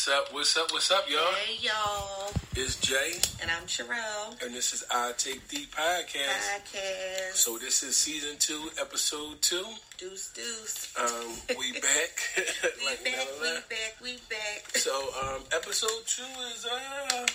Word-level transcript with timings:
What's 0.00 0.08
up? 0.08 0.32
What's 0.32 0.56
up? 0.56 0.72
What's 0.72 0.90
up, 0.90 1.10
y'all? 1.10 1.20
Hey, 1.44 1.58
y'all. 1.60 2.32
It's 2.56 2.76
Jay, 2.80 3.20
And 3.42 3.50
I'm 3.50 3.64
Sherelle. 3.66 4.42
and 4.42 4.54
this 4.54 4.72
is 4.72 4.82
I 4.90 5.12
Take 5.18 5.46
Thee 5.48 5.66
podcast. 5.70 6.62
Podcast. 6.64 7.34
So 7.34 7.58
this 7.58 7.82
is 7.82 7.98
season 7.98 8.36
two, 8.38 8.70
episode 8.80 9.42
two. 9.42 9.62
Deuce, 9.98 10.32
deuce. 10.32 10.94
Um, 10.98 11.34
we 11.58 11.72
back, 11.82 12.18
We 12.80 12.86
like 12.86 13.04
back, 13.04 13.26
we 13.42 13.48
back, 13.68 13.96
we 14.02 14.12
back. 14.30 14.70
So 14.78 14.90
um, 15.22 15.42
episode 15.54 15.90
two 16.06 16.22
is 16.56 16.64
uh 16.64 17.26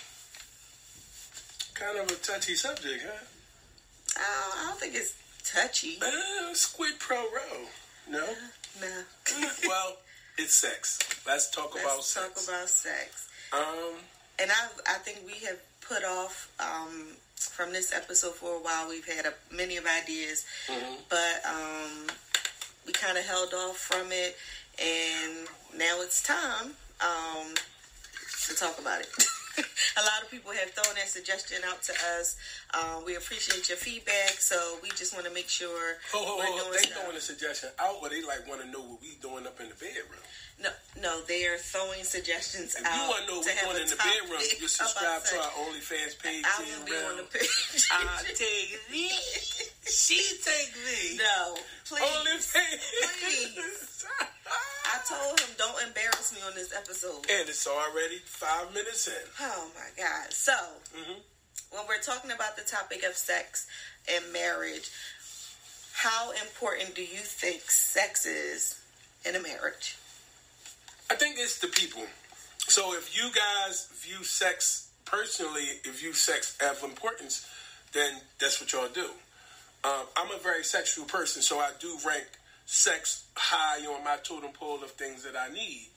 kind 1.75 1.99
of 1.99 2.09
a 2.09 2.15
touchy 2.15 2.55
subject, 2.55 3.05
huh? 3.05 4.17
Oh, 4.17 4.53
I 4.63 4.69
don't 4.69 4.79
think 4.79 4.95
it's 4.95 5.13
touchy. 5.43 5.99
Uh, 6.01 6.51
squid 6.55 6.93
pro 6.97 7.17
row. 7.17 7.65
No. 8.09 8.25
No. 8.81 9.47
well, 9.69 9.95
it's 10.37 10.55
sex. 10.55 10.99
Let's 11.25 11.49
talk 11.49 11.71
about 11.73 11.95
Let's 11.95 12.07
sex. 12.07 12.45
talk 12.45 12.55
about 12.55 12.69
sex. 12.69 13.27
um, 13.53 13.95
And 14.39 14.51
I, 14.51 14.67
I 14.95 14.97
think 14.99 15.19
we 15.25 15.45
have 15.47 15.57
put 15.81 16.03
off 16.03 16.51
um, 16.59 17.07
from 17.37 17.71
this 17.71 17.93
episode 17.93 18.35
for 18.35 18.55
a 18.57 18.59
while. 18.59 18.89
We've 18.89 19.05
had 19.05 19.25
a, 19.25 19.33
many 19.53 19.77
of 19.77 19.85
ideas, 19.85 20.45
mhm. 20.67 20.97
but 21.09 21.41
um, 21.47 22.07
we 22.85 22.93
kind 22.93 23.17
of 23.17 23.25
held 23.25 23.53
off 23.53 23.77
from 23.77 24.11
it, 24.11 24.35
and 24.79 25.47
now 25.77 26.01
it's 26.01 26.21
time 26.23 26.71
um, 27.01 27.53
to 28.47 28.55
talk 28.55 28.77
about 28.79 29.01
it. 29.01 29.07
a 29.99 30.03
lot 30.03 30.21
of 30.23 30.29
people 30.31 30.51
have 30.51 30.71
thrown 30.71 30.95
that 30.95 31.07
suggestion 31.07 31.57
out 31.67 31.81
to 31.83 31.93
us. 32.19 32.35
Um, 32.73 33.05
we 33.05 33.15
appreciate 33.15 33.67
your 33.69 33.77
feedback, 33.77 34.37
so 34.39 34.77
we 34.83 34.89
just 34.89 35.13
want 35.13 35.25
to 35.25 35.33
make 35.33 35.49
sure 35.49 35.95
we're 36.13 36.19
ho. 36.19 36.57
doing 36.57 36.71
They 36.73 36.77
stuff. 36.79 37.01
throwing 37.01 37.17
a 37.17 37.21
suggestion 37.21 37.69
out, 37.79 37.95
but 38.01 38.11
they 38.11 38.21
like 38.23 38.47
want 38.47 38.61
to 38.61 38.67
know 38.67 38.81
what 38.81 39.01
we 39.01 39.15
doing 39.21 39.45
up 39.47 39.59
in 39.61 39.69
the 39.69 39.75
bedroom. 39.75 40.23
No, 40.57 40.69
no, 41.01 41.21
they 41.27 41.45
are 41.47 41.57
throwing 41.57 42.03
suggestions 42.05 42.75
If 42.75 42.85
out. 42.85 42.95
you 42.95 43.09
want 43.09 43.21
to 43.25 43.27
know 43.27 43.37
what 43.39 43.43
to 43.43 43.49
we're 43.51 43.55
have 43.55 43.65
doing 43.75 43.77
a 43.77 43.83
in 43.83 43.89
the 43.89 43.95
bedroom, 43.99 44.41
you 44.61 44.67
subscribe 44.71 45.23
to 45.25 45.35
our 45.35 45.51
OnlyFans 45.67 46.15
page. 46.23 46.45
I 46.47 46.59
will 46.63 46.85
be 46.85 46.95
on 46.95 47.17
the 47.17 47.23
page. 47.23 47.87
I 47.91 48.23
take 48.33 48.79
thee. 48.89 49.11
She 49.85 50.15
take 50.41 50.71
thee. 50.73 51.17
no, 51.19 51.55
please. 51.85 52.01
OnlyFans. 52.01 52.81
Please. 53.19 54.05
I 54.85 54.97
told 55.09 55.39
him 55.41 55.49
don't 55.57 55.83
embarrass 55.87 56.31
me 56.33 56.39
on 56.47 56.55
this 56.55 56.71
episode. 56.73 57.25
and 57.29 57.49
it's 57.49 57.67
already 57.67 58.17
five 58.25 58.73
minutes 58.73 59.07
in. 59.09 59.13
Oh 59.41 59.67
my 59.75 59.89
God. 60.01 60.31
So, 60.31 60.53
Mhm. 60.95 61.19
when 61.71 61.83
we're 61.87 62.01
talking 62.01 62.31
about 62.31 62.55
the 62.55 62.63
topic 62.63 63.03
of 63.03 63.17
sex 63.17 63.67
and 64.07 64.31
marriage, 64.31 64.89
how 65.93 66.31
important 66.31 66.95
do 66.95 67.01
you 67.01 67.19
think 67.19 67.69
sex 67.69 68.25
is 68.25 68.79
in 69.25 69.35
a 69.35 69.39
marriage? 69.41 69.97
I 71.09 71.15
think 71.15 71.35
it's 71.37 71.59
the 71.59 71.67
people. 71.67 72.03
So 72.67 72.93
if 72.93 73.15
you 73.15 73.29
guys 73.31 73.87
view 74.01 74.23
sex 74.23 74.89
personally, 75.05 75.65
if 75.83 76.01
you 76.03 76.13
sex 76.13 76.57
of 76.61 76.83
importance, 76.83 77.47
then 77.93 78.13
that's 78.39 78.59
what 78.59 78.73
y'all 78.73 78.89
do. 78.93 79.09
Um, 79.83 80.07
I'm 80.17 80.31
a 80.31 80.41
very 80.41 80.63
sexual 80.63 81.05
person, 81.05 81.41
so 81.41 81.59
I 81.59 81.69
do 81.79 81.95
rank 82.05 82.25
sex 82.65 83.25
high 83.35 83.85
on 83.85 84.03
my 84.03 84.17
totem 84.23 84.51
pole 84.51 84.83
of 84.83 84.91
things 84.91 85.23
that 85.23 85.35
I 85.37 85.53
need. 85.53 85.89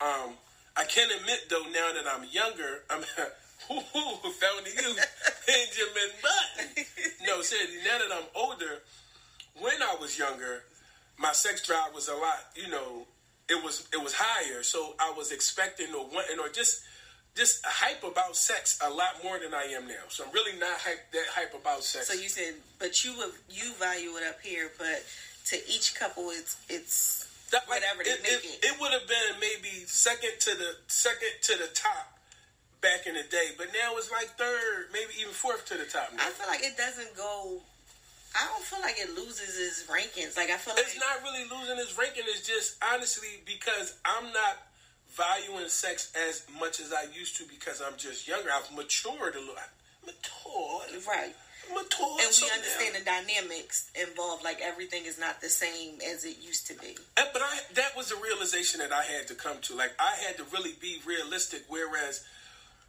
Um, 0.00 0.34
I 0.76 0.84
can 0.84 1.10
admit 1.10 1.48
though, 1.50 1.64
now 1.72 1.92
that 1.92 2.04
I'm 2.08 2.24
younger, 2.30 2.82
I'm 2.88 3.02
who 3.68 3.80
found 3.80 4.66
you, 4.66 4.74
Benjamin 5.46 6.10
Button. 6.22 6.84
No, 7.26 7.42
seriously, 7.42 7.78
now 7.84 7.98
that 7.98 8.12
I'm 8.12 8.28
older, 8.34 8.78
when 9.60 9.82
I 9.82 9.96
was 10.00 10.18
younger, 10.18 10.62
my 11.18 11.32
sex 11.32 11.66
drive 11.66 11.94
was 11.94 12.08
a 12.08 12.14
lot, 12.14 12.38
you 12.56 12.68
know, 12.68 13.06
it 13.52 13.60
was 13.64 13.86
it 13.92 14.00
was 14.02 14.14
higher. 14.16 14.62
So 14.62 14.94
I 14.98 15.12
was 15.16 15.28
expecting 15.32 15.88
or 15.94 16.04
wanting 16.14 16.38
or 16.40 16.48
just 16.48 16.82
just 17.36 17.64
hype 17.64 18.02
about 18.04 18.36
sex 18.36 18.78
a 18.84 18.90
lot 18.90 19.12
more 19.24 19.38
than 19.38 19.52
I 19.54 19.64
am 19.76 19.86
now. 19.88 20.04
So 20.08 20.24
I'm 20.24 20.32
really 20.32 20.56
not 20.58 20.76
hype 20.86 21.04
that 21.12 21.28
hype 21.36 21.54
about 21.54 21.82
sex. 21.84 22.08
So 22.08 22.14
you 22.14 22.28
said, 22.28 22.54
but 22.78 23.04
you 23.04 23.12
would 23.18 23.32
you 23.50 23.72
value 23.78 24.10
it 24.20 24.24
up 24.28 24.40
here, 24.42 24.70
but 24.78 25.04
to 25.50 25.56
each 25.68 25.94
couple, 25.94 26.30
it's 26.30 26.56
it's 26.68 27.26
That- 27.52 27.68
whatever 27.68 28.02
they 28.04 28.10
it, 28.10 28.22
make 28.22 28.32
it, 28.32 28.44
it. 28.44 28.64
it 28.72 28.74
would 28.80 28.92
have 28.92 29.06
been 29.08 29.32
maybe 29.40 29.84
second 29.86 30.32
to 30.40 30.54
the 30.56 30.70
second 30.88 31.32
to 31.48 31.52
the 31.58 31.68
top 31.74 32.08
back 32.80 33.06
in 33.06 33.14
the 33.14 33.22
day, 33.30 33.48
but 33.56 33.68
now 33.72 33.94
it's 33.96 34.10
like 34.10 34.28
third, 34.36 34.88
maybe 34.92 35.12
even 35.20 35.32
fourth 35.32 35.64
to 35.70 35.76
the 35.76 35.84
top. 35.84 36.10
Now. 36.16 36.26
I 36.26 36.30
feel 36.30 36.48
like 36.48 36.64
it 36.64 36.76
doesn't 36.76 37.14
go. 37.16 37.60
I 38.34 38.46
don't 38.48 38.64
feel 38.64 38.80
like 38.80 38.96
it 38.98 39.14
loses 39.14 39.58
its 39.58 39.84
rankings. 39.90 40.36
Like 40.36 40.50
I 40.50 40.56
feel 40.56 40.74
like 40.74 40.84
It's 40.84 40.98
not 40.98 41.22
really 41.22 41.44
losing 41.44 41.78
its 41.78 41.96
ranking. 41.98 42.24
It's 42.26 42.46
just 42.46 42.76
honestly 42.82 43.42
because 43.44 43.98
I'm 44.04 44.32
not 44.32 44.58
valuing 45.14 45.68
sex 45.68 46.10
as 46.16 46.46
much 46.58 46.80
as 46.80 46.92
I 46.92 47.04
used 47.12 47.36
to 47.36 47.44
because 47.44 47.82
I'm 47.82 47.96
just 47.96 48.26
younger. 48.26 48.48
I've 48.50 48.74
matured 48.74 49.34
a 49.36 49.40
little. 49.40 49.56
Matured, 50.04 51.06
right. 51.06 51.34
matured. 51.68 52.20
And 52.24 52.32
we 52.40 52.50
understand 52.50 52.94
now- 52.94 52.98
the 52.98 53.04
dynamics 53.04 53.90
involved. 53.94 54.44
Like 54.44 54.60
everything 54.62 55.04
is 55.04 55.18
not 55.18 55.40
the 55.40 55.50
same 55.50 56.00
as 56.00 56.24
it 56.24 56.38
used 56.40 56.66
to 56.68 56.74
be. 56.74 56.96
But 57.16 57.42
I, 57.42 57.60
that 57.74 57.96
was 57.96 58.10
a 58.10 58.16
realization 58.16 58.80
that 58.80 58.92
I 58.92 59.02
had 59.04 59.28
to 59.28 59.34
come 59.34 59.58
to. 59.62 59.76
Like 59.76 59.92
I 60.00 60.16
had 60.26 60.36
to 60.38 60.44
really 60.52 60.72
be 60.80 61.00
realistic. 61.06 61.64
Whereas 61.68 62.24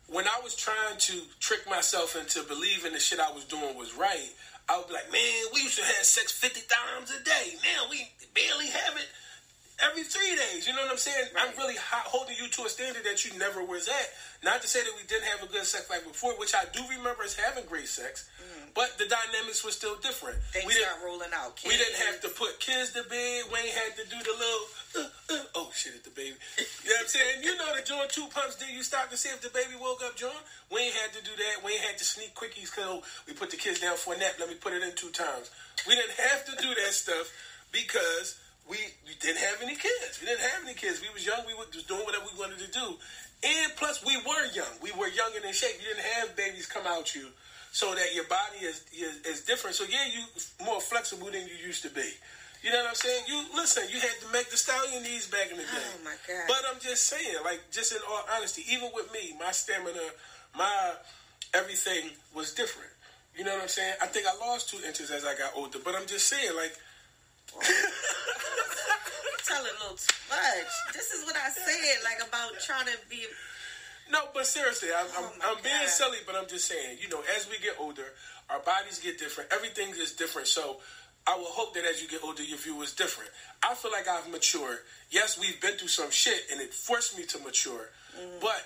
when 0.07 0.27
I 0.27 0.39
was 0.43 0.55
trying 0.55 0.97
to 0.97 1.21
trick 1.39 1.67
myself 1.69 2.15
into 2.15 2.43
believing 2.47 2.93
the 2.93 2.99
shit 2.99 3.19
I 3.19 3.31
was 3.31 3.45
doing 3.45 3.75
was 3.77 3.95
right, 3.95 4.29
I 4.69 4.77
would 4.77 4.87
be 4.87 4.93
like, 4.93 5.11
man, 5.11 5.43
we 5.53 5.61
used 5.61 5.77
to 5.77 5.85
have 5.85 6.05
sex 6.05 6.31
fifty 6.31 6.61
times 6.61 7.11
a 7.11 7.23
day. 7.23 7.55
Now 7.63 7.89
we 7.89 8.07
barely 8.33 8.67
have 8.67 8.95
it 8.97 9.07
every 9.81 10.03
three 10.03 10.35
days. 10.35 10.67
You 10.67 10.73
know 10.75 10.81
what 10.83 10.91
I'm 10.91 10.97
saying? 10.97 11.25
I'm 11.37 11.55
really 11.57 11.75
ho- 11.75 12.05
holding 12.05 12.35
you 12.37 12.47
to 12.49 12.63
a 12.65 12.69
standard 12.69 13.03
that 13.05 13.25
you 13.25 13.37
never 13.39 13.63
was 13.63 13.87
at. 13.87 14.07
Not 14.43 14.61
to 14.61 14.67
say 14.67 14.83
that 14.83 14.91
we 14.95 15.03
didn't 15.07 15.25
have 15.25 15.41
a 15.41 15.51
good 15.51 15.63
sex 15.65 15.89
life 15.89 16.03
before, 16.05 16.33
which 16.37 16.53
I 16.53 16.65
do 16.73 16.83
remember 16.89 17.23
as 17.23 17.35
having 17.35 17.65
great 17.65 17.87
sex, 17.87 18.29
but 18.75 18.97
the 18.97 19.05
dynamics 19.07 19.63
were 19.63 19.71
still 19.71 19.95
different. 20.03 20.35
Things 20.51 20.65
we 20.67 20.73
didn't, 20.73 20.99
rolling 21.05 21.31
out. 21.31 21.55
we 21.63 21.77
didn't 21.77 21.95
have 22.09 22.19
to 22.21 22.29
put 22.29 22.59
kids 22.59 22.91
to 22.93 23.03
bed. 23.07 23.47
Wayne 23.53 23.71
had 23.71 23.95
to 23.97 24.05
do 24.09 24.19
the 24.19 24.35
little, 24.35 24.65
uh, 24.99 25.35
uh, 25.37 25.55
oh 25.55 25.71
shit, 25.73 25.95
at 25.95 26.03
the 26.03 26.11
baby. 26.11 26.35
You 26.57 26.91
know 26.91 26.99
what 26.99 27.01
I'm 27.01 27.07
saying? 27.07 27.35
You 27.43 27.55
know 27.55 27.69
the 27.71 27.81
joint 27.87 28.09
two 28.09 28.27
pumps. 28.33 28.59
Did 28.59 28.69
you 28.75 28.83
stop 28.83 29.09
to 29.09 29.17
see 29.17 29.29
if 29.29 29.39
the 29.41 29.49
baby 29.49 29.79
woke 29.79 30.03
up, 30.03 30.15
John? 30.17 30.35
Wayne 30.69 30.91
had 30.91 31.13
to 31.15 31.23
do 31.23 31.31
that. 31.37 31.63
Wayne 31.63 31.79
had 31.79 31.97
to 31.97 32.05
sneak 32.05 32.35
quickies 32.35 32.67
because 32.73 32.99
we 33.27 33.33
put 33.33 33.49
the 33.49 33.57
kids 33.57 33.79
down 33.79 33.95
for 33.95 34.13
a 34.13 34.17
nap. 34.17 34.35
Let 34.39 34.49
me 34.49 34.55
put 34.55 34.73
it 34.73 34.83
in 34.83 34.91
two 34.95 35.09
times. 35.15 35.49
We 35.87 35.95
didn't 35.95 36.19
have 36.19 36.43
to 36.51 36.53
do 36.61 36.67
that 36.83 36.91
stuff 36.91 37.31
because 37.71 38.35
we, 38.69 38.77
we 39.05 39.13
didn't 39.19 39.39
have 39.39 39.61
any 39.61 39.75
kids. 39.75 40.19
We 40.19 40.27
didn't 40.27 40.41
have 40.41 40.63
any 40.63 40.73
kids. 40.73 41.01
We 41.01 41.11
was 41.13 41.25
young. 41.25 41.43
We 41.47 41.53
was 41.53 41.67
doing 41.83 42.03
whatever 42.05 42.25
we 42.31 42.39
wanted 42.39 42.59
to 42.59 42.71
do. 42.71 42.95
And 43.43 43.75
plus, 43.75 44.03
we 44.05 44.15
were 44.17 44.45
young. 44.53 44.71
We 44.81 44.91
were 44.91 45.07
young 45.07 45.31
and 45.35 45.43
in 45.43 45.53
shape. 45.53 45.75
You 45.79 45.93
didn't 45.93 46.07
have 46.15 46.35
babies 46.35 46.65
come 46.65 46.87
out 46.87 47.13
you 47.13 47.27
so 47.71 47.93
that 47.93 48.15
your 48.15 48.23
body 48.25 48.63
is, 48.63 48.85
is, 48.93 49.19
is 49.25 49.41
different. 49.41 49.75
So, 49.75 49.83
yeah, 49.89 50.05
you 50.07 50.23
more 50.65 50.79
flexible 50.79 51.27
than 51.27 51.41
you 51.47 51.55
used 51.65 51.83
to 51.83 51.89
be. 51.89 52.07
You 52.63 52.71
know 52.71 52.79
what 52.79 52.89
I'm 52.89 52.95
saying? 52.95 53.23
You 53.27 53.43
listen. 53.55 53.83
You 53.91 53.99
had 53.99 54.15
to 54.23 54.31
make 54.31 54.49
the 54.49 54.55
stallion 54.55 55.03
knees 55.03 55.27
back 55.27 55.51
in 55.51 55.57
the 55.57 55.63
day. 55.63 55.83
Oh 55.83 56.03
my 56.05 56.15
god. 56.25 56.47
But 56.47 56.63
I'm 56.71 56.79
just 56.79 57.07
saying, 57.07 57.35
like, 57.43 57.59
just 57.71 57.91
in 57.91 57.99
all 58.09 58.23
honesty, 58.37 58.63
even 58.71 58.89
with 58.95 59.11
me, 59.11 59.35
my 59.37 59.51
stamina, 59.51 59.99
my 60.55 60.93
everything 61.53 62.11
was 62.33 62.53
different. 62.53 62.89
You 63.35 63.43
know 63.43 63.51
what 63.51 63.63
I'm 63.63 63.67
saying? 63.67 63.95
I 64.01 64.07
think 64.07 64.27
I 64.27 64.47
lost 64.47 64.69
two 64.69 64.77
inches 64.87 65.11
as 65.11 65.25
I 65.25 65.35
got 65.35 65.51
older, 65.55 65.79
but 65.83 65.95
I'm 65.95 66.05
just 66.05 66.29
saying, 66.29 66.55
like, 66.55 66.77
telling 69.47 69.71
a 69.71 69.79
little 69.83 69.97
too 69.97 70.15
much. 70.29 70.71
This 70.93 71.11
is 71.13 71.25
what 71.25 71.35
I 71.35 71.49
said, 71.49 72.03
like 72.03 72.25
about 72.27 72.51
trying 72.65 72.85
to 72.87 72.97
be. 73.09 73.25
no, 74.11 74.19
but 74.33 74.45
seriously, 74.45 74.89
I'm, 74.95 75.05
I'm, 75.17 75.29
Oh 75.43 75.55
I'm 75.57 75.63
being 75.63 75.87
silly, 75.87 76.19
but 76.25 76.35
I'm 76.35 76.47
just 76.47 76.65
saying, 76.67 76.97
you 77.01 77.09
know, 77.09 77.21
as 77.35 77.47
we 77.49 77.57
get 77.59 77.75
older, 77.79 78.05
our 78.49 78.59
bodies 78.59 78.99
get 78.99 79.19
different, 79.19 79.51
everything 79.53 79.89
is 79.99 80.13
different. 80.13 80.47
So 80.47 80.77
I 81.27 81.35
will 81.37 81.45
hope 81.51 81.73
that 81.75 81.85
as 81.85 82.01
you 82.01 82.07
get 82.09 82.23
older, 82.23 82.43
your 82.43 82.57
view 82.57 82.81
is 82.81 82.93
different. 82.93 83.29
I 83.61 83.73
feel 83.75 83.91
like 83.91 84.07
I've 84.07 84.29
matured. 84.29 84.79
Yes, 85.09 85.39
we've 85.39 85.59
been 85.61 85.77
through 85.77 85.87
some 85.89 86.11
shit, 86.11 86.43
and 86.51 86.59
it 86.59 86.73
forced 86.73 87.17
me 87.17 87.25
to 87.25 87.39
mature, 87.39 87.89
Mm. 88.13 88.39
but 88.41 88.61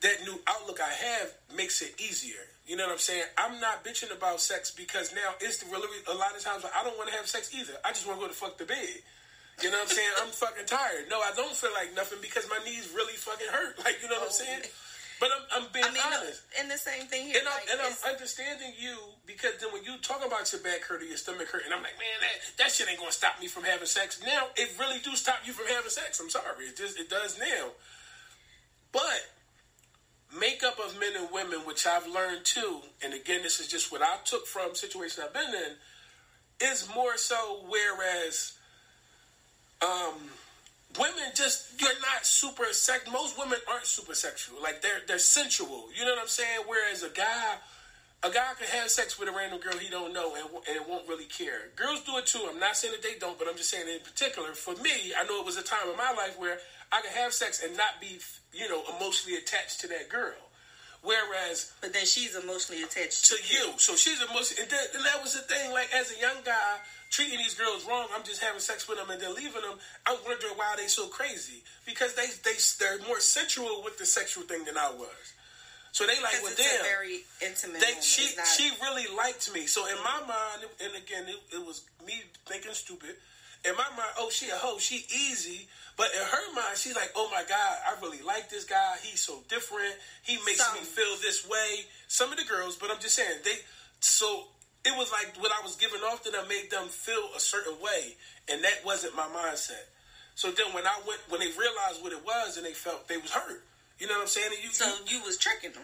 that 0.00 0.22
new 0.24 0.38
outlook 0.46 0.80
I 0.80 0.90
have 0.92 1.34
makes 1.56 1.82
it 1.82 1.94
easier. 2.00 2.40
You 2.66 2.76
know 2.76 2.84
what 2.86 2.92
I'm 2.92 2.98
saying? 2.98 3.24
I'm 3.36 3.58
not 3.60 3.84
bitching 3.84 4.14
about 4.14 4.40
sex 4.40 4.70
because 4.70 5.14
now 5.14 5.34
it's 5.40 5.58
the 5.58 5.66
really 5.72 5.88
a 6.06 6.14
lot 6.14 6.36
of 6.36 6.42
times 6.44 6.64
I 6.68 6.84
don't 6.84 6.96
want 6.98 7.10
to 7.10 7.16
have 7.16 7.26
sex 7.26 7.50
either. 7.54 7.72
I 7.84 7.90
just 7.90 8.06
want 8.06 8.20
to 8.20 8.26
go 8.26 8.28
to 8.30 8.36
fuck 8.36 8.58
the 8.58 8.66
bed. 8.66 9.02
You 9.62 9.70
know 9.72 9.78
what 9.82 9.90
I'm 9.90 9.96
saying? 9.96 10.14
I'm 10.22 10.28
fucking 10.30 10.66
tired. 10.66 11.10
No, 11.10 11.18
I 11.18 11.32
don't 11.34 11.50
feel 11.56 11.72
like 11.74 11.90
nothing 11.96 12.18
because 12.22 12.46
my 12.48 12.62
knees 12.64 12.92
really 12.94 13.14
fucking 13.18 13.48
hurt. 13.50 13.74
Like 13.84 13.98
you 14.02 14.08
know 14.08 14.20
what 14.22 14.30
I'm 14.30 14.36
Oh, 14.36 14.44
saying? 14.44 14.62
But 15.18 15.34
I'm, 15.34 15.42
I'm 15.50 15.66
being 15.74 15.82
I 15.82 15.90
mean, 15.90 15.98
no, 15.98 16.22
honest. 16.22 16.46
and 16.62 16.70
the 16.70 16.78
same 16.78 17.10
thing 17.10 17.26
here. 17.26 17.42
And, 17.42 17.48
I'm, 17.48 17.58
like, 17.58 17.66
and 17.74 17.80
I'm 17.82 17.98
understanding 18.14 18.70
you 18.78 18.94
because 19.26 19.58
then 19.58 19.74
when 19.74 19.82
you 19.82 19.98
talk 19.98 20.22
about 20.22 20.46
your 20.54 20.62
back 20.62 20.86
hurt 20.86 21.02
or 21.02 21.10
your 21.10 21.18
stomach 21.18 21.50
hurt, 21.50 21.66
and 21.66 21.74
I'm 21.74 21.82
like, 21.82 21.98
man, 21.98 22.18
that, 22.22 22.36
that 22.62 22.70
shit 22.70 22.86
ain't 22.86 23.00
gonna 23.02 23.10
stop 23.10 23.40
me 23.42 23.48
from 23.50 23.64
having 23.66 23.90
sex. 23.90 24.22
Now 24.22 24.46
it 24.54 24.70
really 24.78 25.02
do 25.02 25.16
stop 25.18 25.42
you 25.42 25.50
from 25.50 25.66
having 25.66 25.90
sex. 25.90 26.20
I'm 26.22 26.30
sorry, 26.30 26.70
it 26.70 26.76
just 26.78 26.94
it 27.00 27.10
does 27.10 27.34
now. 27.34 27.74
But 28.92 29.26
makeup 30.36 30.78
of 30.84 30.98
men 30.98 31.12
and 31.16 31.28
women, 31.32 31.60
which 31.66 31.86
I've 31.86 32.06
learned 32.06 32.44
too, 32.44 32.80
and 33.02 33.14
again, 33.14 33.42
this 33.42 33.60
is 33.60 33.68
just 33.68 33.90
what 33.92 34.02
I 34.02 34.16
took 34.24 34.46
from 34.46 34.74
situations 34.74 35.20
I've 35.24 35.32
been 35.32 35.54
in, 35.54 36.68
is 36.68 36.88
more 36.94 37.16
so 37.16 37.64
whereas 37.68 38.54
um 39.80 40.14
women 40.98 41.30
just 41.34 41.80
you're 41.80 41.90
not 42.00 42.26
super 42.26 42.64
sex. 42.72 43.08
Most 43.12 43.38
women 43.38 43.58
aren't 43.70 43.86
super 43.86 44.14
sexual. 44.14 44.60
Like 44.62 44.82
they're 44.82 45.00
they're 45.06 45.18
sensual. 45.18 45.88
You 45.96 46.04
know 46.04 46.12
what 46.12 46.22
I'm 46.22 46.28
saying? 46.28 46.60
Whereas 46.66 47.02
a 47.02 47.10
guy. 47.10 47.56
A 48.24 48.30
guy 48.30 48.50
can 48.58 48.66
have 48.80 48.90
sex 48.90 49.16
with 49.16 49.28
a 49.28 49.32
random 49.32 49.60
girl 49.60 49.78
he 49.78 49.88
don't 49.88 50.12
know 50.12 50.34
and, 50.34 50.44
and 50.68 50.88
won't 50.88 51.06
really 51.08 51.26
care. 51.26 51.70
Girls 51.76 52.00
do 52.00 52.18
it 52.18 52.26
too. 52.26 52.48
I'm 52.50 52.58
not 52.58 52.76
saying 52.76 52.92
that 52.92 53.00
they 53.00 53.16
don't, 53.16 53.38
but 53.38 53.46
I'm 53.46 53.56
just 53.56 53.70
saying 53.70 53.86
in 53.88 54.00
particular, 54.00 54.54
for 54.54 54.74
me, 54.82 55.14
I 55.16 55.22
know 55.22 55.38
it 55.38 55.46
was 55.46 55.56
a 55.56 55.62
time 55.62 55.88
in 55.88 55.96
my 55.96 56.10
life 56.18 56.36
where 56.36 56.58
I 56.92 57.00
can 57.00 57.12
have 57.12 57.32
sex 57.32 57.62
and 57.62 57.76
not 57.76 58.00
be, 58.00 58.18
you 58.52 58.68
know, 58.68 58.82
emotionally 58.96 59.36
attached 59.36 59.80
to 59.82 59.88
that 59.88 60.08
girl. 60.08 60.36
Whereas, 61.02 61.72
but 61.80 61.92
then 61.92 62.06
she's 62.06 62.34
emotionally 62.34 62.82
attached 62.82 63.26
to 63.30 63.36
you. 63.48 63.72
So 63.78 63.94
she's 63.94 64.20
emotionally, 64.20 64.64
and, 64.64 64.72
and 64.96 65.04
that 65.04 65.22
was 65.22 65.34
the 65.34 65.42
thing. 65.42 65.70
Like 65.70 65.88
as 65.94 66.10
a 66.10 66.20
young 66.20 66.42
guy, 66.44 66.78
treating 67.10 67.38
these 67.38 67.54
girls 67.54 67.86
wrong. 67.86 68.08
I'm 68.14 68.24
just 68.24 68.42
having 68.42 68.60
sex 68.60 68.88
with 68.88 68.98
them 68.98 69.10
and 69.10 69.20
then 69.20 69.34
leaving 69.34 69.62
them. 69.62 69.78
I'm 70.06 70.18
wondering 70.26 70.54
why 70.56 70.74
they 70.76 70.88
so 70.88 71.06
crazy 71.06 71.62
because 71.86 72.14
they 72.14 72.26
they 72.44 72.58
they're 72.78 73.06
more 73.06 73.20
sensual 73.20 73.82
with 73.84 73.98
the 73.98 74.06
sexual 74.06 74.44
thing 74.44 74.64
than 74.64 74.76
I 74.76 74.90
was. 74.90 75.34
So 75.92 76.06
they 76.06 76.20
like 76.22 76.42
with 76.42 76.56
them. 76.56 76.66
very 76.82 77.24
intimate. 77.40 77.80
They, 77.80 78.00
she 78.00 78.36
not... 78.36 78.46
she 78.46 78.70
really 78.82 79.06
liked 79.16 79.52
me. 79.54 79.66
So 79.66 79.86
in 79.86 79.96
my 80.04 80.20
mind, 80.20 80.68
and 80.84 80.94
again, 80.94 81.24
it, 81.26 81.56
it 81.56 81.64
was 81.64 81.82
me 82.06 82.22
thinking 82.46 82.72
stupid. 82.74 83.16
In 83.64 83.72
my 83.76 83.88
mind, 83.96 84.12
oh 84.18 84.30
she 84.30 84.48
a 84.50 84.54
hoe, 84.54 84.78
she 84.78 85.04
easy. 85.10 85.68
But 85.96 86.14
in 86.14 86.22
her 86.22 86.54
mind, 86.54 86.78
she's 86.78 86.94
like, 86.94 87.10
oh 87.16 87.28
my 87.32 87.42
god, 87.48 87.76
I 87.84 88.00
really 88.00 88.22
like 88.22 88.48
this 88.48 88.64
guy. 88.64 88.96
He's 89.02 89.20
so 89.20 89.40
different. 89.48 89.94
He 90.22 90.36
makes 90.46 90.64
Some. 90.64 90.74
me 90.74 90.80
feel 90.80 91.16
this 91.20 91.46
way. 91.48 91.84
Some 92.06 92.30
of 92.30 92.38
the 92.38 92.44
girls, 92.44 92.76
but 92.76 92.90
I'm 92.90 93.00
just 93.00 93.16
saying 93.16 93.38
they. 93.44 93.56
So 94.00 94.44
it 94.84 94.96
was 94.96 95.10
like 95.10 95.34
what 95.42 95.50
I 95.50 95.62
was 95.64 95.74
giving 95.74 96.00
off 96.02 96.22
that 96.22 96.32
them 96.32 96.46
made 96.48 96.70
them 96.70 96.86
feel 96.86 97.30
a 97.36 97.40
certain 97.40 97.74
way, 97.82 98.14
and 98.50 98.62
that 98.62 98.84
wasn't 98.84 99.16
my 99.16 99.26
mindset. 99.26 99.90
So 100.36 100.52
then 100.52 100.72
when 100.72 100.86
I 100.86 100.94
went, 101.06 101.20
when 101.28 101.40
they 101.40 101.50
realized 101.58 102.00
what 102.00 102.12
it 102.12 102.24
was, 102.24 102.56
and 102.56 102.64
they 102.64 102.74
felt 102.74 103.08
they 103.08 103.16
was 103.18 103.32
hurt. 103.32 103.64
You 103.98 104.06
know 104.06 104.14
what 104.14 104.22
I'm 104.22 104.28
saying? 104.28 104.50
And 104.54 104.62
you, 104.62 104.70
so 104.70 104.86
you, 104.86 105.18
you 105.18 105.24
was 105.24 105.36
tricking 105.36 105.72
them. 105.72 105.82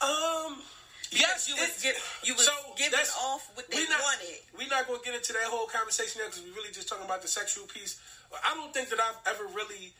Um. 0.00 0.62
Yes, 1.10 1.48
you 1.48 1.56
was, 1.56 1.82
get, 1.82 1.96
you 2.22 2.34
was 2.34 2.44
so 2.44 2.52
giving 2.76 2.98
off 3.24 3.48
what 3.54 3.70
they 3.70 3.78
we 3.78 3.88
not, 3.88 4.00
wanted. 4.00 4.36
We're 4.58 4.68
not 4.68 4.86
going 4.86 5.00
to 5.00 5.04
get 5.04 5.14
into 5.14 5.32
that 5.32 5.48
whole 5.48 5.66
conversation 5.66 6.20
now 6.20 6.28
because 6.28 6.44
we're 6.44 6.54
really 6.54 6.72
just 6.72 6.88
talking 6.88 7.04
about 7.04 7.22
the 7.22 7.28
sexual 7.28 7.64
piece. 7.66 7.98
I 8.32 8.54
don't 8.54 8.72
think 8.74 8.90
that 8.90 9.00
I've 9.00 9.16
ever 9.24 9.48
really 9.56 9.94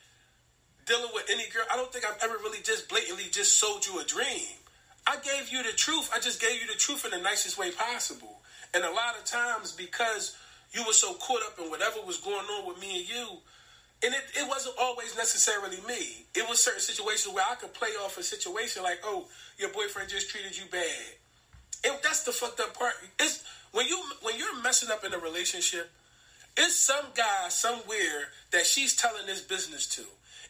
dealing 0.84 1.08
with 1.14 1.25
any 1.32 1.49
girl. 1.49 1.64
I 1.72 1.76
don't 1.76 1.93
think 1.93 2.05
I've 2.05 2.20
ever 2.22 2.37
really 2.44 2.60
just 2.60 2.88
blatantly 2.88 3.25
just 3.32 3.58
sold 3.58 3.87
you 3.87 4.00
a 4.00 4.05
dream. 4.05 4.56
I 5.06 5.16
gave 5.25 5.49
you 5.49 5.62
the 5.62 5.72
truth. 5.72 6.10
I 6.14 6.20
just 6.20 6.40
gave 6.40 6.60
you 6.60 6.66
the 6.66 6.78
truth 6.78 7.05
in 7.05 7.12
the 7.12 7.25
nicest 7.25 7.56
way 7.56 7.70
possible. 7.70 8.40
And 8.75 8.84
a 8.84 8.90
lot 8.93 9.16
of 9.16 9.25
times, 9.25 9.72
because 9.72 10.37
you 10.72 10.84
were 10.84 10.93
so 10.93 11.14
caught 11.14 11.40
up 11.43 11.58
in 11.58 11.70
whatever 11.70 12.00
was 12.05 12.19
going 12.19 12.44
on 12.44 12.69
with 12.69 12.81
me 12.81 13.00
and 13.00 13.08
you, 13.08 13.26
and 14.02 14.14
it, 14.14 14.22
it 14.36 14.48
wasn't 14.48 14.76
always 14.80 15.16
necessarily 15.16 15.78
me. 15.86 16.24
It 16.34 16.48
was 16.48 16.62
certain 16.62 16.80
situations 16.80 17.34
where 17.34 17.44
I 17.48 17.56
could 17.56 17.74
play 17.74 17.90
off 18.04 18.16
a 18.16 18.22
situation 18.22 18.82
like, 18.82 19.00
oh, 19.04 19.26
your 19.58 19.70
boyfriend 19.70 20.08
just 20.08 20.30
treated 20.30 20.56
you 20.56 20.64
bad. 20.70 21.14
And 21.84 21.94
that's 22.02 22.22
the 22.22 22.32
fucked 22.32 22.60
up 22.60 22.74
part. 22.74 22.94
It's 23.18 23.44
when 23.72 23.86
you 23.86 24.02
when 24.22 24.38
you're 24.38 24.60
messing 24.62 24.90
up 24.90 25.04
in 25.04 25.12
a 25.12 25.18
relationship, 25.18 25.90
it's 26.56 26.76
some 26.76 27.06
guy 27.14 27.48
somewhere 27.48 28.30
that 28.52 28.66
she's 28.66 28.96
telling 28.96 29.26
this 29.26 29.42
business 29.42 29.86
to. 29.96 30.02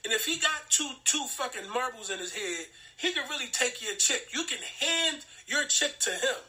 And 0.05 0.13
if 0.13 0.25
he 0.25 0.39
got 0.39 0.69
two 0.69 0.91
two 1.05 1.25
fucking 1.29 1.71
marbles 1.73 2.11
in 2.11 2.19
his 2.19 2.33
head, 2.33 2.67
he 2.97 3.13
can 3.13 3.29
really 3.29 3.49
take 3.49 3.83
your 3.83 3.95
chick. 3.97 4.29
You 4.33 4.45
can 4.45 4.59
hand 4.81 5.25
your 5.47 5.65
chick 5.65 5.99
to 6.01 6.11
him. 6.11 6.41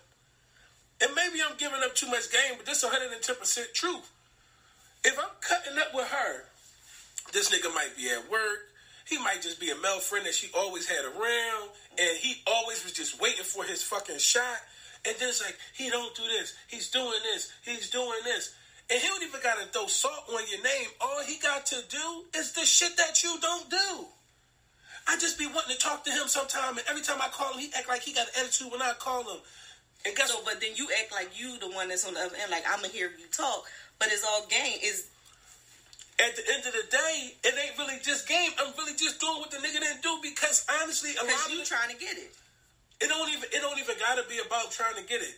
And 1.02 1.12
maybe 1.16 1.40
I'm 1.42 1.56
giving 1.58 1.80
up 1.84 1.96
too 1.96 2.08
much 2.08 2.30
game, 2.32 2.58
but 2.58 2.66
this 2.66 2.84
110% 2.84 3.74
truth. 3.74 4.12
If 5.06 5.18
I'm 5.18 5.32
cutting 5.40 5.80
up 5.80 5.94
with 5.94 6.08
her, 6.08 6.44
this 7.32 7.50
nigga 7.50 7.74
might 7.74 7.96
be 7.98 8.10
at 8.10 8.30
work. 8.30 8.70
He 9.06 9.18
might 9.18 9.42
just 9.42 9.60
be 9.60 9.72
a 9.72 9.76
male 9.76 10.00
friend 10.00 10.26
that 10.26 10.36
she 10.36 10.50
always 10.56 10.88
had 10.88 11.04
around, 11.04 11.70
and 11.98 12.18
he 12.18 12.42
always 12.46 12.84
was 12.84 12.94
just 12.94 13.20
waiting 13.20 13.44
for 13.44 13.64
his 13.64 13.82
fucking 13.82 14.20
shot. 14.20 14.58
And 15.06 15.16
then 15.18 15.30
it's 15.30 15.44
like, 15.44 15.58
he 15.74 15.90
don't 15.90 16.14
do 16.16 16.24
this. 16.24 16.54
He's 16.68 16.90
doing 16.90 17.20
this. 17.24 17.52
He's 17.64 17.90
doing 17.90 18.20
this. 18.24 18.54
And 18.92 19.00
he 19.00 19.08
don't 19.08 19.24
even 19.24 19.40
got 19.42 19.58
to 19.60 19.66
throw 19.68 19.88
salt 19.88 20.26
on 20.30 20.42
your 20.50 20.62
name. 20.64 20.88
All 21.00 21.24
he 21.26 21.38
got 21.40 21.66
to 21.68 21.78
do 21.90 22.26
is 22.38 22.54
the 22.54 22.66
shit 22.66 22.98
that 22.98 23.24
you 23.24 23.38
don't 23.42 23.70
do. 23.70 24.06
I 25.08 25.18
just 25.18 25.40
be 25.40 25.48
wanting 25.48 25.76
to 25.76 25.82
talk 25.82 26.04
to 26.06 26.12
him 26.12 26.28
sometime, 26.28 26.78
and 26.78 26.86
every 26.88 27.02
time 27.02 27.18
I 27.20 27.30
call 27.30 27.54
him, 27.54 27.60
he 27.60 27.72
act 27.76 27.90
like 27.90 28.02
he 28.02 28.14
got 28.14 28.28
an 28.28 28.34
attitude 28.42 28.72
when 28.72 28.82
I 28.82 28.94
call 29.00 29.24
him. 29.24 29.42
And 30.06 30.16
guess 30.16 30.32
so, 30.32 30.40
but 30.46 30.62
then 30.62 30.72
you 30.76 30.88
act 31.02 31.12
like 31.12 31.40
you 31.40 31.58
the 31.60 31.70
one 31.70 31.90
that's 31.90 32.08
on 32.08 32.14
the 32.14 32.20
other 32.22 32.36
end, 32.42 32.52
like 32.52 32.64
I'ma 32.70 32.88
hear 32.88 33.10
you 33.20 33.26
talk, 33.32 33.66
but 33.98 34.10
it's 34.12 34.24
all 34.24 34.46
game. 34.48 34.78
Is 34.84 35.10
at 36.20 36.36
the 36.36 36.44
end 36.52 36.64
of 36.68 36.74
the 36.76 36.86
day, 36.92 37.34
it 37.44 37.56
ain't 37.56 37.78
really 37.80 38.00
just 38.04 38.28
game. 38.28 38.52
I'm 38.60 38.74
really 38.78 38.96
just 38.96 39.20
doing 39.20 39.40
what 39.40 39.52
the 39.52 39.58
nigga 39.58 39.80
didn't 39.80 40.04
do 40.04 40.20
because 40.22 40.66
honestly, 40.82 41.12
a 41.16 41.24
lot 41.24 41.48
you 41.52 41.62
of 41.62 41.68
trying 41.68 41.90
to 41.90 42.00
get 42.00 42.18
it. 42.18 42.36
It 43.00 43.08
don't 43.08 43.30
even 43.32 43.48
it 43.52 43.62
don't 43.62 43.80
even 43.80 43.96
gotta 43.98 44.28
be 44.28 44.40
about 44.44 44.72
trying 44.72 44.96
to 44.96 45.04
get 45.08 45.22
it. 45.22 45.36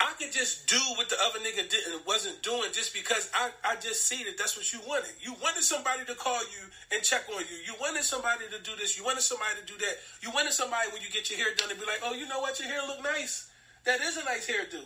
I 0.00 0.16
could 0.16 0.32
just 0.32 0.66
do 0.66 0.80
what 0.96 1.10
the 1.12 1.16
other 1.28 1.38
nigga 1.44 1.68
didn't 1.68 2.06
wasn't 2.06 2.42
doing 2.42 2.72
just 2.72 2.94
because 2.94 3.30
I, 3.34 3.50
I 3.62 3.76
just 3.76 4.08
see 4.08 4.24
that 4.24 4.38
that's 4.38 4.56
what 4.56 4.72
you 4.72 4.80
wanted. 4.88 5.12
You 5.20 5.36
wanted 5.42 5.62
somebody 5.62 6.04
to 6.06 6.14
call 6.14 6.40
you 6.40 6.64
and 6.90 7.04
check 7.04 7.28
on 7.28 7.44
you. 7.44 7.56
You 7.68 7.76
wanted 7.78 8.02
somebody 8.02 8.48
to 8.50 8.58
do 8.64 8.74
this. 8.80 8.96
You 8.96 9.04
wanted 9.04 9.22
somebody 9.22 9.60
to 9.60 9.66
do 9.68 9.76
that. 9.78 9.94
You 10.22 10.32
wanted 10.32 10.52
somebody 10.52 10.88
when 10.90 11.02
you 11.02 11.10
get 11.12 11.28
your 11.28 11.38
hair 11.38 11.54
done 11.54 11.68
to 11.68 11.76
be 11.76 11.84
like, 11.84 12.00
oh, 12.02 12.14
you 12.14 12.26
know 12.26 12.40
what, 12.40 12.58
your 12.58 12.68
hair 12.68 12.80
look 12.88 13.04
nice. 13.04 13.50
That 13.84 14.00
is 14.00 14.16
a 14.16 14.24
nice 14.24 14.48
hairdo. 14.48 14.80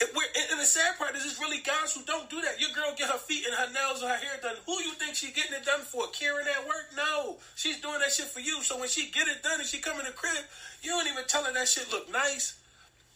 And 0.00 0.58
the 0.58 0.64
sad 0.64 0.96
part 0.96 1.14
is, 1.14 1.26
it's 1.26 1.38
really 1.38 1.58
guys 1.58 1.94
who 1.94 2.02
don't 2.04 2.28
do 2.30 2.40
that. 2.40 2.58
Your 2.58 2.70
girl 2.70 2.94
get 2.96 3.10
her 3.10 3.18
feet 3.18 3.44
and 3.44 3.54
her 3.54 3.70
nails 3.72 4.00
and 4.00 4.10
her 4.10 4.16
hair 4.16 4.40
done. 4.40 4.56
Who 4.64 4.72
you 4.82 4.94
think 4.94 5.14
she 5.14 5.30
getting 5.30 5.52
it 5.52 5.64
done 5.64 5.80
for? 5.80 6.08
Karen 6.08 6.46
at 6.48 6.66
work? 6.66 6.88
No, 6.96 7.36
she's 7.54 7.80
doing 7.80 8.00
that 8.00 8.10
shit 8.10 8.26
for 8.26 8.40
you. 8.40 8.62
So 8.62 8.78
when 8.78 8.88
she 8.88 9.10
get 9.10 9.28
it 9.28 9.42
done 9.42 9.60
and 9.60 9.68
she 9.68 9.78
come 9.78 9.98
in 10.00 10.06
the 10.06 10.12
crib, 10.12 10.44
you 10.82 10.90
don't 10.90 11.06
even 11.06 11.24
tell 11.28 11.44
her 11.44 11.52
that 11.52 11.68
shit 11.68 11.90
look 11.92 12.10
nice. 12.10 12.58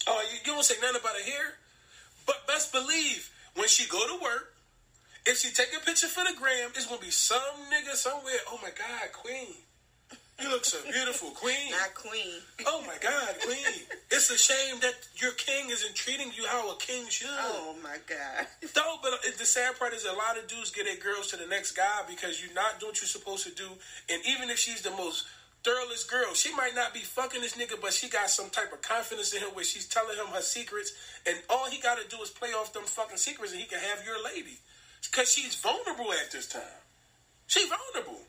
Oh, 0.06 0.22
you, 0.30 0.38
you 0.44 0.52
don't 0.52 0.64
say 0.64 0.74
nothing 0.82 1.00
about 1.00 1.16
her 1.16 1.24
hair. 1.24 1.54
But 2.26 2.46
best 2.46 2.72
believe 2.72 3.30
when 3.54 3.68
she 3.68 3.88
go 3.88 3.98
to 4.06 4.22
work, 4.22 4.54
if 5.26 5.38
she 5.38 5.52
take 5.52 5.74
a 5.74 5.84
picture 5.84 6.08
for 6.08 6.24
the 6.24 6.36
gram, 6.38 6.70
it's 6.76 6.86
gonna 6.86 7.00
be 7.00 7.10
some 7.10 7.40
nigga 7.72 7.94
somewhere. 7.94 8.44
Oh 8.50 8.58
my 8.62 8.70
God, 8.76 9.12
Queen. 9.12 9.54
You 10.42 10.50
look 10.50 10.64
so 10.64 10.78
beautiful, 10.84 11.30
Queen. 11.30 11.70
Not 11.70 11.94
Queen. 11.94 12.42
Oh 12.66 12.82
my 12.86 12.96
God, 13.00 13.36
Queen. 13.40 13.86
It's 14.30 14.48
a 14.48 14.52
shame 14.52 14.80
that 14.80 14.94
your 15.16 15.32
king 15.32 15.68
isn't 15.68 15.94
treating 15.94 16.32
you 16.32 16.46
how 16.46 16.70
a 16.70 16.76
king 16.76 17.04
should. 17.08 17.28
Oh 17.30 17.76
my 17.82 17.96
God. 18.06 18.46
No, 18.76 18.96
but 19.02 19.12
uh, 19.12 19.30
the 19.38 19.44
sad 19.44 19.78
part 19.78 19.92
is 19.92 20.04
a 20.04 20.12
lot 20.12 20.38
of 20.38 20.48
dudes 20.48 20.70
get 20.70 20.86
their 20.86 20.96
girls 20.96 21.28
to 21.30 21.36
the 21.36 21.46
next 21.46 21.72
guy 21.72 22.02
because 22.08 22.42
you're 22.42 22.54
not 22.54 22.80
doing 22.80 22.90
what 22.90 23.00
you're 23.00 23.08
supposed 23.08 23.46
to 23.46 23.54
do. 23.54 23.68
And 24.10 24.20
even 24.26 24.50
if 24.50 24.58
she's 24.58 24.82
the 24.82 24.90
most 24.90 25.26
thoroughest 25.62 26.10
girl. 26.10 26.34
She 26.34 26.54
might 26.54 26.74
not 26.74 26.92
be 26.92 27.00
fucking 27.00 27.40
this 27.40 27.56
nigga, 27.56 27.80
but 27.80 27.92
she 27.92 28.08
got 28.08 28.28
some 28.28 28.50
type 28.50 28.72
of 28.72 28.82
confidence 28.82 29.32
in 29.32 29.40
him 29.40 29.48
where 29.54 29.64
she's 29.64 29.86
telling 29.86 30.16
him 30.16 30.26
her 30.34 30.42
secrets, 30.42 30.92
and 31.26 31.38
all 31.48 31.70
he 31.70 31.80
got 31.80 31.96
to 31.96 32.06
do 32.14 32.22
is 32.22 32.28
play 32.28 32.50
off 32.50 32.74
them 32.74 32.82
fucking 32.84 33.16
secrets, 33.16 33.52
and 33.52 33.60
he 33.62 33.66
can 33.66 33.78
have 33.78 34.04
your 34.04 34.22
lady. 34.22 34.58
Because 35.10 35.32
she's 35.32 35.54
vulnerable 35.54 36.12
at 36.12 36.30
this 36.30 36.46
time. 36.46 36.80
She 37.46 37.66
vulnerable. 37.66 38.20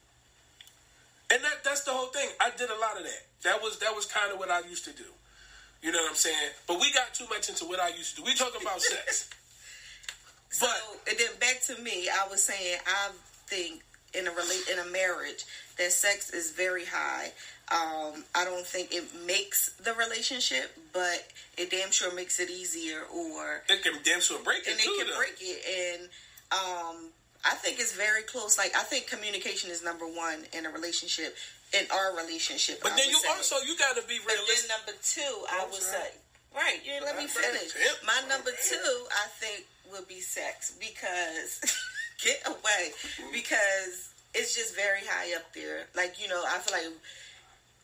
And 1.29 1.43
that 1.43 1.63
that's 1.63 1.83
the 1.83 1.91
whole 1.91 2.07
thing. 2.07 2.29
I 2.39 2.51
did 2.55 2.69
a 2.69 2.79
lot 2.79 2.95
of 2.97 3.03
that. 3.03 3.23
That 3.43 3.61
was 3.61 3.79
that 3.79 3.93
was 3.95 4.05
kind 4.05 4.31
of 4.31 4.39
what 4.39 4.49
I 4.49 4.61
used 4.69 4.85
to 4.85 4.91
do. 4.91 5.11
You 5.85 5.91
know 5.91 6.01
what 6.01 6.09
I'm 6.09 6.15
saying? 6.15 6.49
But 6.67 6.79
we 6.79 6.91
got 6.93 7.13
too 7.13 7.25
much 7.29 7.47
into 7.47 7.65
what 7.65 7.79
I 7.79 7.89
used 7.89 8.15
to 8.15 8.21
do. 8.21 8.25
We 8.25 8.33
talking 8.33 8.59
about 8.59 8.81
sex. 8.81 9.29
So 10.49 10.65
but, 10.65 11.11
and 11.11 11.19
then 11.19 11.27
back 11.39 11.61
to 11.67 11.79
me, 11.79 12.09
I 12.09 12.27
was 12.27 12.41
saying 12.41 12.79
I 12.87 13.09
think 13.45 13.83
in 14.17 14.25
a 14.25 14.31
relate 14.31 14.67
in 14.71 14.79
a 14.79 14.85
marriage 14.85 15.45
that 15.77 15.91
sex 15.91 16.31
is 16.31 16.51
very 16.51 16.85
high. 16.85 17.33
Um, 17.71 18.23
I 18.33 18.45
don't 18.45 18.65
think 18.65 18.95
it 18.95 19.03
makes 19.27 19.73
the 19.73 19.93
relationship, 19.93 20.75
but 20.91 21.27
it 21.55 21.69
damn 21.69 21.91
sure 21.91 22.11
makes 22.15 22.39
it 22.39 22.49
easier. 22.49 23.01
Or 23.13 23.61
it 23.69 23.83
can 23.83 23.93
damn 24.03 24.21
sure 24.21 24.39
break 24.43 24.63
it, 24.65 24.71
and 24.71 24.79
too, 24.79 24.89
it 24.89 24.97
can 24.97 25.07
though. 25.13 25.19
break 25.19 25.35
it. 25.39 25.99
And 25.99 26.09
um, 26.51 27.11
I 27.45 27.53
think 27.53 27.79
it's 27.79 27.93
very 27.93 28.23
close. 28.23 28.57
Like 28.57 28.75
I 28.75 28.81
think 28.81 29.05
communication 29.05 29.69
is 29.69 29.83
number 29.83 30.05
one 30.05 30.45
in 30.51 30.65
a 30.65 30.71
relationship. 30.71 31.35
In 31.73 31.85
our 31.91 32.15
relationship, 32.15 32.79
but 32.81 32.93
I 32.93 32.95
then 32.95 33.09
you 33.09 33.17
say. 33.19 33.27
also 33.27 33.55
you 33.65 33.75
got 33.77 33.97
to 33.97 34.03
be 34.07 34.15
realistic. 34.23 34.69
But 34.71 34.87
then 34.87 34.95
number 34.95 34.95
two, 35.03 35.33
I 35.51 35.65
would 35.65 35.81
say, 35.81 36.07
right? 36.55 36.79
You 36.85 37.03
let 37.03 37.17
me 37.17 37.27
finish. 37.27 37.73
My 38.05 38.21
number 38.29 38.51
two, 38.51 38.95
I 39.11 39.27
think, 39.39 39.65
would 39.91 40.07
be 40.07 40.21
sex 40.21 40.77
because 40.79 41.59
get 42.23 42.39
away 42.47 42.95
because 43.33 44.13
it's 44.33 44.55
just 44.55 44.75
very 44.75 45.01
high 45.03 45.35
up 45.35 45.53
there. 45.53 45.87
Like 45.95 46.21
you 46.21 46.29
know, 46.29 46.43
I 46.47 46.59
feel 46.59 46.77
like 46.77 46.95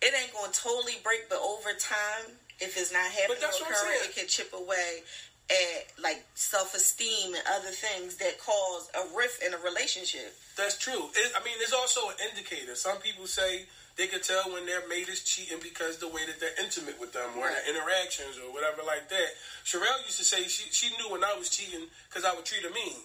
it 0.02 0.14
ain't 0.16 0.34
going 0.34 0.52
to 0.52 0.60
totally 0.60 0.98
break, 1.04 1.28
but 1.28 1.40
over 1.40 1.74
time, 1.78 2.38
if 2.60 2.78
it's 2.78 2.94
not 2.94 3.06
happening 3.06 3.44
occurring, 3.44 4.02
it 4.04 4.16
can 4.16 4.28
chip 4.28 4.54
away 4.54 5.04
at 5.50 5.92
like 6.02 6.24
self 6.36 6.76
esteem 6.76 7.34
and 7.34 7.44
other 7.56 7.72
things 7.72 8.18
that 8.18 8.40
cause 8.40 8.90
a 8.96 9.18
rift 9.18 9.44
in 9.44 9.54
a 9.54 9.58
relationship. 9.58 10.36
That's 10.58 10.78
true. 10.78 11.10
It, 11.16 11.32
I 11.36 11.44
mean, 11.44 11.56
there's 11.58 11.74
also 11.74 12.10
an 12.10 12.16
indicator. 12.30 12.76
Some 12.76 12.98
people 12.98 13.28
say 13.28 13.66
they 13.98 14.08
can 14.08 14.22
tell 14.22 14.52
when 14.54 14.66
their 14.66 14.88
mate 14.88 15.10
is 15.10 15.24
cheating 15.24 15.60
because 15.62 15.98
the 15.98 16.08
way 16.08 16.26
that 16.26 16.40
they're 16.40 16.56
intimate 16.64 17.00
with 17.00 17.12
them 17.12 17.36
or 17.36 17.46
right. 17.46 17.54
their 17.54 17.76
interactions 17.76 18.40
or 18.40 18.54
whatever 18.54 18.82
like 18.86 19.10
that. 19.10 19.30
Sherelle 19.66 20.00
used 20.06 20.20
to 20.20 20.26
say 20.26 20.48
she, 20.48 20.72
she 20.72 20.96
knew 20.96 21.12
when 21.12 21.24
I 21.24 21.36
was 21.38 21.50
cheating 21.50 21.88
because 22.08 22.24
I 22.24 22.34
would 22.34 22.46
treat 22.46 22.64
her 22.64 22.72
mean. 22.72 23.04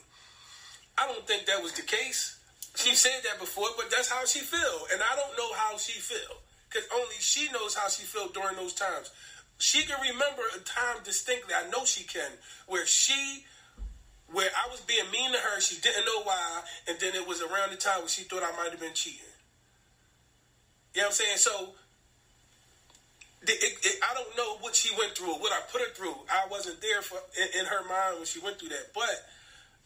I 0.97 1.07
don't 1.07 1.27
think 1.27 1.47
that 1.47 1.63
was 1.63 1.73
the 1.73 1.83
case. 1.83 2.39
She 2.77 2.95
said 2.95 3.25
that 3.25 3.41
before, 3.41 3.69
but 3.77 3.91
that's 3.91 4.09
how 4.09 4.25
she 4.27 4.41
feel, 4.41 4.87
and 4.93 5.01
I 5.01 5.17
don't 5.17 5.37
know 5.37 5.53
how 5.55 5.79
she 5.79 5.99
feel 5.99 6.45
because 6.69 6.89
only 6.93 7.17
she 7.19 7.51
knows 7.53 7.75
how 7.75 7.89
she 7.89 8.03
felt 8.03 8.35
during 8.35 8.57
those 8.57 8.75
times. 8.75 9.11
She 9.59 9.83
can 9.83 9.97
remember 10.01 10.43
a 10.55 10.61
time 10.61 11.03
distinctly. 11.05 11.55
I 11.55 11.69
know 11.71 11.85
she 11.85 12.05
can, 12.05 12.31
where 12.67 12.87
she, 12.87 13.45
where 14.31 14.51
I 14.53 14.71
was 14.71 14.81
being 14.81 15.11
mean 15.11 15.33
to 15.33 15.39
her. 15.39 15.61
She 15.61 15.81
didn't 15.81 16.05
know 16.05 16.23
why, 16.23 16.63
and 16.89 16.99
then 17.01 17.15
it 17.15 17.27
was 17.27 17.41
around 17.41 17.71
the 17.71 17.77
time 17.77 18.01
when 18.01 18.09
she 18.09 18.25
thought 18.25 18.43
I 18.43 18.55
might 18.57 18.71
have 18.71 18.81
been 18.81 18.95
cheating. 18.95 19.21
You 20.95 21.03
know 21.03 21.09
what 21.09 21.09
I'm 21.09 21.13
saying? 21.13 21.37
So 21.39 21.75
it, 23.49 23.79
it, 23.85 23.99
I 24.03 24.15
don't 24.15 24.37
know 24.37 24.59
what 24.61 24.75
she 24.75 24.95
went 24.97 25.17
through, 25.17 25.33
or 25.33 25.39
what 25.39 25.53
I 25.53 25.61
put 25.71 25.81
her 25.81 25.93
through. 25.95 26.15
I 26.29 26.49
wasn't 26.51 26.81
there 26.81 27.03
for 27.03 27.19
in, 27.39 27.61
in, 27.61 27.67
her 27.67 27.87
mind 27.89 28.17
when 28.17 28.27
she 28.27 28.41
went 28.41 28.59
through 28.59 28.71
that, 28.71 28.93
but 28.95 29.13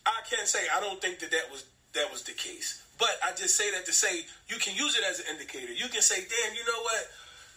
I 0.06 0.20
can 0.28 0.46
say 0.46 0.60
I 0.74 0.80
don't 0.80 1.00
think 1.00 1.18
that 1.20 1.30
that 1.30 1.50
was 1.50 1.64
that 1.92 2.10
was 2.10 2.22
the 2.22 2.32
case. 2.32 2.82
But 2.98 3.10
I 3.24 3.32
just 3.32 3.56
say 3.56 3.70
that 3.72 3.86
to 3.86 3.92
say 3.92 4.24
you 4.48 4.56
can 4.56 4.76
use 4.76 4.96
it 4.96 5.04
as 5.08 5.20
an 5.20 5.26
indicator. 5.30 5.72
You 5.72 5.88
can 5.88 6.02
say, 6.02 6.16
"Damn, 6.16 6.54
you 6.54 6.64
know 6.64 6.82
what? 6.82 7.02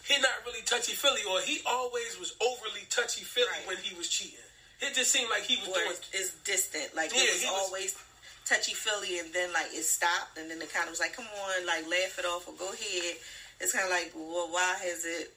He 0.07 0.19
not 0.19 0.43
really 0.45 0.61
touchy 0.65 0.93
feely, 0.93 1.21
or 1.29 1.39
he 1.41 1.61
always 1.65 2.19
was 2.19 2.35
overly 2.41 2.85
touchy 2.89 3.23
feely 3.23 3.47
right. 3.51 3.67
when 3.67 3.77
he 3.77 3.95
was 3.95 4.07
cheating. 4.09 4.43
It 4.81 4.95
just 4.95 5.11
seemed 5.11 5.29
like 5.29 5.43
he 5.43 5.57
was 5.57 5.71
doing. 5.71 5.95
It's 6.11 6.35
distant, 6.43 6.95
like 6.95 7.13
yeah, 7.13 7.23
it 7.23 7.43
was 7.43 7.67
always." 7.67 7.95
touchy 8.43 8.73
feely 8.73 9.19
and 9.19 9.31
then 9.31 9.53
like 9.53 9.71
it 9.71 9.87
stopped 9.87 10.37
and 10.37 10.51
then 10.51 10.61
it 10.61 10.67
kind 10.73 10.83
of 10.83 10.89
was 10.91 10.99
like 10.99 11.15
come 11.15 11.23
on 11.23 11.65
like 11.65 11.87
laugh 11.87 12.19
it 12.19 12.25
off 12.25 12.45
or 12.45 12.53
go 12.59 12.67
ahead 12.73 13.15
it's 13.61 13.71
kind 13.71 13.85
of 13.85 13.89
like 13.89 14.11
well 14.13 14.51
why 14.51 14.75
has 14.83 15.05
it 15.05 15.31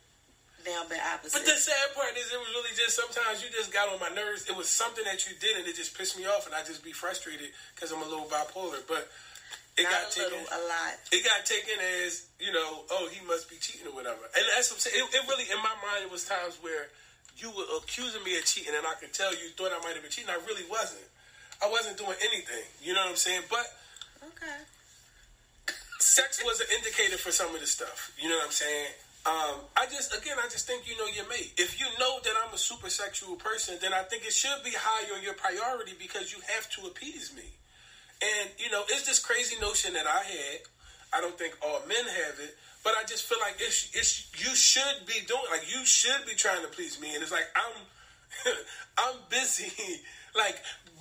now 0.67 0.83
been 0.91 0.99
opposite. 1.01 1.39
But 1.39 1.47
the 1.47 1.57
sad 1.57 1.95
part 1.95 2.19
is, 2.19 2.27
it 2.35 2.39
was 2.39 2.51
really 2.51 2.75
just 2.75 2.99
sometimes 2.99 3.43
you 3.43 3.49
just 3.55 3.73
got 3.73 3.89
on 3.89 4.03
my 4.03 4.11
nerves. 4.11 4.51
It 4.51 4.57
was 4.57 4.69
something 4.69 5.07
that 5.07 5.25
you 5.25 5.39
did, 5.39 5.57
and 5.57 5.65
it 5.67 5.79
just 5.79 5.97
pissed 5.97 6.19
me 6.19 6.27
off, 6.27 6.47
and 6.47 6.55
I 6.55 6.67
just 6.67 6.83
be 6.83 6.93
frustrated 6.93 7.55
because 7.75 7.95
I'm 7.95 8.03
a 8.03 8.09
little 8.11 8.27
bipolar. 8.27 8.83
But 8.87 9.09
it 9.79 9.87
Not 9.87 9.93
got 9.93 10.03
a 10.11 10.13
taken 10.13 10.43
little, 10.43 10.59
a 10.59 10.61
lot. 10.67 10.95
It 11.15 11.23
got 11.23 11.47
taken 11.47 11.79
as 12.03 12.26
you 12.39 12.53
know, 12.53 12.85
oh, 12.91 13.09
he 13.11 13.25
must 13.27 13.49
be 13.49 13.57
cheating 13.57 13.87
or 13.87 13.95
whatever. 13.95 14.21
And 14.37 14.45
that's 14.55 14.71
what 14.71 14.77
I'm 14.77 14.85
saying. 14.85 14.97
It, 14.97 15.15
it 15.15 15.23
really, 15.29 15.49
in 15.49 15.59
my 15.65 15.73
mind, 15.81 16.05
it 16.05 16.11
was 16.13 16.25
times 16.25 16.59
where 16.61 16.89
you 17.37 17.51
were 17.53 17.69
accusing 17.81 18.23
me 18.25 18.37
of 18.37 18.45
cheating, 18.45 18.73
and 18.77 18.87
I 18.87 18.95
could 19.01 19.13
tell 19.13 19.33
you 19.33 19.53
thought 19.57 19.73
I 19.73 19.81
might 19.85 19.95
have 19.95 20.03
been 20.03 20.13
cheating. 20.13 20.31
I 20.31 20.41
really 20.45 20.65
wasn't. 20.69 21.05
I 21.65 21.69
wasn't 21.69 21.97
doing 21.97 22.17
anything. 22.21 22.65
You 22.83 22.93
know 22.93 23.01
what 23.01 23.17
I'm 23.17 23.21
saying? 23.21 23.49
But 23.49 23.65
okay. 24.21 24.61
Sex 25.99 26.45
was 26.45 26.61
an 26.61 26.69
indicator 26.77 27.17
for 27.17 27.33
some 27.33 27.55
of 27.55 27.61
the 27.61 27.67
stuff. 27.67 28.13
You 28.21 28.29
know 28.29 28.37
what 28.37 28.53
I'm 28.53 28.57
saying? 28.57 28.93
Um, 29.27 29.67
I 29.77 29.87
just, 29.91 30.15
again, 30.15 30.37
I 30.39 30.47
just 30.47 30.69
think 30.69 30.87
you 30.87 30.97
know 30.97 31.07
your 31.11 31.27
mate. 31.29 31.51
If 31.59 31.81
you 31.81 31.87
know 31.99 32.21
that 32.23 32.33
I'm 32.47 32.55
a 32.55 32.59
super 32.59 32.89
sexual 32.89 33.35
person, 33.35 33.75
then 33.83 33.93
I 33.93 34.03
think 34.03 34.25
it 34.25 34.33
should 34.33 34.63
be 34.63 34.71
high 34.71 35.13
on 35.17 35.23
your 35.23 35.35
priority 35.35 35.93
because 35.99 36.33
you 36.33 36.39
have 36.47 36.71
to 36.79 36.87
appease 36.87 37.35
me. 37.35 37.43
And, 38.23 38.51
you 38.57 38.71
know, 38.71 38.83
it's 38.89 39.05
this 39.05 39.19
crazy 39.19 39.59
notion 39.61 39.95
that 39.95 40.07
I 40.07 40.23
had. 40.23 40.59
I 41.13 41.21
don't 41.21 41.39
think 41.39 41.57
all 41.63 41.81
men 41.89 42.05
have 42.05 42.39
it, 42.41 42.57
but 42.85 42.95
I 42.99 43.05
just 43.05 43.25
feel 43.25 43.39
like 43.41 43.57
it's, 43.59 43.91
it's 43.95 44.31
you 44.39 44.55
should 44.55 45.07
be 45.07 45.21
doing, 45.27 45.43
like, 45.51 45.65
you 45.71 45.85
should 45.85 46.27
be 46.27 46.35
trying 46.35 46.63
to 46.63 46.69
please 46.69 47.01
me. 47.01 47.15
And 47.15 47.23
it's 47.23 47.33
like, 47.33 47.49
I'm, 47.55 48.55
I'm 48.99 49.17
busy, 49.31 49.73
like, 50.37 50.57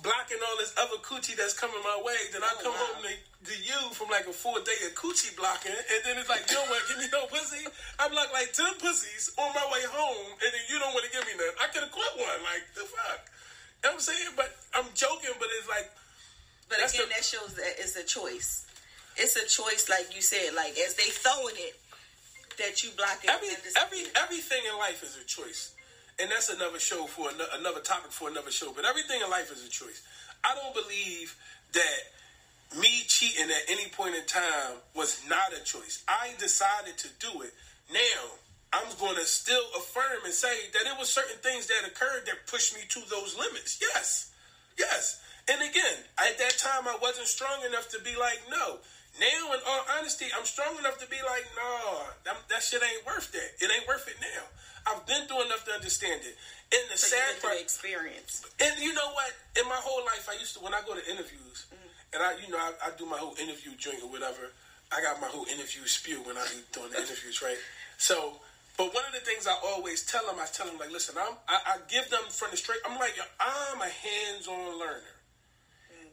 blocking 0.06 0.38
all 0.46 0.56
this 0.58 0.70
other 0.78 1.02
coochie 1.02 1.34
that's 1.34 1.56
coming 1.56 1.82
my 1.82 1.98
way. 1.98 2.16
Then 2.30 2.46
I 2.46 2.52
oh, 2.54 2.62
come 2.62 2.74
wow. 2.78 2.86
home 2.94 3.02
to, 3.02 3.12
to, 3.50 3.54
you 3.58 3.78
from 3.90 4.06
like 4.12 4.30
a 4.30 4.34
full 4.34 4.58
day 4.62 4.78
of 4.86 4.94
coochie 4.94 5.34
blocking, 5.34 5.74
and 5.74 6.00
then 6.06 6.14
it's 6.20 6.30
like 6.30 6.46
you 6.46 6.54
don't 6.54 6.70
want 6.70 6.84
to 6.84 6.86
give 6.94 6.98
me 7.02 7.08
no 7.10 7.26
pussy. 7.26 7.66
I 7.98 8.06
blocked 8.06 8.32
like 8.32 8.54
ten 8.54 8.70
pussies 8.78 9.34
on 9.34 9.50
my 9.50 9.66
way 9.74 9.82
home, 9.88 10.36
and 10.38 10.50
then 10.54 10.64
you 10.70 10.78
don't 10.78 10.94
want 10.94 11.04
to 11.06 11.12
give 11.12 11.26
me 11.26 11.34
none. 11.34 11.54
I 11.58 11.66
could 11.74 11.82
have 11.82 11.94
quit 11.94 12.12
one. 12.18 12.40
Like 12.46 12.64
the 12.78 12.86
fuck. 12.86 13.26
You 13.82 13.90
know 13.90 13.98
what 13.98 13.98
I'm 13.98 14.00
saying? 14.00 14.32
But 14.38 14.50
I'm 14.74 14.88
joking, 14.94 15.34
but 15.38 15.48
it's 15.58 15.68
like. 15.68 15.90
But 16.66 16.82
again, 16.82 17.06
the, 17.06 17.14
that 17.14 17.24
shows 17.24 17.54
that 17.54 17.78
it's 17.78 17.94
a 17.94 18.02
choice. 18.02 18.65
It's 19.16 19.36
a 19.36 19.46
choice, 19.46 19.88
like 19.88 20.14
you 20.14 20.22
said. 20.22 20.54
Like 20.54 20.76
as 20.78 20.94
they 20.94 21.10
throwing 21.10 21.56
it, 21.56 21.74
that 22.58 22.82
you 22.82 22.90
block 22.96 23.20
it. 23.22 23.30
Every 23.30 23.48
every 23.76 24.10
everything 24.16 24.62
in 24.70 24.78
life 24.78 25.02
is 25.02 25.18
a 25.20 25.24
choice 25.24 25.76
and 26.18 26.30
that's 26.30 26.48
another 26.48 26.78
show 26.78 27.04
for 27.06 27.28
another 27.58 27.80
topic 27.80 28.10
for 28.10 28.28
another 28.28 28.50
show. 28.50 28.72
But 28.74 28.84
everything 28.84 29.20
in 29.22 29.30
life 29.30 29.52
is 29.52 29.64
a 29.64 29.68
choice. 29.68 30.02
I 30.44 30.54
don't 30.54 30.74
believe 30.74 31.36
that 31.72 32.80
me 32.80 33.04
cheating 33.06 33.50
at 33.50 33.62
any 33.68 33.88
point 33.90 34.14
in 34.14 34.24
time 34.26 34.80
was 34.94 35.20
not 35.28 35.52
a 35.52 35.62
choice. 35.64 36.02
I 36.08 36.30
decided 36.38 36.96
to 36.98 37.08
do 37.20 37.42
it. 37.42 37.52
Now 37.92 38.32
I'm 38.72 38.88
going 38.98 39.16
to 39.16 39.26
still 39.26 39.64
affirm 39.76 40.24
and 40.24 40.32
say 40.32 40.56
that 40.72 40.90
it 40.90 40.98
was 40.98 41.08
certain 41.08 41.36
things 41.38 41.66
that 41.66 41.86
occurred 41.86 42.26
that 42.26 42.46
pushed 42.46 42.74
me 42.74 42.82
to 42.88 43.00
those 43.10 43.36
limits. 43.38 43.78
Yes, 43.80 44.32
yes. 44.78 45.20
And 45.48 45.60
again, 45.62 45.98
at 46.18 46.38
that 46.38 46.58
time 46.58 46.88
I 46.88 46.96
wasn't 47.00 47.28
strong 47.28 47.64
enough 47.68 47.88
to 47.90 48.00
be 48.00 48.16
like 48.18 48.40
no. 48.50 48.78
Now, 49.16 49.52
in 49.56 49.60
all 49.64 49.84
honesty, 49.96 50.26
I'm 50.36 50.44
strong 50.44 50.76
enough 50.78 50.98
to 51.00 51.08
be 51.08 51.16
like, 51.24 51.44
no, 51.56 52.04
that, 52.24 52.36
that 52.48 52.62
shit 52.62 52.82
ain't 52.82 53.06
worth 53.06 53.32
that. 53.32 53.50
It 53.64 53.72
ain't 53.72 53.88
worth 53.88 54.08
it 54.08 54.16
now. 54.20 54.44
I've 54.86 55.06
been 55.06 55.26
through 55.26 55.42
enough 55.46 55.64
to 55.66 55.72
understand 55.72 56.20
it. 56.22 56.36
And 56.70 56.84
the 56.90 56.98
so 56.98 57.16
sad 57.16 57.42
part, 57.42 57.58
experience. 57.58 58.44
And 58.60 58.78
you 58.78 58.92
know 58.92 59.10
what? 59.14 59.32
In 59.58 59.64
my 59.68 59.80
whole 59.80 60.04
life, 60.04 60.28
I 60.30 60.38
used 60.38 60.54
to 60.54 60.60
when 60.60 60.74
I 60.74 60.80
go 60.86 60.94
to 60.94 61.04
interviews, 61.10 61.66
mm-hmm. 61.72 62.14
and 62.14 62.20
I, 62.22 62.36
you 62.44 62.50
know, 62.52 62.58
I, 62.58 62.72
I, 62.86 62.90
do 62.98 63.06
my 63.06 63.18
whole 63.18 63.34
interview 63.40 63.72
drink 63.78 64.02
or 64.02 64.10
whatever. 64.10 64.52
I 64.92 65.02
got 65.02 65.20
my 65.20 65.26
whole 65.26 65.46
interview 65.46 65.86
spew 65.86 66.22
when 66.22 66.36
I 66.36 66.44
be 66.46 66.62
doing 66.72 66.92
the 66.92 66.98
interviews, 66.98 67.42
right? 67.42 67.58
So, 67.98 68.38
but 68.76 68.94
one 68.94 69.04
of 69.06 69.12
the 69.12 69.24
things 69.24 69.46
I 69.46 69.56
always 69.64 70.04
tell 70.04 70.26
them, 70.26 70.36
I 70.38 70.46
tell 70.46 70.66
them 70.66 70.78
like, 70.78 70.92
listen, 70.92 71.16
I'm, 71.18 71.34
I, 71.48 71.58
I 71.66 71.76
give 71.88 72.10
them 72.10 72.22
from 72.28 72.50
the 72.50 72.56
straight. 72.56 72.78
I'm 72.86 72.98
like, 72.98 73.14
I'm 73.40 73.80
a 73.80 73.90
hands-on 73.90 74.78
learner. 74.78 75.15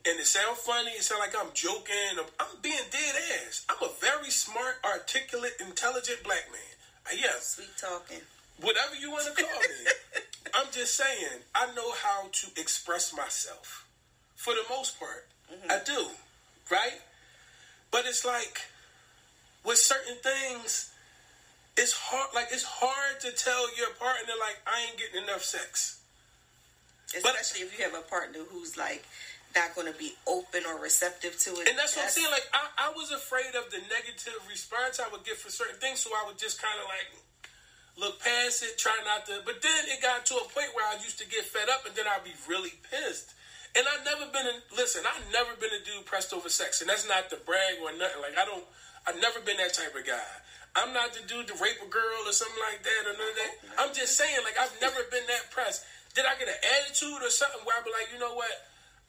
And 0.05 0.19
it 0.19 0.27
sounds 0.27 0.59
funny. 0.59 0.91
It 0.91 1.03
sounds 1.03 1.19
like 1.19 1.35
I'm 1.39 1.51
joking. 1.53 2.19
I'm, 2.19 2.25
I'm, 2.39 2.59
being 2.61 2.75
dead 2.91 3.15
ass. 3.39 3.65
I'm 3.69 3.87
a 3.87 3.91
very 4.01 4.29
smart, 4.29 4.75
articulate, 4.83 5.53
intelligent 5.59 6.23
black 6.23 6.43
man. 6.51 6.75
I 7.07 7.13
am. 7.13 7.39
Sweet 7.39 7.71
talking 7.79 8.21
whatever 8.61 8.95
you 8.99 9.11
want 9.11 9.25
to 9.25 9.43
call 9.43 9.59
me. 9.61 9.91
I'm 10.55 10.67
just 10.71 10.95
saying, 10.95 11.41
I 11.55 11.73
know 11.73 11.91
how 11.91 12.27
to 12.31 12.47
express 12.59 13.15
myself 13.15 13.87
for 14.35 14.53
the 14.53 14.63
most 14.69 14.99
part. 14.99 15.27
Mm-hmm. 15.51 15.71
I 15.71 15.79
do, 15.85 16.07
right? 16.71 16.99
But 17.91 18.05
it's 18.05 18.25
like 18.25 18.61
with 19.65 19.77
certain 19.77 20.17
things, 20.17 20.91
it's 21.77 21.93
hard. 21.93 22.29
Like 22.35 22.47
it's 22.51 22.63
hard 22.63 23.19
to 23.21 23.31
tell 23.31 23.75
your 23.77 23.89
partner, 23.99 24.33
like 24.39 24.59
I 24.67 24.87
ain't 24.87 24.97
getting 24.97 25.23
enough 25.23 25.43
sex. 25.43 25.99
Especially 27.15 27.65
but, 27.65 27.73
if 27.73 27.79
you 27.79 27.85
have 27.85 27.93
a 27.93 28.07
partner 28.07 28.39
who's 28.49 28.77
like 28.77 29.05
not 29.55 29.75
going 29.75 29.91
to 29.91 29.97
be 29.97 30.13
open 30.25 30.65
or 30.65 30.81
receptive 30.81 31.37
to 31.45 31.61
it. 31.61 31.69
And 31.69 31.77
that's, 31.77 31.95
that's 31.95 31.97
what 31.97 32.05
I'm 32.05 32.15
saying. 32.17 32.33
Like 32.33 32.47
I, 32.53 32.89
I 32.89 32.97
was 32.97 33.13
afraid 33.13 33.53
of 33.53 33.69
the 33.69 33.81
negative 33.89 34.41
response 34.49 34.99
I 34.99 35.09
would 35.09 35.23
get 35.23 35.37
for 35.37 35.49
certain 35.49 35.77
things, 35.77 36.01
so 36.01 36.09
I 36.11 36.25
would 36.27 36.37
just 36.37 36.61
kind 36.61 36.77
of 36.81 36.85
like 36.89 37.09
look 37.97 38.17
past 38.21 38.65
it, 38.65 38.77
try 38.77 38.97
not 39.05 39.25
to. 39.29 39.41
But 39.45 39.61
then 39.61 39.89
it 39.89 40.01
got 40.01 40.25
to 40.33 40.35
a 40.41 40.45
point 40.49 40.73
where 40.73 40.85
I 40.85 40.97
used 41.01 41.21
to 41.21 41.27
get 41.29 41.45
fed 41.45 41.69
up, 41.69 41.85
and 41.85 41.93
then 41.95 42.05
I'd 42.09 42.25
be 42.25 42.33
really 42.49 42.73
pissed. 42.89 43.33
And 43.73 43.85
I've 43.89 44.05
never 44.05 44.29
been 44.29 44.45
in. 44.45 44.61
Listen, 44.77 45.01
I've 45.05 45.25
never 45.33 45.57
been 45.57 45.73
a 45.73 45.81
dude 45.81 46.05
pressed 46.05 46.33
over 46.33 46.49
sex, 46.49 46.81
and 46.81 46.89
that's 46.89 47.09
not 47.09 47.29
to 47.33 47.37
brag 47.41 47.81
or 47.81 47.89
nothing. 47.93 48.21
Like 48.21 48.37
I 48.37 48.45
don't. 48.45 48.65
I've 49.05 49.19
never 49.19 49.41
been 49.41 49.57
that 49.57 49.73
type 49.73 49.93
of 49.97 50.05
guy. 50.05 50.29
I'm 50.73 50.93
not 50.93 51.13
the 51.13 51.21
dude 51.29 51.45
to 51.53 51.55
rape 51.61 51.77
a 51.85 51.89
girl 51.89 52.25
or 52.25 52.33
something 52.33 52.57
like 52.65 52.81
that 52.81 53.01
or 53.05 53.13
none 53.13 53.29
of 53.29 53.37
that. 53.37 53.53
I'm 53.77 53.91
just 53.93 54.17
saying, 54.17 54.41
like 54.41 54.57
I've 54.57 54.73
never 54.81 55.05
been 55.13 55.25
that 55.29 55.53
pressed. 55.53 55.85
Did 56.17 56.25
I 56.25 56.33
get 56.37 56.49
an 56.49 56.61
attitude 56.81 57.21
or 57.21 57.29
something 57.29 57.61
where 57.65 57.77
I'd 57.77 57.85
be 57.85 57.93
like, 57.93 58.09
you 58.13 58.17
know 58.17 58.33
what? 58.33 58.49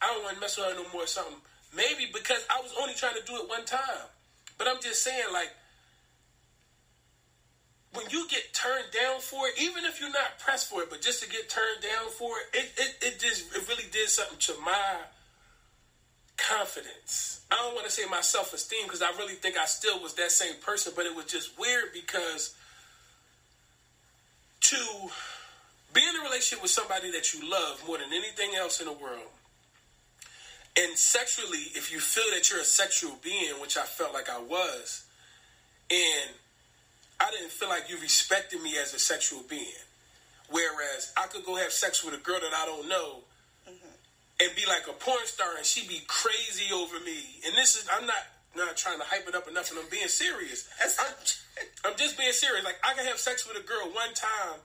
I 0.01 0.13
don't 0.13 0.23
want 0.23 0.35
to 0.35 0.41
mess 0.41 0.57
with 0.57 0.67
her 0.67 0.75
no 0.75 0.85
more 0.93 1.03
or 1.03 1.07
something. 1.07 1.35
Maybe 1.75 2.09
because 2.13 2.45
I 2.49 2.61
was 2.61 2.73
only 2.79 2.93
trying 2.93 3.15
to 3.15 3.25
do 3.25 3.35
it 3.37 3.49
one 3.49 3.65
time. 3.65 4.07
But 4.57 4.67
I'm 4.67 4.81
just 4.81 5.03
saying, 5.03 5.25
like, 5.33 5.51
when 7.93 8.05
you 8.09 8.27
get 8.29 8.53
turned 8.53 8.91
down 8.91 9.19
for 9.19 9.47
it, 9.47 9.53
even 9.59 9.85
if 9.85 9.99
you're 9.99 10.11
not 10.11 10.39
pressed 10.39 10.69
for 10.69 10.81
it, 10.83 10.89
but 10.89 11.01
just 11.01 11.23
to 11.23 11.29
get 11.29 11.49
turned 11.49 11.81
down 11.81 12.11
for 12.11 12.31
it, 12.53 12.57
it, 12.57 12.71
it, 12.77 12.95
it 13.01 13.19
just 13.19 13.55
it 13.55 13.67
really 13.67 13.89
did 13.91 14.09
something 14.09 14.37
to 14.39 14.53
my 14.63 14.97
confidence. 16.37 17.41
I 17.51 17.55
don't 17.55 17.73
want 17.73 17.85
to 17.85 17.91
say 17.91 18.03
my 18.09 18.21
self 18.21 18.53
esteem 18.53 18.85
because 18.85 19.01
I 19.01 19.09
really 19.17 19.35
think 19.35 19.57
I 19.57 19.65
still 19.65 20.01
was 20.01 20.13
that 20.15 20.31
same 20.31 20.55
person, 20.61 20.93
but 20.95 21.05
it 21.05 21.15
was 21.15 21.25
just 21.25 21.57
weird 21.59 21.93
because 21.93 22.55
to 24.61 24.77
be 25.93 26.01
in 26.01 26.15
a 26.21 26.23
relationship 26.23 26.61
with 26.61 26.71
somebody 26.71 27.11
that 27.11 27.33
you 27.33 27.49
love 27.49 27.81
more 27.87 27.97
than 27.97 28.11
anything 28.11 28.55
else 28.55 28.81
in 28.81 28.87
the 28.87 28.93
world, 28.93 29.29
and 30.77 30.97
sexually, 30.97 31.71
if 31.75 31.91
you 31.91 31.99
feel 31.99 32.25
that 32.33 32.49
you're 32.49 32.59
a 32.59 32.65
sexual 32.65 33.17
being, 33.23 33.53
which 33.61 33.77
I 33.77 33.83
felt 33.83 34.13
like 34.13 34.29
I 34.29 34.39
was, 34.39 35.05
and 35.89 36.31
I 37.19 37.31
didn't 37.31 37.51
feel 37.51 37.69
like 37.69 37.89
you 37.89 37.99
respected 37.99 38.61
me 38.61 38.77
as 38.77 38.93
a 38.93 38.99
sexual 38.99 39.41
being. 39.49 39.85
Whereas 40.49 41.13
I 41.17 41.27
could 41.27 41.45
go 41.45 41.55
have 41.55 41.71
sex 41.71 42.03
with 42.03 42.13
a 42.13 42.21
girl 42.21 42.39
that 42.39 42.53
I 42.53 42.65
don't 42.65 42.89
know 42.89 43.23
mm-hmm. 43.67 43.95
and 44.41 44.55
be 44.55 44.65
like 44.67 44.87
a 44.87 44.93
porn 44.93 45.25
star 45.25 45.57
and 45.57 45.65
she'd 45.65 45.87
be 45.87 46.01
crazy 46.07 46.73
over 46.73 46.99
me. 46.99 47.41
And 47.45 47.55
this 47.55 47.75
is, 47.75 47.87
I'm 47.91 48.05
not 48.05 48.19
not 48.55 48.77
trying 48.77 48.97
to 48.99 49.03
hype 49.03 49.27
it 49.27 49.35
up 49.35 49.49
enough 49.49 49.69
and 49.71 49.79
I'm 49.79 49.89
being 49.91 50.07
serious. 50.07 50.67
I'm, 50.79 51.11
I'm 51.91 51.97
just 51.97 52.17
being 52.17 52.31
serious. 52.31 52.63
Like 52.63 52.79
I 52.83 52.93
can 52.93 53.05
have 53.05 53.17
sex 53.17 53.47
with 53.47 53.57
a 53.57 53.67
girl 53.67 53.91
one 53.91 54.13
time 54.13 54.63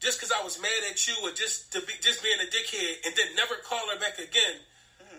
just 0.00 0.18
because 0.18 0.32
I 0.32 0.42
was 0.42 0.60
mad 0.60 0.82
at 0.90 1.06
you 1.06 1.14
or 1.22 1.30
just 1.32 1.72
to 1.72 1.80
be 1.80 1.92
just 2.00 2.22
being 2.22 2.40
a 2.40 2.48
dickhead 2.48 3.04
and 3.04 3.14
then 3.16 3.36
never 3.36 3.54
call 3.64 3.84
her 3.92 3.98
back 3.98 4.18
again. 4.18 4.64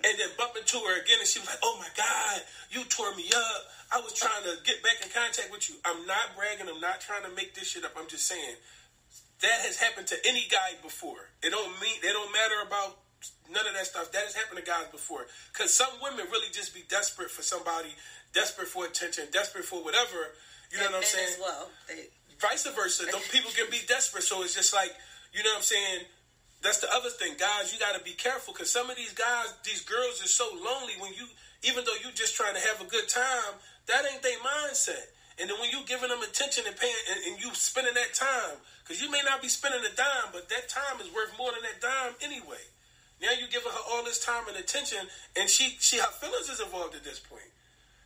And 0.04 0.20
then 0.20 0.28
bump 0.38 0.60
into 0.60 0.78
her 0.84 1.00
again, 1.00 1.20
and 1.20 1.28
she 1.28 1.40
was 1.40 1.48
like, 1.48 1.64
"Oh 1.64 1.80
my 1.80 1.88
God, 1.96 2.44
you 2.72 2.84
tore 2.86 3.16
me 3.16 3.32
up. 3.32 3.62
I 3.92 4.02
was 4.02 4.12
trying 4.12 4.44
to 4.44 4.60
get 4.64 4.84
back 4.84 5.00
in 5.00 5.08
contact 5.10 5.48
with 5.52 5.70
you. 5.70 5.76
I'm 5.86 6.06
not 6.06 6.36
bragging. 6.36 6.68
I'm 6.68 6.82
not 6.82 7.00
trying 7.00 7.24
to 7.24 7.32
make 7.32 7.56
this 7.56 7.72
shit 7.72 7.86
up. 7.86 7.94
I'm 7.96 8.08
just 8.08 8.28
saying 8.28 8.58
that 9.44 9.60
has 9.68 9.78
happened 9.78 10.08
to 10.08 10.18
any 10.26 10.48
guy 10.50 10.80
before. 10.82 11.30
It 11.44 11.52
don't 11.52 11.72
mean 11.84 12.00
it 12.02 12.14
don't 12.16 12.32
matter 12.32 12.64
about 12.66 12.98
none 13.52 13.68
of 13.68 13.76
that 13.76 13.86
stuff. 13.86 14.12
That 14.12 14.24
has 14.24 14.34
happened 14.36 14.60
to 14.60 14.66
guys 14.66 14.88
before. 14.92 15.28
Because 15.52 15.74
some 15.74 15.92
women 16.02 16.26
really 16.32 16.48
just 16.52 16.74
be 16.74 16.84
desperate 16.88 17.30
for 17.30 17.44
somebody, 17.44 17.92
desperate 18.34 18.68
for 18.68 18.86
attention, 18.88 19.28
desperate 19.32 19.66
for 19.66 19.84
whatever. 19.84 20.32
You 20.72 20.80
know 20.80 20.88
And 20.88 20.94
what 20.96 21.04
I'm 21.04 21.12
saying? 21.12 21.36
As 21.36 21.40
well, 21.40 21.70
they, 21.88 22.08
vice 22.40 22.66
versa. 22.66 23.06
Don't 23.12 23.24
people 23.30 23.52
can 23.52 23.68
be 23.70 23.84
desperate. 23.86 24.24
So 24.24 24.42
it's 24.44 24.56
just 24.56 24.74
like, 24.74 24.96
you 25.36 25.44
know 25.44 25.52
what 25.52 25.58
I'm 25.58 25.68
saying? 25.68 26.00
That's 26.64 26.80
the 26.80 26.88
other 26.96 27.12
thing, 27.12 27.36
guys. 27.38 27.76
You 27.76 27.80
got 27.80 27.94
to 28.00 28.04
be 28.04 28.16
careful 28.16 28.54
because 28.54 28.72
some 28.72 28.90
of 28.90 28.96
these 28.96 29.12
guys, 29.14 29.54
these 29.68 29.84
girls 29.84 30.24
are 30.24 30.32
so 30.32 30.48
lonely. 30.56 30.96
When 30.98 31.12
you, 31.12 31.28
even 31.68 31.84
though 31.84 32.00
you're 32.02 32.16
just 32.16 32.36
trying 32.36 32.56
to 32.56 32.64
have 32.64 32.80
a 32.80 32.88
good 32.88 33.08
time, 33.12 33.60
that 33.88 34.08
ain't 34.08 34.24
their 34.24 34.40
mindset. 34.40 35.12
And 35.40 35.50
then 35.50 35.60
when 35.60 35.70
you 35.70 35.84
giving 35.86 36.08
them 36.08 36.24
attention 36.24 36.64
and 36.66 36.76
paying, 36.78 37.04
and, 37.12 37.20
and 37.28 37.36
you 37.44 37.52
spending 37.54 37.94
that 37.96 38.14
time, 38.16 38.56
because 38.82 39.02
you 39.02 39.12
may 39.12 39.22
not 39.26 39.42
be 39.42 39.50
spending 39.50 39.82
a 39.84 39.94
dime, 39.96 40.32
but 40.32 40.48
that 40.50 40.70
time 40.70 41.04
is 41.04 41.12
worth 41.12 41.36
more 41.38 41.52
than 41.52 41.68
that 41.68 41.84
dime 41.84 42.16
anyway. 42.24 42.64
Now 43.20 43.36
you 43.36 43.48
giving 43.52 43.72
her 43.72 43.86
all 43.92 44.04
this 44.04 44.24
time 44.24 44.48
and 44.48 44.56
attention, 44.56 45.04
and 45.36 45.50
she, 45.50 45.76
she 45.80 45.98
her 45.98 46.12
feelings 46.20 46.48
is 46.48 46.60
involved 46.60 46.96
at 46.96 47.04
this 47.04 47.20
point. 47.20 47.50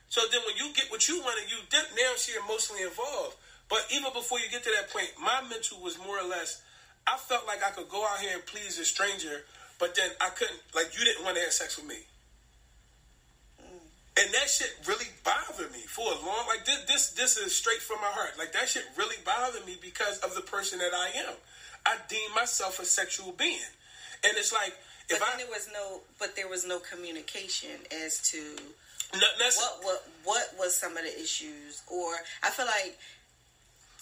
So 0.10 0.22
then 0.32 0.42
when 0.48 0.56
you 0.56 0.74
get 0.74 0.90
what 0.90 1.06
you 1.08 1.20
want 1.22 1.38
and 1.42 1.52
you 1.52 1.58
dip, 1.70 1.86
now 1.94 2.16
she 2.18 2.34
emotionally 2.38 2.84
involved. 2.84 3.36
But 3.70 3.86
even 3.92 4.14
before 4.14 4.40
you 4.40 4.50
get 4.50 4.64
to 4.64 4.72
that 4.80 4.90
point, 4.90 5.12
my 5.20 5.44
mental 5.50 5.82
was 5.84 6.00
more 6.00 6.18
or 6.18 6.28
less, 6.28 6.62
I 7.08 7.18
felt 7.18 7.48
like 7.48 7.64
I 7.64 7.72
could 7.72 7.90
go 7.90 8.06
out 8.06 8.20
here 8.20 8.34
and 8.34 8.46
please 8.46 8.78
a 8.80 8.86
stranger, 8.86 9.46
but 9.80 9.96
then 9.96 10.10
I 10.20 10.30
couldn't, 10.30 10.60
like 10.76 10.98
you 10.98 11.06
didn't 11.06 11.24
want 11.24 11.38
to 11.38 11.44
have 11.44 11.54
sex 11.54 11.78
with 11.78 11.88
me. 11.88 12.04
And 14.20 14.34
that 14.34 14.50
shit 14.50 14.74
really 14.88 15.06
bothered 15.24 15.72
me 15.72 15.82
for 15.88 16.12
a 16.12 16.26
long, 16.26 16.48
like 16.48 16.66
this, 16.66 16.84
this, 16.86 17.12
this 17.12 17.38
is 17.38 17.56
straight 17.56 17.82
from 17.82 18.02
my 18.02 18.08
heart. 18.08 18.32
Like 18.38 18.52
that 18.54 18.68
shit 18.68 18.84
really 18.98 19.16
bothered 19.24 19.66
me 19.66 19.78
because 19.82 20.18
of 20.20 20.34
the 20.36 20.42
person 20.42 20.80
that 20.80 20.92
I 20.94 21.10
am. 21.28 21.36
I 21.86 21.98
deem 22.10 22.34
myself 22.36 22.80
a 22.80 22.86
sexual 22.86 23.32
being. 23.32 23.60
And 24.24 24.34
it's 24.36 24.52
like, 24.52 24.74
but 25.08 25.16
if 25.16 25.20
then 25.20 25.30
I, 25.34 25.38
there 25.38 25.48
was 25.48 25.70
no, 25.72 26.02
but 26.20 26.36
there 26.36 26.50
was 26.50 26.66
no 26.66 26.80
communication 26.80 27.70
as 28.04 28.20
to 28.32 28.58
no, 29.14 29.28
what 29.40 29.80
what 29.84 30.08
what 30.26 30.54
was 30.60 30.76
some 30.76 30.98
of 30.98 31.04
the 31.04 31.22
issues, 31.22 31.82
or 31.88 32.16
I 32.44 32.50
feel 32.50 32.66
like 32.66 32.98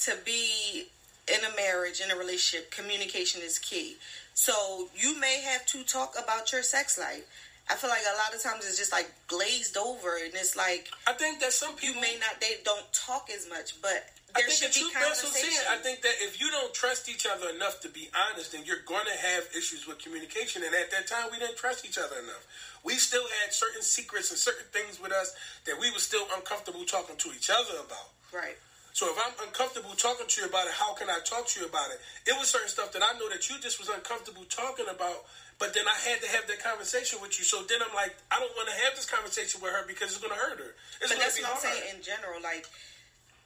to 0.02 0.16
be 0.26 0.88
in 1.28 1.44
a 1.44 1.56
marriage 1.56 2.02
in 2.02 2.12
a 2.12 2.16
relationship, 2.16 2.72
communication 2.72 3.42
is 3.44 3.60
key. 3.60 3.98
So 4.34 4.90
you 4.96 5.20
may 5.20 5.42
have 5.42 5.66
to 5.68 5.84
talk 5.84 6.16
about 6.22 6.52
your 6.52 6.64
sex 6.64 6.98
life. 6.98 7.24
I 7.70 7.74
feel 7.76 7.90
like 7.90 8.04
a 8.06 8.18
lot 8.18 8.36
of 8.36 8.44
times 8.44 8.66
it's 8.68 8.78
just 8.78 8.92
like 8.92 9.10
glazed 9.28 9.76
over, 9.78 10.18
and 10.24 10.34
it's 10.36 10.56
like 10.56 10.90
I 11.08 11.14
think 11.14 11.40
that 11.40 11.52
some 11.52 11.72
you 11.82 11.94
people 11.94 12.02
may 12.02 12.18
not 12.20 12.40
they 12.40 12.62
don't 12.64 12.86
talk 12.94 13.30
as 13.34 13.50
much, 13.50 13.82
but 13.82 14.06
I 14.36 14.42
there 14.42 14.50
think 14.50 14.62
should 14.62 14.70
the 14.70 14.86
be 14.86 14.92
truth, 14.92 14.94
that's 15.02 15.24
what 15.24 15.34
I'm 15.34 15.34
saying. 15.34 15.50
conversation. 15.50 15.74
I 15.74 15.78
think 15.82 16.02
that 16.04 16.14
if 16.22 16.38
you 16.40 16.52
don't 16.52 16.74
trust 16.76 17.10
each 17.10 17.26
other 17.26 17.50
enough 17.50 17.82
to 17.82 17.90
be 17.90 18.10
honest, 18.14 18.52
then 18.52 18.62
you're 18.66 18.84
going 18.86 19.06
to 19.08 19.18
have 19.18 19.48
issues 19.58 19.88
with 19.88 19.98
communication. 19.98 20.62
And 20.62 20.76
at 20.76 20.92
that 20.92 21.08
time, 21.08 21.32
we 21.32 21.40
didn't 21.40 21.58
trust 21.58 21.88
each 21.88 21.98
other 21.98 22.20
enough. 22.22 22.46
We 22.84 23.02
still 23.02 23.26
had 23.42 23.54
certain 23.54 23.82
secrets 23.82 24.30
and 24.30 24.38
certain 24.38 24.68
things 24.70 25.02
with 25.02 25.12
us 25.12 25.34
that 25.66 25.80
we 25.80 25.90
were 25.90 26.04
still 26.04 26.28
uncomfortable 26.36 26.84
talking 26.86 27.16
to 27.18 27.30
each 27.34 27.50
other 27.50 27.80
about. 27.82 28.14
right. 28.30 28.58
So 28.96 29.12
if 29.12 29.20
I'm 29.20 29.36
uncomfortable 29.44 29.92
talking 29.92 30.24
to 30.24 30.36
you 30.40 30.48
about 30.48 30.72
it, 30.72 30.74
how 30.80 30.96
can 30.96 31.12
I 31.12 31.20
talk 31.28 31.52
to 31.52 31.60
you 31.60 31.68
about 31.68 31.92
it? 31.92 32.00
It 32.32 32.32
was 32.40 32.48
certain 32.48 32.72
stuff 32.72 32.96
that 32.96 33.04
I 33.04 33.12
know 33.20 33.28
that 33.28 33.44
you 33.52 33.60
just 33.60 33.76
was 33.76 33.92
uncomfortable 33.92 34.48
talking 34.48 34.88
about, 34.88 35.28
but 35.60 35.76
then 35.76 35.84
I 35.84 36.00
had 36.08 36.24
to 36.24 36.30
have 36.32 36.48
that 36.48 36.64
conversation 36.64 37.20
with 37.20 37.36
you. 37.36 37.44
So 37.44 37.60
then 37.68 37.84
I'm 37.84 37.94
like, 37.94 38.16
I 38.32 38.40
don't 38.40 38.56
want 38.56 38.72
to 38.72 38.78
have 38.88 38.96
this 38.96 39.04
conversation 39.04 39.60
with 39.60 39.76
her 39.76 39.84
because 39.84 40.16
it's 40.16 40.24
going 40.24 40.32
to 40.32 40.40
hurt 40.40 40.64
her. 40.64 40.80
It's 41.04 41.12
But 41.12 41.20
that's 41.20 41.36
what 41.36 41.44
I'm 41.44 41.60
hard. 41.60 41.76
saying 41.76 41.92
in 41.92 42.00
general. 42.08 42.40
Like 42.40 42.72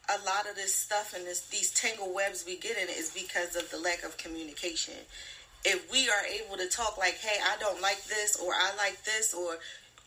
a 0.06 0.22
lot 0.22 0.46
of 0.46 0.54
this 0.54 0.70
stuff 0.70 1.18
and 1.18 1.26
this 1.26 1.42
these 1.50 1.74
tangle 1.74 2.14
webs 2.14 2.46
we 2.46 2.54
get 2.62 2.78
in 2.78 2.86
is 2.86 3.10
because 3.10 3.58
of 3.58 3.74
the 3.74 3.82
lack 3.82 4.06
of 4.06 4.22
communication. 4.22 5.02
If 5.66 5.90
we 5.90 6.14
are 6.14 6.30
able 6.30 6.62
to 6.62 6.70
talk 6.70 7.02
like, 7.02 7.18
"Hey, 7.18 7.42
I 7.42 7.58
don't 7.58 7.82
like 7.82 8.06
this," 8.06 8.38
or 8.38 8.54
"I 8.54 8.70
like 8.78 9.02
this," 9.02 9.34
or 9.34 9.58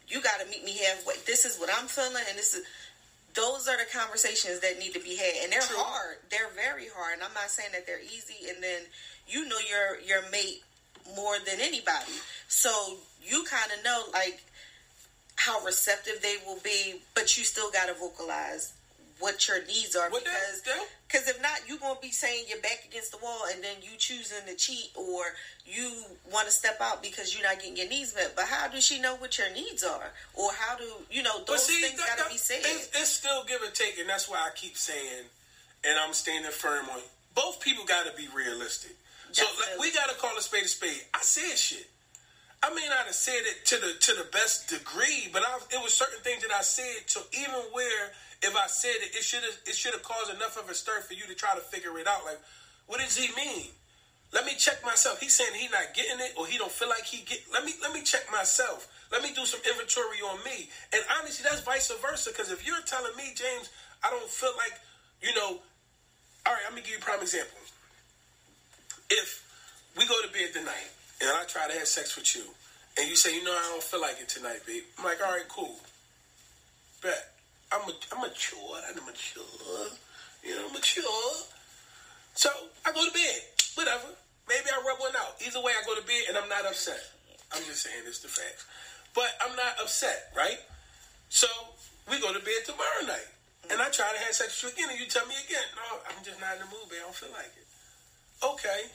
"You 0.06 0.22
got 0.22 0.38
to 0.38 0.46
meet 0.46 0.62
me 0.62 0.78
halfway," 0.86 1.18
this 1.26 1.42
is 1.44 1.58
what 1.58 1.66
I'm 1.66 1.90
feeling, 1.90 2.22
and 2.30 2.38
this 2.38 2.54
is. 2.54 2.62
Those 3.34 3.66
are 3.66 3.76
the 3.76 3.86
conversations 3.92 4.60
that 4.60 4.78
need 4.78 4.92
to 4.94 5.00
be 5.00 5.16
had, 5.16 5.44
and 5.44 5.52
they're 5.52 5.60
True. 5.60 5.76
hard. 5.78 6.18
They're 6.30 6.50
very 6.54 6.88
hard, 6.94 7.14
and 7.14 7.22
I'm 7.22 7.34
not 7.34 7.50
saying 7.50 7.70
that 7.72 7.86
they're 7.86 8.02
easy. 8.02 8.48
And 8.48 8.62
then 8.62 8.82
you 9.26 9.48
know 9.48 9.58
your 9.58 10.00
your 10.00 10.30
mate 10.30 10.62
more 11.16 11.36
than 11.38 11.60
anybody, 11.60 12.12
so 12.48 12.98
you 13.22 13.44
kind 13.44 13.72
of 13.76 13.84
know 13.84 14.04
like 14.12 14.42
how 15.36 15.64
receptive 15.64 16.20
they 16.22 16.36
will 16.46 16.60
be, 16.62 17.00
but 17.14 17.36
you 17.36 17.44
still 17.44 17.70
got 17.70 17.86
to 17.86 17.94
vocalize 17.94 18.74
what 19.18 19.48
your 19.48 19.64
needs 19.66 19.96
are 19.96 20.10
Well, 20.10 20.20
because 20.20 20.62
because 21.06 21.28
if 21.28 21.40
not, 21.42 21.60
you're 21.68 21.78
gonna 21.78 22.00
be 22.00 22.10
saying 22.10 22.46
you're 22.48 22.60
back 22.60 22.84
against 22.88 23.12
the 23.12 23.18
wall, 23.18 23.42
and 23.52 23.62
then 23.62 23.76
you 23.82 23.96
choosing 23.98 24.46
to 24.46 24.54
cheat 24.56 24.90
or 24.94 25.24
you 25.66 26.04
want 26.32 26.46
to 26.46 26.52
step 26.52 26.78
out 26.80 27.02
because 27.02 27.34
you're 27.34 27.46
not 27.46 27.58
getting 27.58 27.76
your 27.76 27.88
needs 27.88 28.14
met. 28.14 28.32
But 28.34 28.46
how 28.46 28.68
does 28.68 28.84
she 28.84 29.00
know 29.00 29.16
what 29.16 29.38
your 29.38 29.52
needs 29.52 29.84
are, 29.84 30.10
or 30.34 30.50
how 30.52 30.76
do 30.76 30.84
you 31.10 31.22
know 31.22 31.44
those 31.46 31.66
see, 31.66 31.82
things 31.82 32.00
got 32.00 32.18
to 32.18 32.30
be 32.30 32.38
said? 32.38 32.60
It's, 32.60 32.88
it's 32.94 33.10
still 33.10 33.44
give 33.44 33.62
and 33.62 33.74
take, 33.74 33.98
and 33.98 34.08
that's 34.08 34.28
why 34.28 34.36
I 34.36 34.50
keep 34.54 34.76
saying, 34.76 35.24
and 35.84 35.98
I'm 35.98 36.12
standing 36.14 36.50
firm 36.50 36.86
on. 36.90 37.00
Both 37.34 37.60
people 37.60 37.84
got 37.84 38.04
to 38.06 38.16
be 38.16 38.28
realistic. 38.34 38.92
So 39.32 39.44
like, 39.44 39.80
we 39.80 39.92
got 39.92 40.10
to 40.10 40.16
call 40.16 40.36
a 40.36 40.42
spade 40.42 40.64
a 40.64 40.68
spade. 40.68 41.00
I 41.14 41.20
said 41.22 41.56
shit. 41.56 41.88
I 42.62 42.72
may 42.74 42.86
not 42.88 43.06
have 43.06 43.14
said 43.14 43.42
it 43.42 43.66
to 43.66 43.76
the 43.76 43.92
to 43.98 44.14
the 44.14 44.28
best 44.30 44.68
degree, 44.68 45.28
but 45.32 45.42
I, 45.42 45.58
it 45.72 45.82
was 45.82 45.92
certain 45.94 46.20
things 46.20 46.42
that 46.42 46.52
I 46.52 46.62
said 46.62 47.08
to 47.08 47.20
even 47.32 47.58
where 47.72 48.12
if 48.42 48.56
I 48.56 48.66
said 48.66 48.98
it, 49.02 49.14
it 49.14 49.22
should 49.22 49.42
have 49.42 49.58
it 49.66 49.74
should 49.74 49.92
have 49.92 50.02
caused 50.02 50.34
enough 50.34 50.58
of 50.58 50.68
a 50.68 50.74
stir 50.74 51.00
for 51.00 51.14
you 51.14 51.24
to 51.26 51.34
try 51.34 51.54
to 51.54 51.60
figure 51.60 51.98
it 51.98 52.06
out. 52.06 52.24
Like, 52.24 52.40
what 52.86 53.00
does 53.00 53.16
he 53.16 53.30
mean? 53.34 53.70
Let 54.32 54.46
me 54.46 54.54
check 54.56 54.82
myself. 54.84 55.20
He's 55.20 55.34
saying 55.34 55.52
he 55.54 55.68
not 55.68 55.94
getting 55.94 56.18
it, 56.18 56.32
or 56.36 56.46
he 56.46 56.58
don't 56.58 56.72
feel 56.72 56.88
like 56.88 57.04
he 57.04 57.22
get. 57.24 57.40
Let 57.52 57.64
me 57.64 57.72
let 57.80 57.92
me 57.92 58.02
check 58.02 58.26
myself. 58.32 58.88
Let 59.12 59.22
me 59.22 59.30
do 59.34 59.44
some 59.44 59.60
inventory 59.68 60.18
on 60.24 60.42
me. 60.44 60.70
And 60.92 61.02
honestly, 61.18 61.44
that's 61.48 61.60
vice 61.60 61.92
versa. 62.00 62.30
Because 62.30 62.50
if 62.50 62.66
you're 62.66 62.80
telling 62.86 63.14
me, 63.16 63.34
James, 63.36 63.68
I 64.02 64.08
don't 64.08 64.28
feel 64.28 64.52
like, 64.56 64.72
you 65.20 65.34
know, 65.34 65.60
all 66.46 66.52
right. 66.52 66.64
Let 66.64 66.74
me 66.74 66.80
give 66.80 66.92
you 66.92 66.98
a 66.98 67.00
prime 67.00 67.20
example. 67.20 67.58
If 69.10 69.44
we 69.98 70.06
go 70.08 70.16
to 70.22 70.32
bed 70.32 70.54
tonight 70.54 70.90
and 71.20 71.28
I 71.30 71.44
try 71.44 71.68
to 71.68 71.74
have 71.74 71.86
sex 71.86 72.16
with 72.16 72.34
you, 72.34 72.42
and 72.98 73.08
you 73.08 73.16
say, 73.16 73.36
you 73.36 73.44
know, 73.44 73.52
I 73.52 73.68
don't 73.68 73.82
feel 73.82 74.00
like 74.00 74.16
it 74.20 74.28
tonight, 74.28 74.60
babe. 74.66 74.82
I'm 74.98 75.04
like, 75.04 75.20
all 75.24 75.32
right, 75.32 75.48
cool. 75.48 75.76
Bet. 77.02 77.31
I'm 77.72 77.88
a, 77.88 77.92
I'm 78.12 78.20
mature. 78.20 78.76
I'm 78.86 79.04
mature. 79.06 79.88
You 80.44 80.56
know, 80.56 80.68
mature. 80.70 81.32
So 82.34 82.50
I 82.84 82.92
go 82.92 83.04
to 83.04 83.12
bed. 83.12 83.40
Whatever. 83.74 84.12
Maybe 84.48 84.68
I 84.68 84.76
rub 84.84 85.00
one 85.00 85.16
out. 85.16 85.40
Either 85.40 85.62
way, 85.62 85.72
I 85.72 85.86
go 85.86 85.94
to 85.94 86.06
bed 86.06 86.28
and 86.28 86.36
I'm 86.36 86.48
not 86.48 86.66
upset. 86.66 87.00
I'm 87.52 87.64
just 87.64 87.82
saying 87.82 88.04
it's 88.06 88.20
the 88.20 88.28
facts. 88.28 88.66
But 89.14 89.28
I'm 89.40 89.56
not 89.56 89.80
upset, 89.80 90.32
right? 90.36 90.58
So 91.28 91.46
we 92.10 92.20
go 92.20 92.32
to 92.32 92.40
bed 92.40 92.64
tomorrow 92.64 93.06
night. 93.06 93.28
And 93.70 93.80
I 93.80 93.88
try 93.88 94.10
to 94.10 94.20
have 94.20 94.34
sex 94.34 94.58
with 94.64 94.76
you 94.76 94.84
again, 94.84 94.90
and 94.90 95.00
you 95.00 95.06
tell 95.06 95.24
me 95.24 95.38
again, 95.46 95.62
no, 95.78 96.02
I'm 96.10 96.18
just 96.24 96.40
not 96.40 96.58
in 96.58 96.66
the 96.66 96.68
mood, 96.68 96.90
babe. 96.90 96.98
I 96.98 97.06
don't 97.06 97.14
feel 97.14 97.30
like 97.30 97.52
it. 97.54 97.68
Okay. 98.42 98.90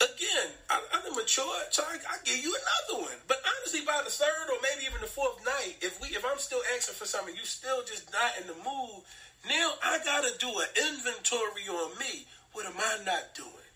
Again, 0.00 0.48
I, 0.70 0.80
I'm 0.94 1.00
mature, 1.20 1.60
so 1.68 1.84
I, 1.84 2.00
I 2.08 2.16
give 2.24 2.40
you 2.40 2.56
another 2.56 3.04
one. 3.04 3.18
But 3.28 3.38
honestly, 3.44 3.84
by 3.84 4.00
the 4.02 4.10
third 4.10 4.48
or 4.48 4.56
maybe 4.64 4.88
even 4.88 5.00
the 5.00 5.10
fourth 5.10 5.44
night, 5.44 5.76
if 5.84 6.00
we 6.00 6.08
if 6.16 6.24
I'm 6.24 6.38
still 6.38 6.62
asking 6.74 6.96
for 6.96 7.04
something, 7.04 7.36
you 7.36 7.44
still 7.44 7.84
just 7.84 8.08
not 8.12 8.40
in 8.40 8.48
the 8.48 8.56
mood. 8.64 9.04
Now 9.44 9.76
I 9.84 10.00
gotta 10.04 10.32
do 10.40 10.48
an 10.48 10.70
inventory 10.88 11.68
on 11.68 11.96
me. 12.00 12.24
What 12.52 12.66
am 12.66 12.74
I 12.76 13.04
not 13.04 13.36
doing? 13.36 13.68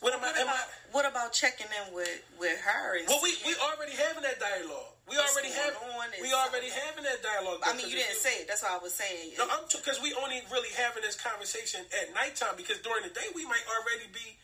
What 0.00 0.14
am 0.14 0.24
I? 0.24 0.32
what 0.32 0.36
Am 0.38 0.48
I 0.48 0.52
about 0.52 0.66
what 0.92 1.04
about 1.04 1.32
checking 1.32 1.68
in 1.68 1.94
with 1.94 2.24
with 2.40 2.58
her? 2.64 2.98
And 2.98 3.06
well, 3.08 3.20
we 3.22 3.36
we 3.44 3.52
already 3.60 3.92
having 3.92 4.24
that 4.24 4.40
dialogue. 4.40 4.96
We 5.08 5.16
already 5.16 5.52
have 5.52 5.72
we 6.20 6.32
already 6.32 6.68
having 6.68 7.04
that 7.04 7.20
dialogue. 7.24 7.64
I 7.64 7.72
mean, 7.76 7.88
you 7.88 7.96
didn't 7.96 8.20
say 8.20 8.44
it. 8.44 8.48
That's 8.48 8.62
why 8.62 8.76
I 8.76 8.80
was 8.80 8.92
saying. 8.92 9.36
No, 9.36 9.48
I'm 9.48 9.64
because 9.68 10.00
we 10.00 10.12
only 10.16 10.40
really 10.52 10.68
having 10.76 11.02
this 11.02 11.16
conversation 11.16 11.80
at 11.96 12.12
nighttime 12.12 12.60
because 12.60 12.78
during 12.84 13.04
the 13.04 13.12
day 13.12 13.28
we 13.32 13.44
might 13.48 13.64
already 13.72 14.08
be, 14.12 14.36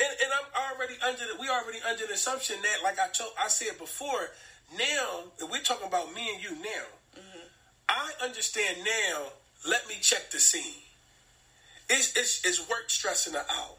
and, 0.00 0.12
and 0.24 0.30
I'm 0.32 0.74
already 0.74 0.94
under 1.06 1.26
the 1.26 1.40
we 1.40 1.48
already 1.48 1.78
under 1.88 2.06
the 2.06 2.14
assumption 2.14 2.56
that 2.62 2.82
like 2.82 2.98
I 2.98 3.08
told 3.08 3.32
I 3.38 3.48
said 3.48 3.78
before. 3.78 4.30
Now 4.78 5.24
we're 5.50 5.62
talking 5.62 5.86
about 5.86 6.14
me 6.14 6.30
and 6.34 6.42
you 6.42 6.50
now. 6.56 6.86
Mm-hmm. 7.18 7.46
I 7.88 8.12
understand 8.22 8.78
now. 8.84 9.32
Let 9.68 9.86
me 9.88 9.96
check 10.00 10.30
the 10.30 10.38
scene. 10.38 10.82
It's, 11.90 12.16
it's, 12.16 12.46
it's 12.46 12.70
work 12.70 12.88
stressing 12.88 13.34
her 13.34 13.44
out. 13.50 13.76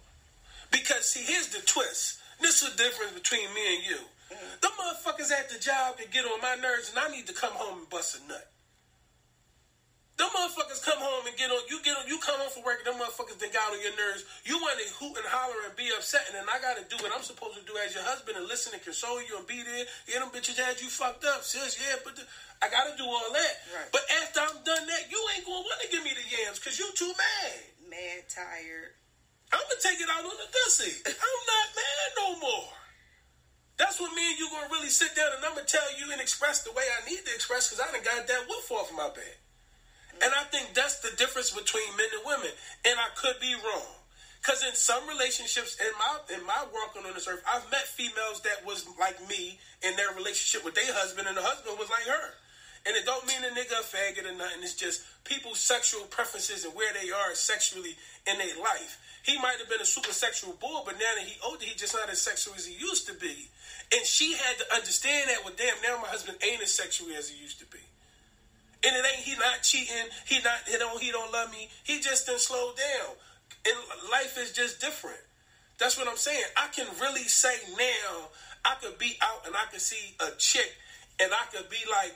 Because, 0.69 1.09
see, 1.09 1.23
here's 1.23 1.47
the 1.47 1.65
twist. 1.65 2.19
This 2.41 2.61
is 2.61 2.71
the 2.71 2.83
difference 2.83 3.13
between 3.13 3.53
me 3.53 3.75
and 3.77 3.85
you. 3.85 3.95
Mm-hmm. 3.95 4.59
The 4.61 4.67
motherfuckers 4.67 5.31
at 5.31 5.49
the 5.49 5.57
job 5.59 5.97
that 5.97 6.11
get 6.11 6.25
on 6.25 6.41
my 6.41 6.55
nerves, 6.55 6.89
and 6.89 6.99
I 6.99 7.09
need 7.09 7.25
to 7.27 7.33
come 7.33 7.53
home 7.53 7.79
and 7.79 7.89
bust 7.89 8.19
a 8.21 8.27
nut. 8.27 8.50
Them 10.21 10.29
motherfuckers 10.37 10.85
come 10.85 11.01
home 11.01 11.25
and 11.25 11.33
get 11.33 11.49
on. 11.49 11.65
You 11.65 11.81
get 11.81 11.97
on. 11.97 12.05
You 12.05 12.21
come 12.21 12.37
home 12.37 12.53
from 12.53 12.61
work. 12.61 12.85
And 12.85 12.93
them 12.93 13.01
motherfuckers 13.01 13.41
then 13.41 13.49
got 13.49 13.73
on 13.73 13.81
your 13.81 13.97
nerves. 13.97 14.21
You 14.45 14.61
want 14.61 14.77
to 14.77 14.85
hoot 15.01 15.17
and 15.17 15.25
holler 15.25 15.65
and 15.65 15.73
be 15.73 15.89
upset, 15.97 16.29
and 16.29 16.37
then 16.37 16.45
I 16.45 16.61
got 16.61 16.77
to 16.77 16.85
do 16.85 17.01
what 17.01 17.09
I'm 17.09 17.25
supposed 17.25 17.57
to 17.57 17.65
do 17.65 17.73
as 17.81 17.97
your 17.97 18.05
husband 18.05 18.37
and 18.37 18.45
listen 18.45 18.69
and 18.69 18.85
console 18.85 19.17
you 19.17 19.33
and 19.33 19.49
be 19.49 19.65
there. 19.65 19.89
Yeah, 20.05 20.21
them 20.21 20.29
bitches 20.29 20.61
had 20.61 20.77
you 20.77 20.93
fucked 20.93 21.25
up, 21.25 21.41
sis. 21.41 21.73
Yeah, 21.81 21.97
but 22.05 22.13
the, 22.13 22.21
I 22.61 22.69
got 22.69 22.85
to 22.85 22.93
do 23.01 23.09
all 23.09 23.33
that. 23.33 23.53
Right. 23.73 23.89
But 23.89 24.05
after 24.21 24.45
I'm 24.45 24.61
done 24.61 24.85
that, 24.85 25.09
you 25.09 25.17
ain't 25.33 25.41
gonna 25.41 25.65
want 25.65 25.81
to 25.81 25.89
give 25.89 26.05
me 26.05 26.13
the 26.13 26.25
yams 26.29 26.61
because 26.61 26.77
you 26.77 26.85
too 26.93 27.09
mad. 27.17 27.57
Mad, 27.89 28.29
tired. 28.29 28.93
I'm 29.49 29.65
gonna 29.65 29.81
take 29.81 29.97
it 29.97 30.09
out 30.13 30.21
on 30.21 30.37
the 30.37 30.49
pussy. 30.53 31.01
I'm 31.09 31.41
not 31.49 31.67
mad 31.73 32.07
no 32.21 32.27
more. 32.45 32.69
That's 33.81 33.97
what 33.97 34.13
me 34.13 34.21
and 34.21 34.37
you 34.37 34.53
gonna 34.53 34.69
really 34.69 34.93
sit 34.93 35.17
down 35.17 35.33
and 35.33 35.41
I'm 35.41 35.57
gonna 35.57 35.65
tell 35.65 35.89
you 35.97 36.13
and 36.13 36.21
express 36.21 36.61
the 36.61 36.77
way 36.77 36.85
I 36.85 37.09
need 37.09 37.25
to 37.25 37.33
express 37.33 37.73
because 37.73 37.81
I 37.81 37.89
done 37.89 38.05
got 38.05 38.29
that 38.29 38.45
woof 38.45 38.69
off 38.69 38.93
my 38.93 39.09
bed. 39.09 39.41
And 40.21 40.31
I 40.33 40.43
think 40.53 40.73
that's 40.73 40.99
the 40.99 41.15
difference 41.17 41.49
between 41.49 41.89
men 41.97 42.07
and 42.13 42.23
women. 42.25 42.53
And 42.85 42.99
I 42.99 43.09
could 43.15 43.39
be 43.41 43.55
wrong. 43.55 44.01
Cause 44.41 44.65
in 44.65 44.73
some 44.73 45.05
relationships 45.07 45.77
in 45.77 45.93
my 46.01 46.17
in 46.33 46.41
my 46.47 46.65
walking 46.73 47.05
on 47.05 47.13
this 47.13 47.27
earth, 47.27 47.45
I've 47.45 47.69
met 47.69 47.85
females 47.85 48.41
that 48.41 48.65
was 48.65 48.89
like 48.99 49.21
me 49.29 49.59
in 49.83 49.95
their 49.95 50.09
relationship 50.17 50.65
with 50.65 50.73
their 50.73 50.89
husband, 50.93 51.27
and 51.27 51.37
the 51.37 51.45
husband 51.45 51.77
was 51.77 51.89
like 51.93 52.09
her. 52.09 52.33
And 52.87 52.97
it 52.97 53.05
don't 53.05 53.21
mean 53.27 53.37
a 53.45 53.53
nigga 53.53 53.77
a 53.77 53.85
faggot 53.85 54.25
or 54.25 54.33
nothing. 54.33 54.65
It's 54.65 54.73
just 54.73 55.05
people's 55.25 55.59
sexual 55.59 56.01
preferences 56.09 56.65
and 56.65 56.73
where 56.73 56.91
they 56.93 57.11
are 57.11 57.35
sexually 57.35 57.93
in 58.25 58.39
their 58.39 58.57
life. 58.57 58.97
He 59.21 59.37
might 59.37 59.61
have 59.61 59.69
been 59.69 59.81
a 59.81 59.85
super 59.85 60.11
sexual 60.11 60.53
boy, 60.53 60.81
but 60.85 60.97
now 60.97 61.13
that 61.13 61.25
he 61.25 61.37
older, 61.45 61.63
he 61.63 61.75
just 61.75 61.93
not 61.93 62.09
as 62.09 62.19
sexual 62.19 62.55
as 62.55 62.65
he 62.65 62.73
used 62.73 63.05
to 63.07 63.13
be. 63.13 63.49
And 63.93 64.05
she 64.05 64.33
had 64.33 64.57
to 64.57 64.73
understand 64.73 65.29
that. 65.29 65.45
Well, 65.45 65.53
damn, 65.55 65.77
now 65.85 66.01
my 66.01 66.09
husband 66.09 66.39
ain't 66.41 66.63
as 66.63 66.73
sexual 66.73 67.13
as 67.13 67.29
he 67.29 67.37
used 67.37 67.59
to 67.59 67.65
be. 67.67 67.80
And 68.83 68.95
it 68.95 69.05
ain't 69.05 69.23
he 69.23 69.35
not 69.37 69.61
cheating. 69.61 70.09
He 70.25 70.39
not 70.41 70.65
he 70.67 70.77
don't 70.77 71.01
he 71.01 71.11
don't 71.11 71.31
love 71.31 71.51
me. 71.51 71.69
He 71.83 71.99
just 71.99 72.25
didn't 72.25 72.41
slow 72.41 72.73
down. 72.73 73.15
And 73.65 73.77
life 74.11 74.37
is 74.39 74.51
just 74.51 74.81
different. 74.81 75.21
That's 75.77 75.97
what 75.97 76.07
I'm 76.07 76.17
saying. 76.17 76.43
I 76.57 76.67
can 76.73 76.87
really 76.99 77.23
say 77.23 77.53
now. 77.77 78.29
I 78.63 78.75
could 78.81 78.97
be 78.97 79.17
out 79.21 79.45
and 79.45 79.55
I 79.55 79.65
could 79.71 79.81
see 79.81 80.13
a 80.21 80.37
chick, 80.37 80.69
and 81.19 81.33
I 81.33 81.45
could 81.49 81.69
be 81.69 81.81
like, 81.89 82.13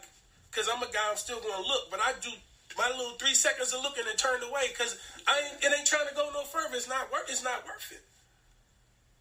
because 0.51 0.69
I'm 0.69 0.81
a 0.81 0.85
guy, 0.85 1.01
I'm 1.09 1.17
still 1.17 1.39
to 1.39 1.47
look, 1.47 1.89
but 1.89 1.99
I 1.99 2.13
do 2.21 2.29
my 2.77 2.89
little 2.89 3.17
three 3.17 3.33
seconds 3.33 3.73
of 3.73 3.81
looking 3.81 4.03
and 4.07 4.17
turned 4.17 4.43
away 4.43 4.67
because 4.69 4.97
I 5.27 5.41
ain't, 5.41 5.63
it 5.63 5.71
ain't 5.77 5.87
trying 5.87 6.07
to 6.07 6.15
go 6.15 6.29
no 6.33 6.43
further. 6.43 6.75
It's 6.75 6.89
not 6.89 7.11
worth. 7.11 7.29
It's 7.29 7.43
not 7.43 7.65
worth 7.65 7.91
it. 7.91 8.03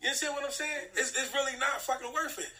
You 0.02 0.12
see 0.12 0.28
what 0.28 0.44
I'm 0.44 0.50
saying? 0.50 0.92
It's, 0.96 1.16
it's 1.16 1.32
really 1.32 1.56
not 1.58 1.80
fucking 1.80 2.12
worth 2.12 2.38
it. 2.38 2.50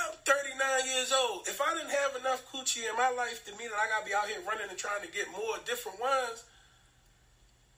I'm 0.00 0.16
39 0.24 0.96
years 0.96 1.12
old. 1.12 1.48
If 1.48 1.60
I 1.60 1.74
didn't 1.74 1.92
have 1.92 2.16
enough 2.16 2.44
coochie 2.52 2.88
in 2.88 2.96
my 2.96 3.10
life 3.10 3.44
to 3.46 3.52
mean 3.56 3.68
that 3.68 3.78
I 3.78 3.88
gotta 3.88 4.06
be 4.06 4.14
out 4.14 4.26
here 4.26 4.40
running 4.46 4.68
and 4.68 4.78
trying 4.78 5.02
to 5.02 5.10
get 5.12 5.30
more 5.32 5.60
different 5.64 6.00
ones, 6.00 6.44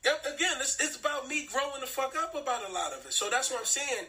again, 0.03 0.57
it's, 0.59 0.79
it's 0.81 0.97
about 0.97 1.29
me 1.29 1.47
growing 1.47 1.81
the 1.81 1.87
fuck 1.87 2.15
up 2.17 2.35
about 2.35 2.69
a 2.69 2.73
lot 2.73 2.93
of 2.93 3.07
it. 3.07 3.13
So 3.13 3.31
that's 3.31 3.51
what 3.51 3.61
I'm 3.61 3.67
saying. 3.67 4.07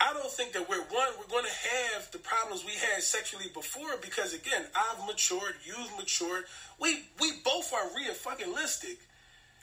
I 0.00 0.12
don't 0.12 0.30
think 0.30 0.52
that 0.52 0.68
we're 0.68 0.82
one. 0.94 1.10
We're 1.18 1.26
going 1.26 1.44
to 1.44 1.58
have 1.90 2.10
the 2.12 2.18
problems 2.18 2.64
we 2.64 2.72
had 2.72 3.02
sexually 3.02 3.50
before 3.52 3.96
because 4.00 4.32
again, 4.32 4.64
I've 4.74 5.04
matured, 5.06 5.54
you've 5.64 5.90
matured. 5.98 6.44
We 6.80 7.02
we 7.20 7.32
both 7.44 7.72
are 7.72 7.88
real 7.96 8.14
fucking 8.14 8.54
listic. 8.54 8.98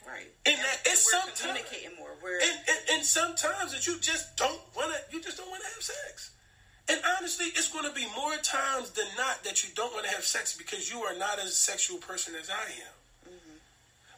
Right. 0.05 0.27
And, 0.45 0.57
that 0.59 0.81
it's 0.85 1.09
sometimes 1.09 1.41
communicating 1.41 1.97
more. 1.97 2.11
We're 2.21 2.37
and, 2.37 2.59
and, 2.67 2.79
and 2.93 3.03
sometimes 3.03 3.71
that 3.71 3.87
you 3.87 3.97
just 3.99 4.35
don't 4.35 4.59
want 4.75 4.91
to. 4.91 5.15
You 5.15 5.23
just 5.23 5.37
don't 5.37 5.49
want 5.49 5.63
to 5.63 5.69
have 5.69 5.81
sex. 5.81 6.31
And 6.87 6.99
honestly, 7.17 7.47
it's 7.47 7.71
going 7.71 7.85
to 7.85 7.95
be 7.95 8.05
more 8.15 8.35
times 8.43 8.91
than 8.91 9.07
not 9.17 9.43
that 9.43 9.63
you 9.63 9.69
don't 9.75 9.93
want 9.93 10.05
to 10.05 10.11
have 10.11 10.23
sex 10.23 10.55
because 10.55 10.91
you 10.91 10.99
are 11.01 11.17
not 11.17 11.39
as 11.39 11.45
a 11.45 11.51
sexual 11.57 11.97
person 11.97 12.35
as 12.39 12.49
I 12.49 12.69
am. 12.85 12.95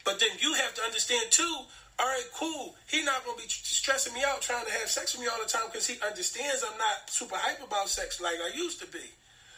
But 0.08 0.24
then 0.24 0.32
you 0.40 0.54
have 0.54 0.74
to 0.76 0.82
understand 0.84 1.32
too. 1.32 1.68
All 2.00 2.08
right, 2.08 2.24
cool. 2.32 2.76
He 2.88 3.04
not 3.04 3.26
gonna 3.26 3.36
be 3.36 3.50
stressing 3.50 4.14
me 4.14 4.24
out 4.24 4.40
trying 4.40 4.64
to 4.64 4.72
have 4.72 4.88
sex 4.88 5.12
with 5.12 5.20
me 5.20 5.28
all 5.28 5.42
the 5.44 5.50
time 5.50 5.68
because 5.68 5.86
he 5.86 6.00
understands 6.00 6.64
I'm 6.64 6.78
not 6.78 7.12
super 7.12 7.36
hype 7.36 7.60
about 7.60 7.90
sex 7.90 8.22
like 8.22 8.40
I 8.40 8.56
used 8.56 8.80
to 8.80 8.88
be. 8.88 9.04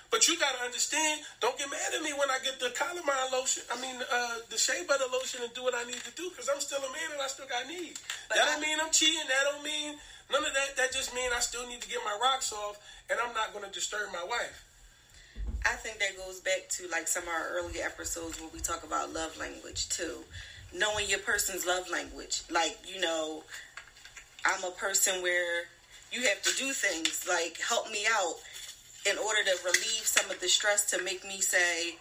But 0.09 0.25
you 0.27 0.39
gotta 0.39 0.57
understand. 0.65 1.21
Don't 1.39 1.53
get 1.59 1.69
mad 1.69 1.93
at 1.93 2.01
me 2.01 2.17
when 2.17 2.31
I 2.33 2.41
get 2.41 2.57
the 2.57 2.73
calamine 2.73 3.29
lotion. 3.31 3.61
I 3.69 3.77
mean, 3.77 4.01
uh, 4.01 4.41
the 4.49 4.57
shea 4.57 4.81
butter 4.87 5.05
lotion 5.13 5.45
and 5.45 5.53
do 5.53 5.61
what 5.61 5.75
I 5.75 5.83
need 5.83 6.01
to 6.01 6.13
do 6.17 6.33
because 6.33 6.49
I'm 6.49 6.61
still 6.61 6.81
a 6.81 6.89
man 6.89 7.13
and 7.13 7.21
I 7.21 7.27
still 7.27 7.45
got 7.45 7.69
needs. 7.69 8.01
That 8.33 8.41
don't 8.49 8.61
mean 8.61 8.79
I'm 8.81 8.89
cheating. 8.89 9.29
That 9.29 9.53
don't 9.53 9.61
mean 9.61 10.01
none 10.31 10.45
of 10.45 10.53
that. 10.53 10.75
That 10.77 10.91
just 10.91 11.13
mean 11.13 11.31
I 11.35 11.39
still 11.39 11.67
need 11.67 11.81
to 11.81 11.89
get 11.89 11.99
my 12.05 12.17
rocks 12.21 12.53
off 12.53 12.79
and 13.09 13.19
I'm 13.19 13.33
not 13.33 13.53
gonna 13.53 13.71
disturb 13.71 14.11
my 14.13 14.23
wife. 14.23 14.65
I 15.65 15.73
think 15.75 15.99
that 15.99 16.17
goes 16.17 16.39
back 16.39 16.69
to 16.69 16.87
like 16.87 17.07
some 17.07 17.23
of 17.23 17.29
our 17.29 17.49
earlier 17.51 17.83
episodes 17.83 18.39
where 18.39 18.49
we 18.53 18.59
talk 18.59 18.83
about 18.83 19.13
love 19.13 19.37
language 19.37 19.89
too. 19.89 20.23
Knowing 20.73 21.09
your 21.09 21.19
person's 21.19 21.65
love 21.65 21.89
language. 21.89 22.43
Like, 22.49 22.77
you 22.85 23.01
know, 23.01 23.43
I'm 24.45 24.63
a 24.63 24.71
person 24.71 25.21
where 25.21 25.63
you 26.11 26.21
have 26.27 26.41
to 26.43 26.55
do 26.57 26.71
things 26.71 27.25
like 27.27 27.57
help 27.59 27.91
me 27.91 28.05
out 28.11 28.35
in 29.09 29.17
order 29.17 29.43
to 29.43 29.57
relieve 29.63 30.05
some 30.05 30.29
of 30.29 30.39
the 30.39 30.47
stress 30.47 30.85
to 30.91 31.03
make 31.03 31.25
me 31.25 31.41
say, 31.41 31.95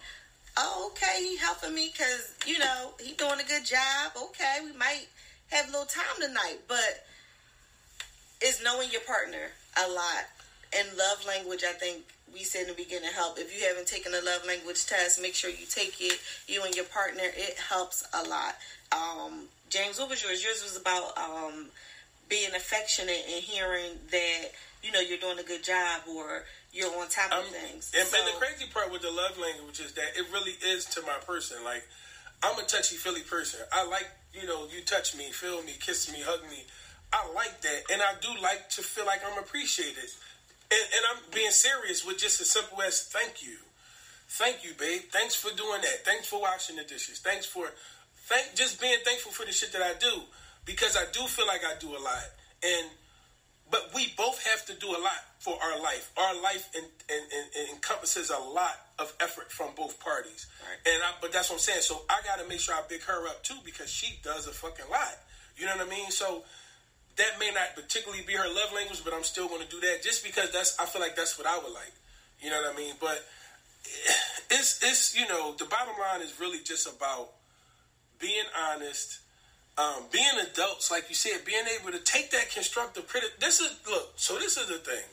oh, 0.57 0.91
okay, 0.91 1.23
he 1.23 1.37
helping 1.37 1.73
me 1.73 1.91
because, 1.91 2.35
you 2.45 2.59
know, 2.59 2.91
he 2.99 3.13
doing 3.13 3.39
a 3.39 3.47
good 3.47 3.65
job. 3.65 4.11
Okay, 4.15 4.59
we 4.63 4.77
might 4.77 5.07
have 5.51 5.67
a 5.69 5.71
little 5.71 5.85
time 5.85 6.21
tonight. 6.21 6.59
But 6.67 7.05
is 8.43 8.61
knowing 8.63 8.89
your 8.91 9.01
partner 9.01 9.51
a 9.85 9.89
lot. 9.89 10.25
And 10.77 10.87
love 10.97 11.25
language, 11.25 11.63
I 11.63 11.73
think 11.73 12.03
we 12.31 12.43
said 12.43 12.63
in 12.63 12.67
the 12.69 12.73
beginning, 12.75 13.09
help. 13.11 13.39
If 13.39 13.57
you 13.57 13.67
haven't 13.67 13.87
taken 13.87 14.13
a 14.13 14.21
love 14.23 14.45
language 14.45 14.85
test, 14.85 15.19
make 15.21 15.33
sure 15.33 15.49
you 15.49 15.65
take 15.67 15.95
it. 15.99 16.19
You 16.47 16.63
and 16.63 16.75
your 16.75 16.85
partner, 16.85 17.23
it 17.25 17.57
helps 17.57 18.05
a 18.13 18.23
lot. 18.29 18.55
Um, 18.91 19.45
James, 19.69 19.97
what 19.99 20.09
was 20.09 20.21
yours? 20.23 20.43
Yours 20.43 20.61
was 20.63 20.77
about 20.77 21.17
um, 21.17 21.67
being 22.29 22.49
affectionate 22.55 23.23
and 23.33 23.43
hearing 23.43 23.97
that 24.11 24.51
you 24.83 24.91
know 24.91 24.99
you're 24.99 25.17
doing 25.17 25.39
a 25.39 25.43
good 25.43 25.63
job 25.63 26.01
or 26.07 26.43
you're 26.71 26.87
on 27.01 27.09
top 27.09 27.31
of 27.31 27.39
Um, 27.39 27.51
things. 27.51 27.91
And, 27.97 28.07
So- 28.07 28.17
and 28.17 28.27
the 28.27 28.37
crazy 28.37 28.65
part 28.71 28.91
with 28.91 29.01
the 29.01 29.11
love 29.11 29.37
language 29.39 29.79
is 29.79 29.93
that 29.93 30.15
it 30.15 30.25
really 30.31 30.53
is 30.63 30.85
to 30.85 31.01
my 31.01 31.17
person. 31.25 31.63
Like, 31.63 31.83
I'm 32.43 32.57
a 32.59 32.63
touchy 32.63 32.95
feely 32.95 33.21
person. 33.21 33.59
I 33.73 33.83
like, 33.85 34.07
you 34.33 34.45
know, 34.45 34.67
you 34.71 34.81
touch 34.83 35.15
me, 35.15 35.31
feel 35.31 35.63
me, 35.63 35.73
kiss 35.79 36.11
me, 36.11 36.21
hug 36.21 36.43
me. 36.49 36.65
I 37.11 37.31
like 37.33 37.61
that. 37.61 37.81
And 37.91 38.01
I 38.01 38.13
do 38.21 38.29
like 38.41 38.69
to 38.71 38.81
feel 38.81 39.05
like 39.05 39.21
I'm 39.25 39.37
appreciated. 39.37 40.09
And, 40.71 40.81
and 40.93 41.03
I'm 41.11 41.23
being 41.33 41.51
serious 41.51 42.05
with 42.05 42.17
just 42.17 42.39
as 42.41 42.49
simple 42.49 42.81
as 42.81 43.03
thank 43.03 43.43
you. 43.43 43.57
Thank 44.27 44.63
you, 44.63 44.71
babe. 44.77 45.01
Thanks 45.11 45.33
for 45.33 45.49
doing 45.55 45.81
that. 45.81 46.05
Thanks 46.05 46.27
for 46.27 46.39
washing 46.41 46.75
the 46.75 46.83
dishes. 46.83 47.19
Thanks 47.19 47.45
for 47.45 47.67
thank 48.27 48.55
just 48.55 48.79
being 48.79 48.99
thankful 49.03 49.31
for 49.31 49.45
the 49.45 49.51
shit 49.51 49.73
that 49.73 49.81
I 49.81 49.93
do. 49.99 50.21
Because 50.65 50.95
I 50.95 51.05
do 51.11 51.25
feel 51.25 51.47
like 51.47 51.61
I 51.65 51.73
do 51.79 51.89
a 51.89 52.01
lot. 52.01 52.25
And 52.63 52.89
but 53.71 53.91
we 53.93 54.13
both 54.17 54.43
have 54.47 54.65
to 54.65 54.73
do 54.73 54.87
a 54.87 55.01
lot 55.01 55.21
for 55.39 55.55
our 55.61 55.81
life. 55.81 56.11
Our 56.17 56.41
life 56.41 56.69
in, 56.75 56.83
in, 56.83 57.21
in, 57.21 57.75
encompasses 57.75 58.29
a 58.29 58.37
lot 58.37 58.77
of 58.97 59.13
effort 59.19 59.51
from 59.51 59.69
both 59.75 59.99
parties. 59.99 60.47
Right. 60.61 60.93
And 60.93 61.03
I, 61.03 61.11
but 61.21 61.31
that's 61.31 61.49
what 61.49 61.55
I'm 61.55 61.59
saying. 61.59 61.81
So 61.81 62.01
I 62.09 62.19
got 62.25 62.41
to 62.41 62.47
make 62.49 62.59
sure 62.59 62.75
I 62.75 62.81
big 62.87 63.03
her 63.03 63.27
up 63.27 63.43
too 63.43 63.57
because 63.63 63.89
she 63.89 64.19
does 64.23 64.47
a 64.47 64.51
fucking 64.51 64.89
lot. 64.89 65.17
You 65.55 65.65
know 65.65 65.75
what 65.77 65.87
I 65.87 65.89
mean? 65.89 66.09
So 66.09 66.43
that 67.19 67.37
may 67.37 67.51
not 67.51 67.75
particularly 67.75 68.23
be 68.23 68.33
her 68.33 68.47
love 68.47 68.71
language, 68.73 69.03
but 69.03 69.13
I'm 69.13 69.23
still 69.23 69.47
going 69.47 69.61
to 69.61 69.67
do 69.67 69.79
that 69.81 70.01
just 70.01 70.23
because 70.23 70.51
that's 70.51 70.79
I 70.79 70.85
feel 70.85 71.01
like 71.01 71.15
that's 71.15 71.37
what 71.37 71.45
I 71.45 71.57
would 71.59 71.73
like. 71.73 71.91
You 72.41 72.49
know 72.49 72.61
what 72.61 72.73
I 72.73 72.77
mean? 72.77 72.95
But 72.99 73.23
it's 74.49 74.79
it's 74.81 75.15
you 75.15 75.27
know 75.27 75.53
the 75.59 75.65
bottom 75.65 75.93
line 75.99 76.21
is 76.21 76.39
really 76.39 76.59
just 76.63 76.87
about 76.87 77.29
being 78.19 78.47
honest, 78.71 79.19
um, 79.77 80.03
being 80.11 80.31
adults, 80.41 80.91
like 80.91 81.09
you 81.09 81.15
said, 81.15 81.45
being 81.45 81.65
able 81.79 81.91
to 81.91 81.99
take 81.99 82.31
that 82.31 82.51
constructive 82.51 83.07
critic. 83.07 83.31
This 83.39 83.59
is 83.59 83.77
look. 83.85 84.13
So 84.15 84.39
this 84.39 84.57
is 84.57 84.67
the 84.67 84.79
thing. 84.79 85.03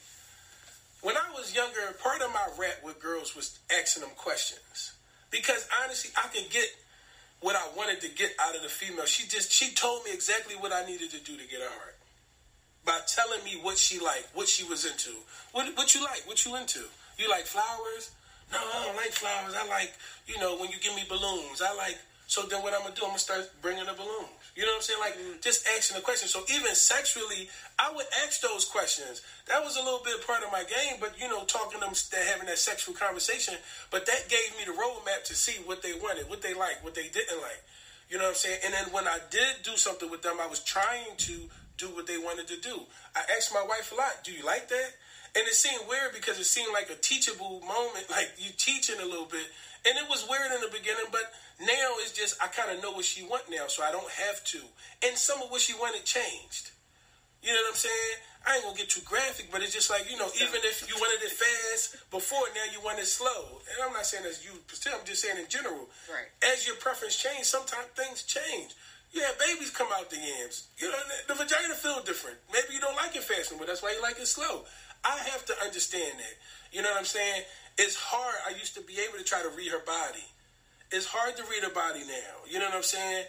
When 1.03 1.17
I 1.17 1.31
was 1.35 1.55
younger, 1.55 1.95
part 2.03 2.23
of 2.23 2.33
my 2.33 2.49
rap 2.59 2.83
with 2.85 3.01
girls 3.01 3.35
was 3.35 3.59
asking 3.71 4.03
them 4.03 4.13
questions 4.17 4.95
because 5.31 5.69
honestly, 5.83 6.11
I 6.17 6.29
could 6.29 6.51
get 6.51 6.67
what 7.41 7.57
I 7.57 7.67
wanted 7.77 8.01
to 8.01 8.09
get 8.09 8.31
out 8.41 8.55
of 8.55 8.63
the 8.63 8.69
female. 8.69 9.07
She 9.07 9.27
just 9.27 9.51
she 9.51 9.75
told 9.75 10.05
me 10.05 10.13
exactly 10.15 10.55
what 10.55 10.73
I 10.73 10.87
needed 10.87 11.11
to 11.11 11.19
do 11.19 11.37
to 11.37 11.45
get 11.49 11.61
her 11.61 11.69
heart 11.69 11.96
by 12.87 13.01
telling 13.07 13.43
me 13.45 13.59
what 13.61 13.77
she 13.77 13.99
liked, 13.99 14.29
what 14.33 14.49
she 14.49 14.65
was 14.65 14.87
into, 14.87 15.11
what 15.53 15.67
what 15.77 15.95
you 15.95 16.03
like, 16.03 16.23
what 16.27 16.47
you 16.47 16.57
into. 16.57 16.81
You 17.19 17.29
like 17.29 17.45
flowers? 17.45 18.13
No, 18.53 18.59
I 18.59 18.87
don't 18.87 18.97
like 18.97 19.11
flowers. 19.11 19.55
I 19.59 19.67
like 19.69 19.93
you 20.27 20.39
know 20.39 20.57
when 20.57 20.71
you 20.71 20.79
give 20.81 20.95
me 20.95 21.05
balloons. 21.09 21.61
I 21.61 21.75
like. 21.75 21.99
So 22.29 22.43
then 22.43 22.63
what 22.63 22.75
I'm 22.75 22.83
gonna 22.83 22.95
do? 22.95 23.03
I'm 23.03 23.11
gonna 23.11 23.19
start 23.19 23.51
bringing 23.63 23.87
the 23.87 23.93
balloons. 23.93 24.35
You 24.57 24.63
know 24.63 24.73
what 24.73 24.77
I'm 24.77 24.83
saying? 24.83 25.01
Like 25.01 25.15
mm. 25.19 25.43
just 25.43 25.67
asking 25.77 25.97
the 25.97 26.03
question. 26.03 26.29
So 26.29 26.43
even 26.51 26.75
sexually, 26.75 27.49
I 27.79 27.93
would 27.95 28.07
ask 28.25 28.41
those 28.41 28.65
questions. 28.65 29.23
That 29.47 29.63
was 29.63 29.77
a 29.77 29.83
little 29.83 30.03
bit 30.03 30.27
part 30.27 30.43
of 30.43 30.51
my 30.51 30.65
game, 30.65 30.97
but 30.99 31.15
you 31.21 31.29
know, 31.29 31.45
talking 31.45 31.79
to 31.79 31.87
them, 31.87 31.95
having 32.27 32.47
that 32.47 32.59
sexual 32.59 32.95
conversation. 32.95 33.55
But 33.91 34.07
that 34.07 34.29
gave 34.29 34.57
me 34.59 34.65
the 34.65 34.73
roadmap 34.73 35.25
to 35.25 35.35
see 35.35 35.63
what 35.67 35.83
they 35.83 35.93
wanted, 35.93 36.29
what 36.29 36.43
they 36.43 36.55
liked, 36.55 36.83
what 36.83 36.95
they 36.95 37.09
didn't 37.09 37.39
like. 37.43 37.63
You 38.09 38.19
know 38.19 38.25
what 38.25 38.31
I'm 38.31 38.37
saying? 38.37 38.61
And 38.65 38.73
then 38.73 38.87
when 38.93 39.07
I 39.07 39.19
did 39.31 39.63
do 39.63 39.77
something 39.77 40.11
with 40.11 40.23
them, 40.23 40.39
I 40.41 40.47
was 40.47 40.61
trying 40.61 41.17
to 41.19 41.33
do 41.77 41.89
what 41.89 42.07
they 42.07 42.19
wanted 42.19 42.49
to 42.49 42.61
do. 42.61 42.87
I 43.15 43.23
asked 43.37 43.53
my 43.53 43.63
wife 43.63 43.93
a 43.93 43.95
lot, 43.95 44.25
"Do 44.25 44.33
you 44.33 44.45
like 44.45 44.69
that?" 44.69 44.95
and 45.37 45.47
it 45.47 45.55
seemed 45.55 45.85
weird 45.87 46.17
because 46.17 46.41
it 46.41 46.49
seemed 46.49 46.73
like 46.73 46.89
a 46.89 46.97
teachable 46.97 47.61
moment, 47.61 48.09
like 48.11 48.33
you 48.39 48.51
teaching 48.57 48.97
a 49.01 49.05
little 49.05 49.27
bit, 49.29 49.45
and 49.85 49.93
it 49.99 50.09
was 50.09 50.25
weird 50.29 50.51
in 50.51 50.65
the 50.65 50.73
beginning, 50.73 51.13
but 51.13 51.29
now 51.61 52.01
it's 52.01 52.13
just 52.13 52.41
I 52.43 52.49
kind 52.49 52.73
of 52.73 52.83
know 52.83 52.93
what 52.93 53.05
she 53.05 53.23
want 53.23 53.45
now, 53.51 53.69
so 53.69 53.85
I 53.85 53.93
don't 53.93 54.09
have 54.09 54.43
to. 54.57 54.61
And 55.05 55.17
some 55.17 55.43
of 55.43 55.51
what 55.51 55.61
she 55.61 55.75
wanted 55.75 56.05
changed. 56.05 56.73
You 57.45 57.53
know 57.53 57.61
what 57.69 57.77
I'm 57.77 57.85
saying? 57.85 58.17
I 58.49 58.55
ain't 58.57 58.65
gonna 58.65 58.77
get 58.81 58.89
too 58.89 59.05
graphic, 59.05 59.53
but 59.53 59.61
it's 59.61 59.75
just 59.75 59.91
like 59.91 60.11
you 60.11 60.17
know, 60.17 60.29
even 60.41 60.65
if 60.65 60.89
you 60.89 60.97
wanted 60.97 61.21
it 61.21 61.37
fast 61.37 62.01
before, 62.11 62.49
now 62.57 62.65
you 62.73 62.81
want 62.81 62.99
it 62.99 63.07
slow. 63.07 63.61
And 63.69 63.77
I'm 63.85 63.93
not 63.93 64.07
saying 64.07 64.25
as 64.25 64.43
you, 64.43 64.57
I'm 64.57 65.05
just 65.05 65.21
saying 65.21 65.37
in 65.37 65.49
general. 65.49 65.87
Right. 66.09 66.33
As 66.51 66.67
your 66.67 66.77
preference 66.77 67.21
change, 67.21 67.45
sometimes 67.45 67.93
things 67.95 68.23
change. 68.25 68.73
Yeah, 69.17 69.33
babies 69.41 69.71
come 69.71 69.89
out 69.97 70.11
the 70.11 70.17
yams. 70.21 70.69
You 70.77 70.93
know, 70.93 70.99
the 71.27 71.35
vagina 71.35 71.73
feel 71.73 72.03
different. 72.05 72.37
Maybe 72.53 72.77
you 72.77 72.81
don't 72.81 72.97
like 72.97 73.17
it 73.17 73.25
fast, 73.25 73.51
but 73.57 73.67
that's 73.67 73.83
why 73.83 73.97
you 73.97 74.03
like 74.03 74.21
it 74.21 74.29
slow. 74.29 74.69
I 75.05 75.17
have 75.33 75.41
to 75.47 75.55
understand 75.65 76.21
that. 76.21 76.37
You 76.71 76.83
know 76.83 76.91
what 76.91 76.99
I'm 77.01 77.09
saying? 77.09 77.43
It's 77.79 77.97
hard. 77.97 78.37
I 78.47 78.51
used 78.61 78.75
to 78.77 78.83
be 78.83 79.01
able 79.09 79.17
to 79.17 79.25
try 79.25 79.41
to 79.41 79.49
read 79.57 79.73
her 79.73 79.81
body. 79.87 80.25
It's 80.93 81.07
hard 81.07 81.35
to 81.41 81.45
read 81.49 81.65
her 81.65 81.73
body 81.73 82.05
now. 82.05 82.45
You 82.45 82.59
know 82.59 82.67
what 82.67 82.77
I'm 82.77 82.85
saying? 82.85 83.25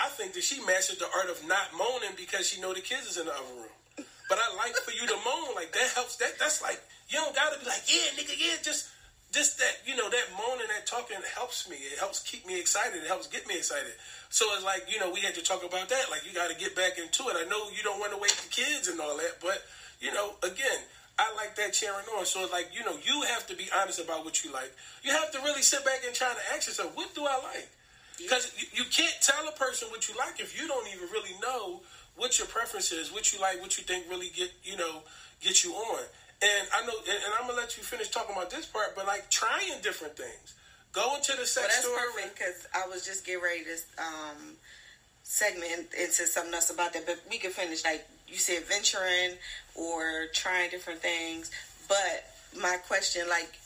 I 0.00 0.08
think 0.08 0.32
that 0.32 0.42
she 0.42 0.64
mastered 0.64 0.98
the 0.98 1.08
art 1.12 1.28
of 1.28 1.36
not 1.46 1.76
moaning 1.76 2.16
because 2.16 2.48
she 2.48 2.60
know 2.60 2.72
the 2.72 2.80
kids 2.80 3.04
is 3.04 3.18
in 3.20 3.26
the 3.26 3.32
other 3.32 3.54
room. 3.60 4.08
But 4.28 4.40
I 4.40 4.56
like 4.56 4.72
for 4.80 4.90
you 4.90 5.06
to 5.06 5.18
moan. 5.20 5.54
Like 5.54 5.72
that 5.76 5.92
helps. 5.94 6.16
That 6.16 6.38
that's 6.40 6.62
like 6.62 6.80
you 7.12 7.20
don't 7.20 7.36
gotta 7.36 7.60
be 7.60 7.66
like 7.66 7.84
yeah, 7.86 8.08
nigga, 8.16 8.32
yeah. 8.40 8.56
Just 8.64 8.88
just 9.34 9.58
that 9.58 9.82
you 9.84 9.96
know 9.96 10.08
that 10.08 10.26
moaning, 10.38 10.70
that 10.70 10.86
talking 10.86 11.18
helps 11.34 11.68
me. 11.68 11.76
It 11.76 11.98
helps 11.98 12.22
keep 12.22 12.46
me 12.46 12.58
excited. 12.58 13.02
It 13.02 13.08
helps 13.08 13.26
get 13.26 13.46
me 13.46 13.56
excited. 13.56 13.92
So 14.30 14.46
it's 14.54 14.64
like 14.64 14.86
you 14.86 15.00
know 15.00 15.10
we 15.10 15.20
had 15.20 15.34
to 15.34 15.42
talk 15.42 15.64
about 15.64 15.88
that. 15.88 16.06
Like 16.10 16.22
you 16.26 16.32
got 16.32 16.50
to 16.50 16.56
get 16.56 16.74
back 16.76 16.98
into 16.98 17.28
it. 17.28 17.36
I 17.36 17.44
know 17.50 17.68
you 17.74 17.82
don't 17.82 17.98
want 17.98 18.12
to 18.12 18.18
wake 18.18 18.36
the 18.36 18.48
kids 18.48 18.88
and 18.88 19.00
all 19.00 19.16
that, 19.18 19.42
but 19.42 19.62
you 20.00 20.12
know 20.14 20.34
again. 20.42 20.80
I 21.16 21.32
like 21.36 21.54
that 21.54 21.72
cheering 21.72 22.10
on. 22.18 22.26
So 22.26 22.42
it's 22.42 22.50
like, 22.50 22.70
you 22.74 22.84
know, 22.84 22.98
you 23.06 23.22
have 23.22 23.46
to 23.46 23.54
be 23.54 23.68
honest 23.70 24.00
about 24.00 24.24
what 24.24 24.42
you 24.42 24.52
like. 24.52 24.74
You 25.04 25.12
have 25.12 25.30
to 25.30 25.38
really 25.46 25.62
sit 25.62 25.84
back 25.84 26.00
and 26.04 26.12
try 26.12 26.26
to 26.26 26.40
ask 26.56 26.66
yourself, 26.66 26.90
what 26.96 27.14
do 27.14 27.22
I 27.22 27.38
like? 27.54 27.70
Because 28.18 28.52
you, 28.58 28.66
you 28.82 28.84
can't 28.90 29.14
tell 29.22 29.46
a 29.46 29.52
person 29.52 29.88
what 29.90 30.08
you 30.08 30.14
like 30.18 30.40
if 30.40 30.60
you 30.60 30.66
don't 30.66 30.88
even 30.88 31.08
really 31.12 31.30
know 31.40 31.82
what 32.16 32.38
your 32.38 32.46
preference 32.46 32.92
is, 32.92 33.12
what 33.12 33.32
you 33.32 33.40
like, 33.40 33.60
what 33.60 33.76
you 33.76 33.84
think 33.84 34.06
really 34.08 34.30
get 34.34 34.52
you 34.62 34.76
know 34.76 35.02
get 35.40 35.64
you 35.64 35.72
on. 35.72 36.02
And 36.44 36.68
I 36.74 36.84
know, 36.84 36.92
and, 37.08 37.18
and 37.24 37.32
I'm 37.40 37.48
gonna 37.48 37.58
let 37.58 37.78
you 37.78 37.82
finish 37.82 38.10
talking 38.10 38.36
about 38.36 38.50
this 38.50 38.66
part, 38.66 38.94
but 38.94 39.06
like 39.06 39.30
trying 39.30 39.80
different 39.82 40.16
things, 40.16 40.54
going 40.92 41.22
to 41.22 41.32
the 41.32 41.46
sex 41.46 41.56
well, 41.56 41.68
that's 41.68 41.84
store. 41.84 41.96
perfect 41.96 42.38
because 42.38 42.66
I 42.74 42.86
was 42.86 43.04
just 43.06 43.24
getting 43.24 43.42
ready 43.42 43.64
to 43.64 43.76
um, 44.02 44.56
segment 45.22 45.88
into 45.98 46.26
something 46.26 46.52
else 46.52 46.68
about 46.68 46.92
that, 46.92 47.06
but 47.06 47.18
we 47.30 47.38
can 47.38 47.50
finish. 47.50 47.82
Like 47.82 48.06
you 48.28 48.36
said, 48.36 48.64
venturing 48.64 49.38
or 49.74 50.26
trying 50.34 50.70
different 50.70 51.00
things. 51.00 51.50
But 51.88 52.28
my 52.60 52.76
question, 52.86 53.28
like 53.28 53.56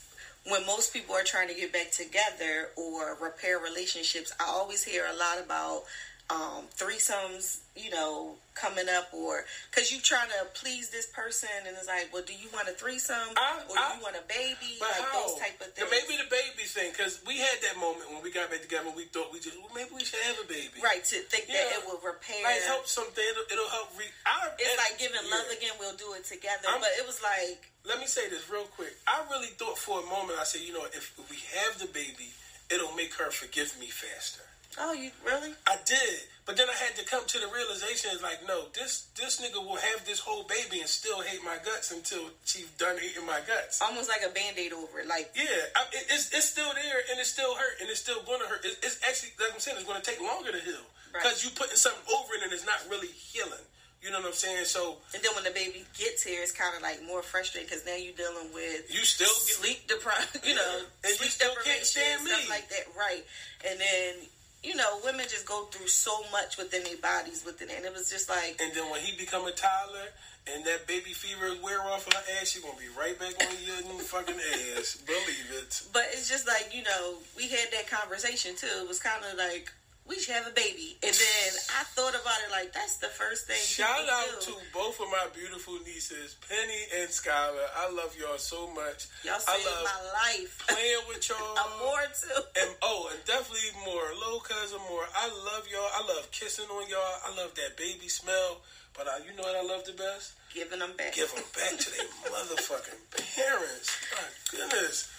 when 0.47 0.64
most 0.67 0.93
people 0.93 1.14
are 1.14 1.25
trying 1.25 1.49
to 1.49 1.55
get 1.55 1.73
back 1.73 1.91
together 1.91 2.71
or 2.77 3.17
repair 3.21 3.59
relationships, 3.59 4.33
I 4.41 4.45
always 4.45 4.85
hear 4.85 5.05
a 5.05 5.17
lot 5.17 5.45
about 5.45 5.83
um, 6.31 6.69
threesomes, 6.77 7.64
you 7.75 7.88
know, 7.88 8.37
coming 8.53 8.85
up, 8.85 9.09
or 9.17 9.45
because 9.71 9.88
you 9.88 9.97
trying 10.01 10.29
to 10.29 10.45
please 10.53 10.91
this 10.91 11.07
person, 11.09 11.49
and 11.64 11.73
it's 11.73 11.88
like, 11.88 12.12
well, 12.12 12.27
do 12.27 12.37
you 12.37 12.53
want 12.53 12.69
a 12.69 12.77
threesome, 12.77 13.33
I, 13.33 13.64
or 13.64 13.79
I, 13.79 13.97
do 13.97 13.97
you 13.97 14.03
want 14.05 14.17
a 14.21 14.27
baby, 14.29 14.77
but 14.77 14.93
like 14.93 15.09
how? 15.09 15.25
those 15.25 15.41
type 15.41 15.57
of 15.64 15.73
things. 15.73 15.88
Maybe 15.88 16.21
the 16.21 16.29
baby 16.29 16.69
thing, 16.69 16.93
because 16.93 17.25
we 17.25 17.41
had 17.41 17.57
that 17.64 17.81
moment 17.81 18.12
when 18.12 18.21
we 18.21 18.29
got 18.29 18.51
back 18.53 18.61
together. 18.61 18.93
We 18.93 19.09
thought 19.09 19.33
we 19.33 19.41
just 19.41 19.57
well, 19.57 19.73
maybe 19.73 19.88
we 19.97 20.05
should 20.05 20.21
have 20.29 20.37
a 20.43 20.49
baby, 20.49 20.85
right? 20.85 21.01
To 21.01 21.17
think 21.33 21.49
that 21.49 21.81
it 21.81 21.83
will 21.88 22.03
repair. 22.05 22.45
Like 22.45 22.61
help 22.69 22.85
something. 22.85 23.25
It'll, 23.25 23.49
it'll 23.49 23.73
help. 23.73 23.88
Re- 23.97 24.12
I, 24.29 24.53
it's 24.61 24.69
and- 24.69 24.81
like 24.85 25.01
giving 25.01 25.25
yeah. 25.25 25.33
love 25.33 25.49
again. 25.49 25.73
We'll 25.81 25.97
do 25.97 26.12
it 26.12 26.29
together, 26.29 26.69
I'm- 26.69 26.83
but 26.85 26.93
it 27.01 27.09
was 27.09 27.25
like 27.25 27.73
Let 27.88 28.03
me 28.03 28.07
say 28.11 28.29
this 28.29 28.45
real 28.53 28.69
quick. 28.77 28.93
I 29.09 29.25
really 29.33 29.55
thought 29.57 29.79
for 29.81 30.05
a 30.05 30.07
moment. 30.12 30.37
I 30.37 30.45
said, 30.45 30.61
you 30.61 30.77
know, 30.77 30.85
if 30.93 31.17
we 31.33 31.41
have 31.57 31.81
the 31.81 31.88
baby, 31.88 32.37
it'll 32.69 32.93
make 32.93 33.17
her 33.17 33.31
forgive 33.33 33.73
me 33.81 33.88
faster. 33.88 34.45
Oh, 34.76 34.92
you 34.92 35.11
really? 35.24 35.54
I 35.66 35.76
did, 35.87 36.20
but 36.44 36.57
then 36.57 36.68
I 36.68 36.74
had 36.76 36.94
to 36.96 37.04
come 37.04 37.24
to 37.26 37.38
the 37.40 37.48
realization: 37.48 38.11
is 38.12 38.22
like, 38.22 38.44
no, 38.46 38.66
this 38.74 39.09
this 39.16 39.40
nigga 39.40 39.57
will 39.64 39.81
have 39.81 40.04
this 40.04 40.20
whole 40.20 40.44
baby 40.44 40.81
and 40.81 40.88
still 40.88 41.22
hate 41.22 41.40
my 41.42 41.57
guts 41.64 41.90
until 41.90 42.28
she's 42.44 42.68
done 42.76 42.96
hating 43.00 43.24
my 43.26 43.40
guts. 43.48 43.81
Almost 43.81 44.09
like 44.09 44.20
a 44.28 44.33
band 44.33 44.59
aid 44.59 44.72
over 44.72 45.00
it. 45.00 45.09
Like, 45.09 45.33
Yeah, 45.35 45.48
I, 45.74 45.83
it, 45.96 46.07
it's 46.12 46.31
it's 46.37 46.46
still 46.50 46.68
there 46.74 47.00
and 47.11 47.18
it's 47.18 47.31
still 47.31 47.54
hurt 47.54 47.81
and 47.81 47.88
it's 47.88 48.00
still 48.00 48.22
going 48.22 48.40
to 48.40 48.46
hurt. 48.46 48.64
It, 48.64 48.76
it's 48.83 49.00
actually, 49.09 49.33
like 49.40 49.54
I'm 49.54 49.59
saying, 49.61 49.78
it's 49.81 49.87
going 49.88 50.00
to 50.00 50.04
take 50.04 50.20
longer 50.20 50.52
to 50.52 50.61
heal 50.61 50.85
Right. 51.14 51.24
because 51.24 51.42
you 51.42 51.50
putting 51.57 51.76
something 51.81 52.04
over 52.14 52.35
it 52.37 52.42
and 52.44 52.52
it's 52.52 52.66
not 52.66 52.78
really 52.90 53.09
healing. 53.09 53.64
You 54.04 54.12
know 54.14 54.20
what 54.20 54.28
I'm 54.31 54.38
saying? 54.38 54.66
So 54.70 54.98
and 55.16 55.24
then 55.24 55.35
when 55.35 55.42
the 55.42 55.50
baby 55.50 55.83
gets 55.98 56.22
here, 56.22 56.38
it's 56.44 56.52
kind 56.52 56.70
of 56.76 56.83
like 56.87 57.02
more 57.02 57.22
frustrating 57.24 57.66
because 57.66 57.83
now 57.88 57.96
you're 57.98 58.14
dealing 58.14 58.52
with 58.54 58.87
you 58.94 59.02
still 59.02 59.26
get 59.48 59.59
sleep 59.59 59.88
deprived, 59.88 60.38
you 60.46 60.54
know, 60.54 60.87
And 61.02 61.12
you 61.18 61.26
still 61.26 61.50
can't 61.64 61.83
stand 61.83 62.22
stuff 62.22 62.44
me. 62.44 62.46
like 62.52 62.68
that, 62.68 62.87
right? 62.94 63.24
And 63.66 63.81
then 63.81 64.14
you 64.62 64.75
know, 64.75 64.99
women 65.05 65.27
just 65.29 65.47
go 65.47 65.64
through 65.66 65.87
so 65.87 66.12
much 66.33 66.57
within 66.57 66.83
their 66.85 66.97
bodies 66.99 67.44
within, 67.44 67.68
and 67.71 67.85
it 67.85 67.92
was 67.92 68.11
just 68.11 68.29
like, 68.29 68.61
And 68.61 68.75
then 68.75 68.90
when 68.90 69.01
he 69.01 69.16
become 69.16 69.47
a 69.47 69.53
toddler 69.53 70.11
and 70.53 70.64
that 70.64 70.87
baby 70.87 71.12
fever 71.12 71.55
wear 71.62 71.81
off 71.83 72.05
her 72.12 72.23
ass, 72.40 72.49
she 72.49 72.61
gonna 72.61 72.75
be 72.79 72.88
right 72.99 73.18
back 73.18 73.35
on 73.40 73.55
your 73.64 73.83
new 73.92 74.01
fucking 74.03 74.35
ass. 74.77 74.99
Believe 75.07 75.53
it. 75.53 75.83
but 75.92 76.07
it's 76.12 76.29
just 76.29 76.47
like 76.47 76.75
you 76.75 76.83
know, 76.83 77.14
we 77.37 77.49
had 77.49 77.71
that 77.73 77.88
conversation 77.88 78.57
too. 78.57 78.66
It 78.83 78.88
was 78.88 78.99
kind 78.99 79.23
of 79.31 79.38
like. 79.38 79.73
We 80.09 80.16
should 80.18 80.35
have 80.40 80.47
a 80.49 80.57
baby, 80.57 80.97
and 81.05 81.12
then 81.12 81.51
I 81.77 81.85
thought 81.92 82.16
about 82.16 82.40
it 82.40 82.51
like 82.51 82.73
that's 82.73 82.97
the 82.97 83.12
first 83.12 83.47
thing. 83.47 83.61
Shout 83.61 84.09
out 84.09 84.40
do. 84.40 84.53
to 84.53 84.53
both 84.73 84.97
of 85.05 85.07
my 85.12 85.29
beautiful 85.37 85.77
nieces, 85.85 86.37
Penny 86.49 86.81
and 86.97 87.12
Skylar. 87.12 87.68
I 87.77 87.92
love 87.92 88.16
y'all 88.16 88.40
so 88.40 88.73
much. 88.73 89.05
y'all 89.21 89.37
I 89.37 89.61
saved 89.61 89.68
love 89.68 89.85
my 89.85 90.01
life. 90.16 90.64
playing 90.66 91.05
with 91.12 91.29
y'all. 91.29 91.61
I'm 91.61 91.73
more 91.85 92.01
too. 92.09 92.40
And 92.57 92.71
oh, 92.81 93.12
and 93.12 93.21
definitely 93.29 93.68
more. 93.85 94.09
Little 94.16 94.40
cousin 94.40 94.81
more. 94.88 95.05
I 95.12 95.29
love 95.29 95.68
y'all. 95.68 95.92
I 95.92 96.01
love 96.09 96.25
kissing 96.33 96.73
on 96.73 96.88
y'all. 96.88 97.16
I 97.29 97.37
love 97.37 97.53
that 97.61 97.77
baby 97.77 98.09
smell. 98.09 98.64
But 98.97 99.07
uh, 99.07 99.21
you 99.29 99.37
know 99.37 99.44
what 99.44 99.55
I 99.55 99.62
love 99.62 99.85
the 99.85 99.92
best? 99.92 100.33
Giving 100.55 100.81
them 100.81 100.97
back. 100.97 101.14
Give 101.14 101.29
them 101.31 101.44
back 101.53 101.79
to 101.79 101.88
their 101.92 102.09
motherfucking 102.33 103.12
parents. 103.12 103.92
My 104.11 104.25
goodness. 104.57 105.12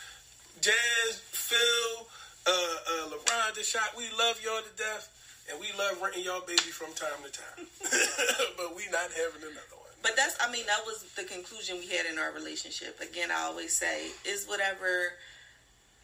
Jazz, 0.59 1.21
Phil, 1.31 2.07
uh, 2.47 2.51
uh, 2.51 3.09
LeBron, 3.09 3.55
the 3.55 3.63
shot. 3.63 3.91
We 3.97 4.05
love 4.17 4.39
y'all 4.43 4.61
to 4.61 4.75
death. 4.77 5.15
And 5.49 5.59
we 5.59 5.67
love 5.77 5.99
renting 6.01 6.23
y'all 6.23 6.41
baby 6.45 6.69
from 6.69 6.93
time 6.93 7.25
to 7.25 7.31
time. 7.31 7.65
but 8.57 8.75
we 8.75 8.83
not 8.91 9.09
having 9.09 9.41
another 9.41 9.77
one. 9.81 9.89
But 10.03 10.15
that's, 10.15 10.37
I 10.39 10.51
mean, 10.51 10.65
that 10.67 10.85
was 10.85 11.03
the 11.15 11.23
conclusion 11.23 11.77
we 11.79 11.87
had 11.87 12.05
in 12.05 12.19
our 12.19 12.31
relationship. 12.31 12.99
Again, 13.01 13.31
I 13.31 13.41
always 13.43 13.75
say, 13.75 14.09
is 14.25 14.45
whatever 14.45 15.13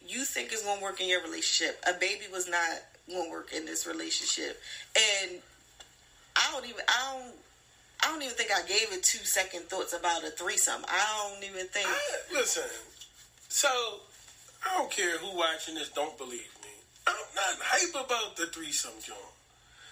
you 0.05 0.25
think 0.25 0.51
is 0.51 0.63
going 0.63 0.79
to 0.79 0.83
work 0.83 0.99
in 0.99 1.07
your 1.07 1.21
relationship. 1.21 1.79
A 1.87 1.93
baby 1.93 2.25
was 2.31 2.49
not 2.49 2.69
going 3.07 3.25
to 3.25 3.31
work 3.31 3.53
in 3.53 3.65
this 3.65 3.85
relationship. 3.85 4.59
And 4.97 5.39
I 6.35 6.49
don't 6.51 6.65
even, 6.65 6.81
I 6.87 7.13
don't, 7.13 7.35
I 8.03 8.07
don't 8.11 8.21
even 8.23 8.35
think 8.35 8.49
I 8.51 8.67
gave 8.67 8.91
it 8.91 9.03
two 9.03 9.23
second 9.23 9.63
thoughts 9.69 9.93
about 9.93 10.23
a 10.23 10.31
threesome. 10.31 10.83
I 10.87 11.29
don't 11.29 11.43
even 11.43 11.67
think. 11.67 11.87
I, 11.87 11.99
listen, 12.33 12.63
so 13.47 13.69
I 14.65 14.77
don't 14.77 14.91
care 14.91 15.17
who 15.17 15.37
watching 15.37 15.75
this 15.75 15.89
don't 15.89 16.17
believe 16.17 16.51
me. 16.63 16.73
I'm 17.07 17.15
not 17.35 17.55
hype 17.61 18.05
about 18.05 18.35
the 18.35 18.47
threesome 18.47 18.97
joint. 19.03 19.19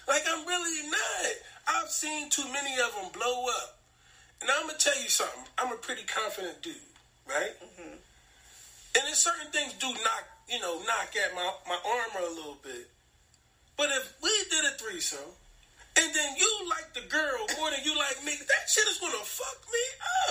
Like 0.08 0.24
I'm 0.28 0.46
really 0.46 0.90
not. 0.90 1.32
I've 1.68 1.90
seen 1.90 2.30
too 2.30 2.46
many 2.52 2.74
of 2.82 2.94
them 2.96 3.12
blow 3.14 3.46
up. 3.48 3.80
And 4.42 4.50
I'm 4.52 4.68
gonna 4.68 4.78
tell 4.78 5.00
you 5.02 5.10
something. 5.10 5.46
I'm 5.58 5.72
a 5.72 5.78
pretty 5.78 6.04
confident 6.04 6.62
dude, 6.62 6.76
right? 7.28 7.54
Mm-hmm. 7.64 7.96
And 8.96 9.08
then 9.08 9.16
certain 9.16 9.52
things 9.52 9.74
do 9.74 9.88
knock, 9.88 10.26
you 10.50 10.60
know, 10.60 10.80
knock 10.86 11.14
at 11.16 11.34
my 11.34 11.50
my 11.68 11.80
armor 11.86 12.28
a 12.28 12.34
little 12.34 12.58
bit. 12.62 12.90
But 13.78 13.90
if 13.92 14.14
we 14.22 14.30
did 14.50 14.66
a 14.66 14.76
threesome, 14.78 15.32
and 15.98 16.10
then 16.14 16.30
you 16.38 16.52
like 16.70 16.90
the 16.94 17.06
girl 17.10 17.46
more 17.58 17.70
than 17.70 17.82
you 17.86 17.94
like 17.98 18.18
me, 18.26 18.34
that 18.34 18.64
shit 18.66 18.88
is 18.90 18.98
gonna 18.98 19.22
fuck 19.22 19.60
me 19.70 19.84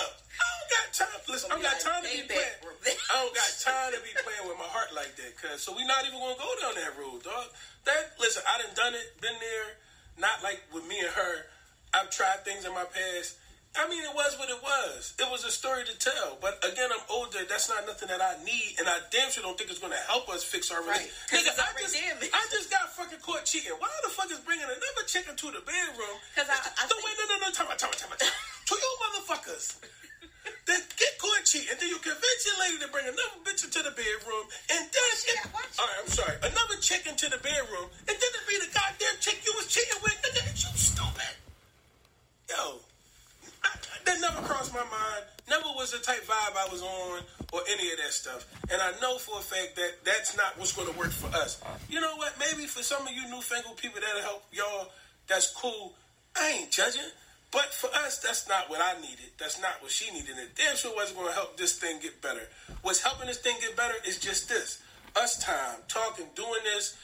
up. 0.03 0.18
I 0.18 0.44
don't 0.48 0.70
got 0.70 0.87
time. 0.90 1.20
Listen, 1.29 1.48
I 1.51 1.55
don't 1.55 1.62
got 1.62 1.79
time 1.79 2.03
to 2.03 2.11
be 2.11 2.22
playing. 2.27 2.59
I 3.11 3.14
don't 3.22 3.35
got 3.35 3.51
time 3.62 3.90
to 3.94 4.01
be 4.03 4.12
playing 4.18 4.44
with 4.51 4.59
my 4.59 4.66
heart 4.66 4.90
like 4.94 5.14
that, 5.16 5.38
cuz. 5.38 5.62
So 5.62 5.70
we 5.77 5.87
not 5.87 6.03
even 6.07 6.18
gonna 6.18 6.38
go 6.38 6.51
down 6.59 6.75
that 6.75 6.98
road, 6.98 7.22
dog. 7.22 7.46
That 7.87 8.18
listen, 8.18 8.42
I 8.46 8.59
done 8.59 8.75
done 8.75 8.94
it, 8.94 9.14
been 9.22 9.38
there. 9.38 9.79
Not 10.18 10.42
like 10.42 10.61
with 10.75 10.87
me 10.88 10.98
and 10.98 11.14
her. 11.14 11.46
I've 11.94 12.11
tried 12.11 12.44
things 12.44 12.64
in 12.64 12.72
my 12.75 12.85
past. 12.88 13.37
I 13.72 13.88
mean, 13.88 14.04
it 14.04 14.12
was 14.12 14.37
what 14.37 14.52
it 14.52 14.61
was. 14.61 15.14
It 15.18 15.24
was 15.32 15.44
a 15.48 15.50
story 15.50 15.85
to 15.88 15.96
tell. 15.96 16.37
But 16.44 16.61
again, 16.61 16.92
I'm 16.92 17.00
older. 17.08 17.40
That's 17.48 17.72
not 17.72 17.87
nothing 17.88 18.08
that 18.12 18.20
I 18.20 18.37
need, 18.44 18.76
and 18.78 18.85
I 18.85 19.00
damn 19.08 19.32
sure 19.32 19.40
don't 19.42 19.56
think 19.56 19.70
it's 19.72 19.80
going 19.80 19.96
to 19.96 20.04
help 20.12 20.28
us 20.28 20.44
fix 20.44 20.68
our 20.70 20.85
Right. 20.85 21.00
relationship. 21.08 21.16
'Cause 21.32 21.40
Nigga, 21.40 21.56
I 21.56 21.80
just, 21.80 21.94
damaged. 21.96 22.35
I 22.37 22.42
just 22.52 22.68
got 22.68 22.85
fucking 22.94 23.20
caught 23.24 23.44
cheating. 23.48 23.72
Why 23.80 23.88
the 24.04 24.11
fuck 24.12 24.28
is 24.30 24.40
bringing 24.44 24.68
another 24.68 25.04
chick 25.08 25.24
into 25.26 25.50
the 25.50 25.61
bedroom? 25.64 26.20
'Cause 26.37 26.48
I- 26.52 26.61
I 26.68 26.82
no, 26.85 26.88
think- 27.00 27.04
wait, 27.06 27.16
no, 27.16 27.24
no, 27.32 27.37
no, 27.48 27.50
time 27.50 27.68
out, 27.72 27.78
time 27.80 27.88
out, 27.90 27.98
time 27.98 28.12
out. 28.12 28.18
time 28.20 28.28
to 28.68 28.74
you 28.76 28.92
motherfuckers 29.08 29.72
that 30.68 30.82
get 30.96 31.18
caught 31.18 31.44
cheating, 31.48 31.72
then 31.80 31.88
you 31.88 31.98
convince 31.98 32.44
your 32.44 32.58
lady 32.61 32.78
to 32.78 32.88
bring 32.88 33.08
another 33.08 33.40
bitch 33.42 33.64
into 33.64 33.80
the 33.82 33.90
bedroom, 33.90 34.46
and 34.68 34.85
then 34.92 35.52
watch 35.52 35.72
all 35.80 35.87
right, 35.88 35.96
I'm 36.04 36.11
sorry, 36.12 36.37
another 36.44 36.76
chick 36.76 37.06
into 37.06 37.28
the 37.30 37.38
bedroom, 37.38 37.88
and 38.06 38.14
then 38.20 38.30
it 38.37 38.44
be 38.46 38.58
the 38.58 38.66
goddamn 38.68 39.16
chick 39.20 39.40
you 39.46 39.52
was 39.56 39.66
cheating 39.66 39.96
with. 40.02 40.12
Nigga, 40.20 40.44
you 40.61 40.76
stupid. 40.76 41.35
Yo, 42.50 42.85
that 44.07 44.21
never 44.21 44.41
crossed 44.47 44.73
my 44.73 44.81
mind. 44.81 45.25
Never 45.49 45.67
was 45.75 45.93
the 45.93 45.99
type 45.99 46.25
vibe 46.27 46.57
I 46.57 46.69
was 46.71 46.83
on 46.83 47.21
or 47.53 47.61
any 47.69 47.91
of 47.93 47.99
that 47.99 48.12
stuff. 48.12 48.47
And 48.71 48.81
I 48.81 48.93
know 49.01 49.19
for 49.19 49.38
a 49.38 49.43
fact 49.43 49.77
that 49.77 50.05
that's 50.05 50.37
not 50.37 50.59
what's 50.59 50.73
going 50.73 50.91
to 50.91 50.99
work 50.99 51.11
for 51.11 51.29
us. 51.37 51.61
You 51.88 52.01
know 52.01 52.17
what? 52.17 52.35
Maybe 52.38 52.67
for 52.67 52.83
some 52.83 53.07
of 53.07 53.12
you 53.12 53.29
newfangled 53.29 53.77
people 53.77 54.01
that'll 54.01 54.23
help 54.23 54.45
y'all, 54.53 54.88
that's 55.27 55.53
cool. 55.53 55.95
I 56.37 56.61
ain't 56.61 56.71
judging. 56.71 57.03
But 57.51 57.75
for 57.75 57.88
us, 57.88 58.19
that's 58.19 58.49
not 58.49 58.71
what 58.71 58.81
I 58.81 58.99
needed. 59.01 59.37
That's 59.38 59.61
not 59.61 59.83
what 59.83 59.91
she 59.91 60.11
needed. 60.11 60.38
And 60.41 60.49
damn 60.57 60.75
sure 60.75 60.95
wasn't 60.95 61.19
going 61.19 61.29
to 61.29 61.35
help 61.35 61.59
this 61.59 61.77
thing 61.79 61.99
get 62.01 62.23
better. 62.23 62.49
What's 62.81 63.03
helping 63.03 63.27
this 63.27 63.38
thing 63.38 63.57
get 63.61 63.77
better 63.77 63.95
is 64.07 64.19
just 64.19 64.49
this. 64.49 64.81
Us 65.15 65.38
time, 65.38 65.81
talking, 65.87 66.25
doing 66.35 66.65
this, 66.65 66.97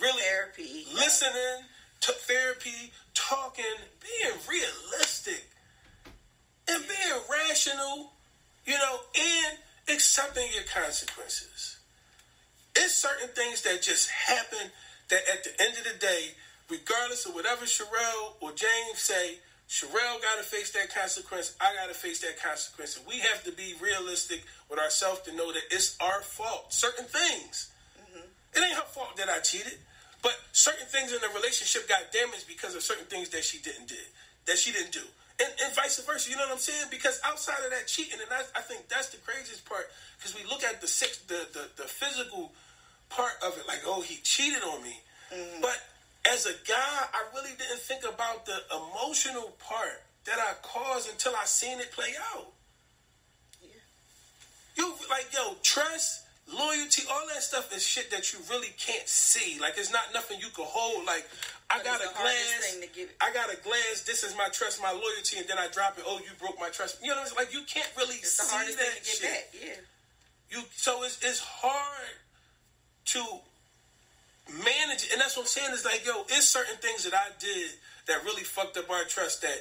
really 0.00 0.20
Therapy. 0.22 0.86
listening 0.92 1.62
to 2.00 2.12
therapy, 2.12 2.90
talking, 3.14 3.64
being 4.02 4.34
realistic, 4.50 5.48
and 6.68 6.82
being 6.86 7.20
rational, 7.30 8.12
you 8.64 8.74
know, 8.74 8.98
and 9.16 9.58
accepting 9.88 10.46
your 10.54 10.64
consequences. 10.64 11.78
It's 12.76 12.94
certain 12.94 13.28
things 13.28 13.62
that 13.62 13.82
just 13.82 14.10
happen 14.10 14.70
that 15.10 15.20
at 15.32 15.44
the 15.44 15.50
end 15.62 15.76
of 15.76 15.84
the 15.84 15.98
day, 15.98 16.32
regardless 16.70 17.26
of 17.26 17.34
whatever 17.34 17.64
Sherelle 17.64 18.34
or 18.40 18.50
James 18.52 18.96
say, 18.98 19.38
Sherelle 19.68 20.20
got 20.20 20.36
to 20.38 20.44
face 20.44 20.70
that 20.72 20.94
consequence. 20.94 21.56
I 21.60 21.74
got 21.74 21.88
to 21.88 21.94
face 21.94 22.20
that 22.20 22.40
consequence. 22.42 22.96
And 22.96 23.06
we 23.06 23.20
have 23.20 23.42
to 23.44 23.52
be 23.52 23.74
realistic 23.80 24.44
with 24.68 24.78
ourselves 24.78 25.20
to 25.22 25.36
know 25.36 25.52
that 25.52 25.62
it's 25.70 25.96
our 26.00 26.20
fault. 26.22 26.72
Certain 26.72 27.04
things. 27.04 27.72
Mm-hmm. 28.00 28.26
It 28.54 28.64
ain't 28.64 28.76
her 28.76 28.88
fault 28.88 29.16
that 29.16 29.28
I 29.28 29.40
cheated, 29.40 29.78
but 30.22 30.36
certain 30.52 30.86
things 30.86 31.12
in 31.12 31.20
the 31.20 31.28
relationship 31.34 31.88
got 31.88 32.12
damaged 32.12 32.46
because 32.46 32.74
of 32.74 32.82
certain 32.82 33.06
things 33.06 33.30
that 33.30 33.44
she 33.44 33.58
didn't 33.58 33.88
did, 33.88 34.06
that 34.46 34.58
she 34.58 34.72
didn't 34.72 34.92
do, 34.92 35.04
and, 35.40 35.52
and 35.64 35.74
vice 35.74 35.98
versa. 36.04 36.30
You 36.30 36.36
know 36.36 36.44
what 36.44 36.52
I'm 36.52 36.58
saying? 36.58 36.86
Because 36.90 37.20
outside 37.24 37.64
of 37.64 37.70
that 37.70 37.86
cheating, 37.86 38.18
and 38.20 38.30
I, 38.30 38.42
I 38.58 38.62
think 38.62 38.88
that's 38.88 39.08
the 39.10 39.18
craziest 39.18 39.64
part, 39.64 39.86
because 40.18 40.34
we 40.34 40.44
look 40.48 40.64
at 40.64 40.80
the 40.80 40.88
six, 40.88 41.18
the, 41.28 41.46
the 41.52 41.68
the 41.76 41.88
physical 41.88 42.52
part 43.08 43.34
of 43.44 43.56
it, 43.58 43.66
like 43.68 43.80
oh 43.86 44.00
he 44.00 44.16
cheated 44.22 44.62
on 44.62 44.82
me, 44.82 45.00
mm-hmm. 45.32 45.60
but 45.60 45.78
as 46.30 46.46
a 46.46 46.54
guy, 46.68 47.06
I 47.12 47.24
really 47.34 47.50
didn't 47.58 47.80
think 47.80 48.04
about 48.04 48.46
the 48.46 48.58
emotional 48.70 49.52
part 49.58 50.02
that 50.24 50.38
I 50.38 50.54
caused 50.62 51.10
until 51.10 51.32
I 51.34 51.44
seen 51.44 51.80
it 51.80 51.90
play 51.92 52.14
out. 52.34 52.52
You 54.76 54.94
like 55.10 55.26
yo 55.34 55.56
trust, 55.62 56.21
loyalty, 56.50 57.02
all 57.10 57.26
that 57.32 57.42
stuff 57.42 57.74
is 57.74 57.84
shit 57.86 58.10
that 58.10 58.32
you 58.32 58.38
really 58.50 58.72
can't 58.78 59.06
see. 59.08 59.58
Like 59.60 59.74
it's 59.76 59.92
not 59.92 60.12
nothing 60.14 60.38
you 60.40 60.48
can 60.54 60.64
hold. 60.66 61.06
Like 61.06 61.24
I 61.70 61.78
But 61.78 61.84
got 61.84 62.00
a 62.00 62.08
the 62.08 62.14
hardest 62.14 62.46
glance, 62.50 62.66
thing 62.72 62.80
to 62.88 62.90
give 62.94 63.08
it. 63.10 63.16
I 63.20 63.32
got 63.32 63.52
a 63.52 63.56
glance. 63.62 64.02
This 64.02 64.22
is 64.24 64.36
my 64.36 64.48
trust, 64.52 64.80
my 64.82 64.90
loyalty, 64.92 65.38
and 65.38 65.46
then 65.48 65.58
I 65.58 65.68
drop 65.68 65.98
it. 65.98 66.04
Oh, 66.06 66.18
you 66.18 66.32
broke 66.38 66.58
my 66.58 66.68
trust. 66.70 67.00
You 67.02 67.08
know, 67.08 67.16
what 67.16 67.20
I'm 67.22 67.26
saying? 67.28 67.38
like 67.46 67.52
you 67.54 67.62
can't 67.68 67.90
really 67.96 68.16
It's 68.16 68.32
see 68.36 68.50
that 68.50 68.66
thing 68.66 68.76
to 68.76 69.04
get 69.04 69.04
shit. 69.06 69.30
back. 69.30 69.46
Yeah. 69.54 70.58
You 70.58 70.62
so 70.76 71.02
it's 71.04 71.18
it's 71.22 71.40
hard 71.40 72.16
to 73.16 73.22
manage, 74.52 75.04
it. 75.06 75.12
and 75.12 75.20
that's 75.20 75.36
what 75.36 75.44
I'm 75.44 75.48
saying. 75.48 75.72
Is 75.72 75.84
like 75.84 76.04
yo, 76.04 76.22
it's 76.28 76.46
certain 76.48 76.76
things 76.78 77.04
that 77.04 77.14
I 77.14 77.30
did 77.38 77.70
that 78.08 78.24
really 78.24 78.42
fucked 78.44 78.76
up 78.76 78.90
our 78.90 79.04
trust. 79.04 79.42
That 79.42 79.56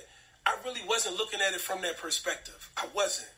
I 0.46 0.56
really 0.66 0.82
wasn't 0.88 1.18
looking 1.18 1.40
at 1.40 1.54
it 1.54 1.62
from 1.62 1.82
that 1.84 1.98
perspective. 1.98 2.70
I 2.78 2.86
wasn't. 2.94 3.30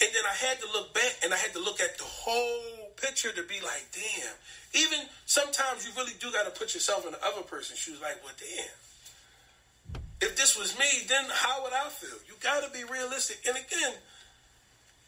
And 0.00 0.08
then 0.14 0.24
I 0.24 0.34
had 0.34 0.60
to 0.60 0.66
look 0.72 0.94
back 0.94 1.16
and 1.22 1.34
I 1.34 1.36
had 1.36 1.52
to 1.52 1.60
look 1.60 1.80
at 1.80 1.98
the 1.98 2.04
whole 2.04 2.90
picture 2.96 3.32
to 3.32 3.42
be 3.42 3.60
like, 3.60 3.84
damn. 3.92 4.34
Even 4.72 5.00
sometimes 5.26 5.86
you 5.86 5.92
really 5.96 6.14
do 6.20 6.32
got 6.32 6.44
to 6.44 6.58
put 6.58 6.74
yourself 6.74 7.04
in 7.04 7.12
the 7.12 7.24
other 7.24 7.42
person's 7.42 7.78
shoes. 7.78 8.00
Like, 8.00 8.16
well, 8.24 8.32
damn. 8.38 10.00
If 10.20 10.36
this 10.36 10.56
was 10.56 10.78
me, 10.78 11.04
then 11.08 11.24
how 11.32 11.62
would 11.62 11.72
I 11.72 11.88
feel? 11.88 12.16
You 12.28 12.34
got 12.40 12.64
to 12.64 12.70
be 12.70 12.84
realistic. 12.84 13.40
And 13.46 13.56
again, 13.56 13.94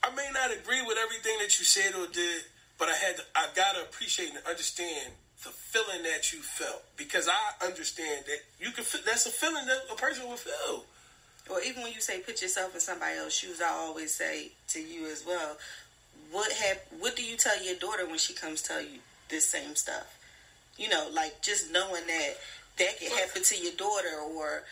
I 0.03 0.11
may 0.15 0.29
not 0.33 0.51
agree 0.51 0.83
with 0.83 0.99
everything 0.99 1.39
that 1.41 1.59
you 1.59 1.65
said 1.65 1.95
or 1.95 2.07
did, 2.13 2.43
but 2.79 2.89
I 2.89 2.95
had 2.95 3.17
to, 3.17 3.23
I 3.37 3.47
got 3.55 3.77
to 3.77 3.83
appreciate 3.83 4.31
and 4.31 4.41
understand 4.49 5.13
the 5.45 5.51
feeling 5.51 6.03
that 6.05 6.33
you 6.33 6.41
felt 6.41 6.83
because 6.97 7.29
I 7.29 7.67
understand 7.67 8.25
that 8.27 8.41
you 8.59 8.73
can. 8.73 8.85
feel 8.85 9.01
That's 9.05 9.27
a 9.27 9.31
feeling 9.31 9.67
that 9.67 9.79
a 9.91 9.97
person 9.97 10.29
will 10.29 10.37
feel. 10.37 10.85
Or 11.53 11.61
even 11.61 11.83
when 11.83 11.93
you 11.93 12.01
say 12.01 12.21
put 12.21 12.41
yourself 12.41 12.75
in 12.75 12.81
somebody 12.81 13.19
else's 13.19 13.35
shoes, 13.39 13.61
I 13.61 13.69
always 13.69 14.15
say 14.15 14.53
to 14.69 14.81
you 14.81 15.07
as 15.07 15.25
well, 15.27 15.59
what 16.31 16.51
have 16.51 16.79
what 16.99 17.15
do 17.15 17.23
you 17.23 17.37
tell 17.37 17.63
your 17.63 17.77
daughter 17.77 18.07
when 18.07 18.19
she 18.19 18.33
comes 18.33 18.63
tell 18.63 18.81
you 18.81 19.01
this 19.29 19.45
same 19.45 19.75
stuff? 19.77 20.19
You 20.79 20.89
know, 20.89 21.09
like 21.13 21.43
just 21.43 21.71
knowing 21.71 22.07
that 22.07 22.31
that 22.79 22.99
can 22.99 23.11
happen 23.19 23.43
to 23.43 23.59
your 23.59 23.73
daughter 23.73 24.19
or 24.35 24.65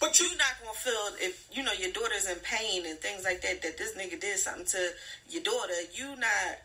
But 0.00 0.18
you 0.18 0.26
you're 0.26 0.38
not 0.38 0.54
gonna 0.60 0.74
feel 0.74 1.26
if 1.26 1.46
you 1.52 1.62
know 1.62 1.72
your 1.72 1.92
daughter's 1.92 2.28
in 2.28 2.38
pain 2.38 2.84
and 2.84 2.98
things 2.98 3.22
like 3.24 3.42
that 3.42 3.62
that 3.62 3.78
this 3.78 3.94
nigga 3.96 4.20
did 4.20 4.38
something 4.38 4.66
to 4.66 4.90
your 5.30 5.42
daughter, 5.42 5.74
you 5.94 6.16
not 6.16 6.58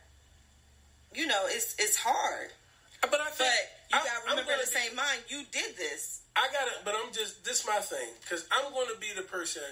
you 1.13 1.27
know, 1.27 1.43
it's 1.45 1.75
it's 1.79 1.97
hard. 1.97 2.49
But 3.01 3.15
I 3.15 3.29
But 3.29 3.33
think 3.35 3.69
you 3.91 3.97
I- 3.97 4.07
I'm 4.27 4.37
remember 4.37 4.51
gonna 4.51 4.65
say, 4.65 4.71
the 4.73 4.79
be- 4.79 4.85
same 4.87 4.95
mind, 4.95 5.19
you 5.29 5.43
did 5.51 5.77
this. 5.77 6.21
I 6.35 6.47
gotta, 6.53 6.71
but 6.85 6.95
I'm 6.95 7.11
just 7.11 7.43
this 7.43 7.65
my 7.65 7.79
thing 7.79 8.09
because 8.21 8.45
I'm 8.51 8.71
going 8.73 8.87
to 8.93 8.99
be 8.99 9.11
the 9.15 9.23
person 9.23 9.63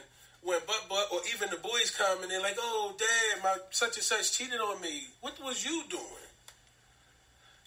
when 0.41 0.59
but 0.67 0.85
but 0.89 1.07
or 1.11 1.21
even 1.33 1.49
the 1.49 1.57
boys 1.57 1.91
come 1.91 2.21
and 2.23 2.29
they're 2.31 2.41
like, 2.41 2.57
"Oh, 2.59 2.93
dad, 2.97 3.43
my 3.43 3.55
such 3.71 3.95
and 3.95 4.03
such 4.03 4.31
cheated 4.37 4.59
on 4.59 4.81
me. 4.81 5.07
What 5.21 5.41
was 5.43 5.63
you 5.65 5.83
doing?" 5.89 6.03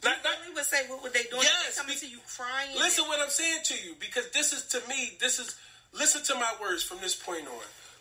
Not, 0.02 0.16
not, 0.24 0.32
We 0.48 0.54
would 0.54 0.64
say, 0.64 0.86
what 0.88 1.02
would 1.02 1.12
they 1.12 1.24
doing? 1.24 1.42
Yes, 1.42 1.76
they 1.76 1.82
coming 1.82 1.94
be- 1.94 2.00
to 2.00 2.08
you 2.08 2.20
crying. 2.26 2.74
listen 2.74 3.04
what 3.04 3.20
I'm 3.20 3.28
saying 3.28 3.60
to 3.64 3.74
you 3.74 3.94
because 4.00 4.30
this 4.30 4.52
is 4.54 4.64
to 4.68 4.80
me. 4.88 5.16
This 5.20 5.38
is 5.38 5.54
listen 5.92 6.22
to 6.24 6.34
my 6.36 6.52
words 6.60 6.82
from 6.82 6.98
this 7.02 7.14
point 7.14 7.46
on. 7.46 7.60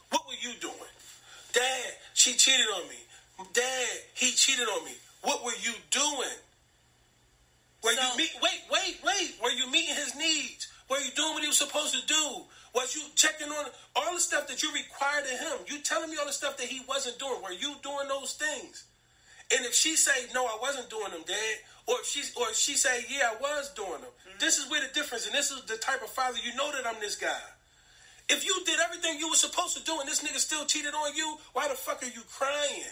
What 0.10 0.26
were 0.28 0.40
you 0.42 0.54
doing, 0.62 0.94
Dad? 1.54 1.94
She 2.14 2.34
cheated 2.34 2.68
on 2.68 2.88
me. 2.88 2.96
Dad, 3.54 3.90
he 4.16 4.32
cheated 4.32 4.68
on 4.68 4.86
me. 4.86 4.94
What 5.24 5.44
were 5.44 5.56
you 5.62 5.74
doing? 5.92 6.38
Were 7.82 7.96
So- 7.96 8.02
you 8.12 8.18
meet? 8.18 8.32
Wait, 8.42 8.62
wait, 8.70 9.04
wait. 9.04 9.40
Were 9.42 9.52
you 9.52 9.68
meeting 9.68 9.96
his 9.96 10.16
needs? 10.16 10.68
Were 10.90 11.00
you 11.00 11.12
doing 11.12 11.34
what 11.34 11.44
he 11.44 11.48
was 11.48 11.58
supposed 11.58 11.94
to 11.94 12.02
do? 12.06 12.48
Was 12.74 12.96
you 12.96 13.04
checking 13.16 13.52
on 13.52 13.72
all 13.96 14.14
the 14.14 14.20
stuff 14.20 14.48
that 14.48 14.62
you 14.62 14.72
required 14.72 15.24
of 15.26 15.40
him? 15.40 15.58
You 15.68 15.80
telling 15.80 16.10
me 16.10 16.18
all 16.18 16.26
the 16.26 16.34
stuff 16.34 16.58
that 16.58 16.68
he 16.68 16.82
wasn't 16.88 17.20
doing? 17.20 17.42
Were 17.42 17.52
you 17.52 17.76
doing 17.82 18.08
those 18.08 18.34
things? 18.34 18.84
And 19.56 19.66
if 19.66 19.74
she 19.74 19.96
say 19.96 20.28
no, 20.34 20.46
I 20.46 20.58
wasn't 20.62 20.90
doing 20.90 21.12
them, 21.12 21.24
Dad, 21.26 21.56
or 21.88 22.00
if 22.00 22.06
she 22.06 22.22
or 22.36 22.50
if 22.50 22.56
she 22.56 22.76
say 22.76 23.06
yeah, 23.10 23.32
I 23.32 23.36
was 23.42 23.70
doing 23.74 24.02
them. 24.02 24.12
Mm-hmm. 24.28 24.40
This 24.40 24.58
is 24.58 24.70
where 24.70 24.82
the 24.82 24.94
difference, 24.94 25.26
and 25.26 25.34
this 25.34 25.50
is 25.50 25.64
the 25.64 25.78
type 25.78 26.04
of 26.04 26.10
father 26.10 26.38
you 26.44 26.54
know 26.56 26.72
that 26.72 26.86
I'm 26.86 27.00
this 27.00 27.16
guy. 27.16 27.42
If 28.30 28.46
you 28.46 28.54
did 28.66 28.80
everything 28.80 29.18
you 29.18 29.30
were 29.30 29.36
supposed 29.36 29.76
to 29.78 29.84
do 29.84 30.00
and 30.00 30.08
this 30.08 30.22
nigga 30.24 30.38
still 30.38 30.66
cheated 30.66 30.94
on 30.94 31.16
you, 31.16 31.38
why 31.54 31.68
the 31.68 31.74
fuck 31.74 32.04
are 32.04 32.06
you 32.06 32.22
crying? 32.30 32.84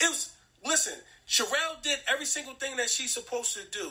It 0.00 0.08
was 0.08 0.30
listen, 0.64 0.94
Sherelle 1.28 1.82
did 1.82 1.98
every 2.08 2.26
single 2.26 2.54
thing 2.54 2.76
that 2.76 2.90
she's 2.90 3.12
supposed 3.12 3.54
to 3.54 3.62
do. 3.70 3.90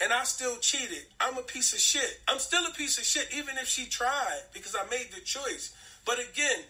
And 0.00 0.12
I 0.12 0.22
still 0.24 0.56
cheated. 0.58 1.04
I'm 1.20 1.36
a 1.38 1.42
piece 1.42 1.72
of 1.72 1.80
shit. 1.80 2.20
I'm 2.28 2.38
still 2.38 2.64
a 2.66 2.74
piece 2.74 2.98
of 2.98 3.04
shit, 3.04 3.28
even 3.34 3.58
if 3.58 3.66
she 3.66 3.86
tried, 3.86 4.42
because 4.52 4.76
I 4.76 4.88
made 4.88 5.08
the 5.12 5.20
choice. 5.20 5.74
But 6.04 6.20
again, 6.20 6.60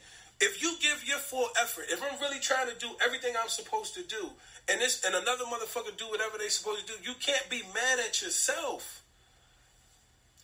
if 0.40 0.62
you 0.62 0.74
give 0.80 1.06
your 1.06 1.18
full 1.18 1.48
effort, 1.60 1.86
if 1.90 2.02
I'm 2.02 2.18
really 2.20 2.40
trying 2.40 2.68
to 2.68 2.78
do 2.78 2.88
everything 3.04 3.34
I'm 3.40 3.48
supposed 3.48 3.94
to 3.94 4.02
do, 4.02 4.30
and 4.70 4.80
this 4.80 5.04
and 5.04 5.14
another 5.14 5.44
motherfucker 5.44 5.96
do 5.96 6.08
whatever 6.08 6.38
they're 6.38 6.48
supposed 6.48 6.86
to 6.86 6.92
do, 6.94 6.98
you 7.02 7.14
can't 7.20 7.48
be 7.50 7.62
mad 7.74 7.98
at 7.98 8.22
yourself. 8.22 9.02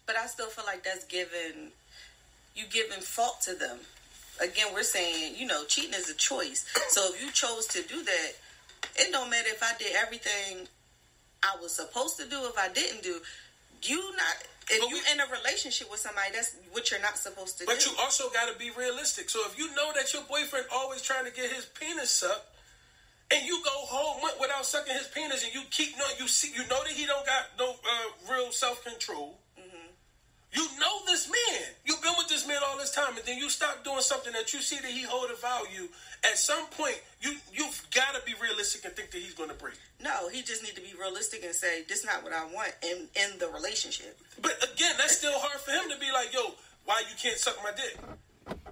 But 0.06 0.16
I 0.16 0.26
still 0.26 0.48
feel 0.48 0.64
like 0.66 0.84
that's 0.84 1.04
giving 1.06 1.72
you 2.54 2.64
giving 2.70 3.00
fault 3.00 3.40
to 3.42 3.54
them. 3.54 3.78
Again, 4.42 4.68
we're 4.72 4.82
saying, 4.82 5.34
you 5.36 5.46
know, 5.46 5.64
cheating 5.64 5.94
is 5.94 6.10
a 6.10 6.14
choice. 6.14 6.64
So 6.88 7.12
if 7.12 7.22
you 7.22 7.30
chose 7.30 7.66
to 7.68 7.82
do 7.82 8.02
that, 8.02 8.32
it 8.96 9.12
don't 9.12 9.30
matter 9.30 9.48
if 9.48 9.62
I 9.62 9.72
did 9.78 9.94
everything 9.96 10.66
I 11.42 11.56
was 11.60 11.74
supposed 11.74 12.16
to 12.18 12.26
do, 12.28 12.44
if 12.46 12.56
I 12.58 12.68
didn't 12.72 13.02
do. 13.02 13.20
You 13.82 13.98
not 14.16 14.34
if 14.70 14.80
But 14.80 14.88
you 14.88 14.96
we- 14.96 15.12
in 15.12 15.20
a 15.20 15.26
relationship 15.26 15.90
with 15.90 16.00
somebody, 16.00 16.30
that's 16.32 16.56
what 16.72 16.90
you're 16.90 17.00
not 17.00 17.18
supposed 17.18 17.58
to 17.58 17.66
But 17.66 17.80
do. 17.80 17.90
you 17.90 17.96
also 17.98 18.30
got 18.30 18.50
to 18.50 18.58
be 18.58 18.70
realistic. 18.70 19.28
So 19.28 19.44
if 19.46 19.58
you 19.58 19.68
know 19.74 19.92
that 19.92 20.10
your 20.14 20.22
boyfriend 20.22 20.66
always 20.72 21.02
trying 21.02 21.26
to 21.26 21.30
get 21.30 21.52
his 21.52 21.66
penis 21.66 22.10
sucked, 22.10 22.46
and 23.30 23.44
you 23.46 23.62
go 23.62 23.70
whole 23.72 24.20
month 24.22 24.40
without 24.40 24.64
sucking 24.64 24.94
his 24.94 25.06
penis, 25.08 25.44
and 25.44 25.52
you 25.52 25.62
keep 25.70 25.98
no, 25.98 26.04
you 26.18 26.28
see, 26.28 26.48
you 26.54 26.66
know 26.68 26.82
that 26.82 26.92
he 26.92 27.04
don't 27.04 27.26
got 27.26 27.44
no 27.58 27.72
uh, 27.72 28.32
real 28.32 28.52
self 28.52 28.82
control. 28.84 29.38
You 30.54 30.62
know 30.78 31.04
this 31.06 31.28
man. 31.28 31.62
You've 31.84 32.00
been 32.00 32.14
with 32.16 32.28
this 32.28 32.46
man 32.46 32.58
all 32.64 32.78
this 32.78 32.92
time, 32.92 33.16
and 33.16 33.26
then 33.26 33.38
you 33.38 33.50
stop 33.50 33.82
doing 33.82 34.00
something 34.00 34.32
that 34.32 34.54
you 34.54 34.60
see 34.60 34.76
that 34.76 34.90
he 34.90 35.02
hold 35.02 35.30
a 35.30 35.36
value. 35.36 35.88
At 36.22 36.38
some 36.38 36.66
point, 36.68 37.00
you 37.20 37.34
you've 37.52 37.84
got 37.94 38.14
to 38.14 38.22
be 38.24 38.34
realistic 38.40 38.84
and 38.84 38.94
think 38.94 39.10
that 39.10 39.18
he's 39.18 39.34
going 39.34 39.50
to 39.50 39.56
break. 39.56 39.74
no, 40.00 40.28
he 40.28 40.42
just 40.42 40.62
need 40.62 40.76
to 40.76 40.80
be 40.80 40.94
realistic 40.98 41.44
and 41.44 41.54
say, 41.54 41.82
this 41.88 42.04
not 42.04 42.22
what 42.22 42.32
I 42.32 42.44
want 42.46 42.72
in 42.82 43.08
in 43.16 43.38
the 43.38 43.48
relationship. 43.48 44.16
But 44.40 44.56
again, 44.62 44.94
that's 44.96 45.18
still 45.18 45.34
hard 45.34 45.60
for 45.60 45.72
him 45.72 45.90
to 45.90 45.98
be 45.98 46.12
like, 46.12 46.32
yo, 46.32 46.54
why 46.84 47.02
you 47.10 47.16
can't 47.20 47.38
suck 47.38 47.56
my 47.62 47.72
dick? 47.74 47.98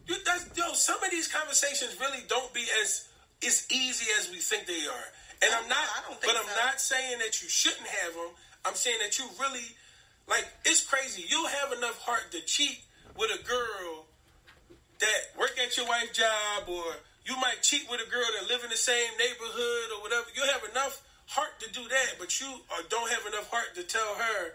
You, 0.07 0.17
that's, 0.25 0.51
yo, 0.57 0.73
some 0.75 1.03
of 1.03 1.11
these 1.11 1.29
conversations 1.29 1.99
really 2.01 2.23
don't 2.29 2.53
be 2.55 2.65
as 2.83 3.09
as 3.45 3.67
easy 3.71 4.07
as 4.19 4.31
we 4.31 4.39
think 4.39 4.67
they 4.67 4.87
are. 4.87 5.09
And 5.43 5.51
oh, 5.51 5.59
I'm 5.63 5.69
not, 5.69 5.83
I 5.99 6.01
don't 6.07 6.21
think 6.21 6.33
but 6.33 6.39
I'm 6.39 6.49
so. 6.49 6.65
not 6.65 6.81
saying 6.81 7.19
that 7.19 7.43
you 7.43 7.49
shouldn't 7.49 7.87
have 7.87 8.15
them. 8.15 8.31
I'm 8.65 8.75
saying 8.75 8.99
that 9.03 9.19
you 9.19 9.27
really, 9.41 9.75
like, 10.29 10.47
it's 10.65 10.85
crazy. 10.85 11.25
You 11.29 11.45
have 11.47 11.73
enough 11.77 11.99
heart 12.03 12.33
to 12.33 12.41
cheat 12.43 12.81
with 13.17 13.31
a 13.31 13.43
girl 13.45 14.07
that 15.01 15.39
work 15.39 15.59
at 15.59 15.77
your 15.77 15.87
wife's 15.87 16.17
job 16.17 16.69
or 16.69 16.85
You 17.25 17.37
might 17.37 17.63
cheat 17.63 17.87
with 17.91 18.01
a 18.01 18.11
girl 18.11 18.27
that 18.39 18.49
live 18.51 18.65
in 18.65 18.71
the 18.71 18.77
same 18.77 19.11
neighborhood 19.19 19.95
or 19.95 20.03
whatever. 20.03 20.27
You 20.35 20.43
have 20.51 20.63
enough 20.71 21.03
heart 21.27 21.55
to 21.61 21.71
do 21.71 21.87
that, 21.89 22.19
but 22.19 22.41
you 22.41 22.49
uh, 22.49 22.83
don't 22.91 23.11
have 23.11 23.27
enough 23.27 23.49
heart 23.51 23.75
to 23.77 23.83
tell 23.85 24.15
her 24.15 24.53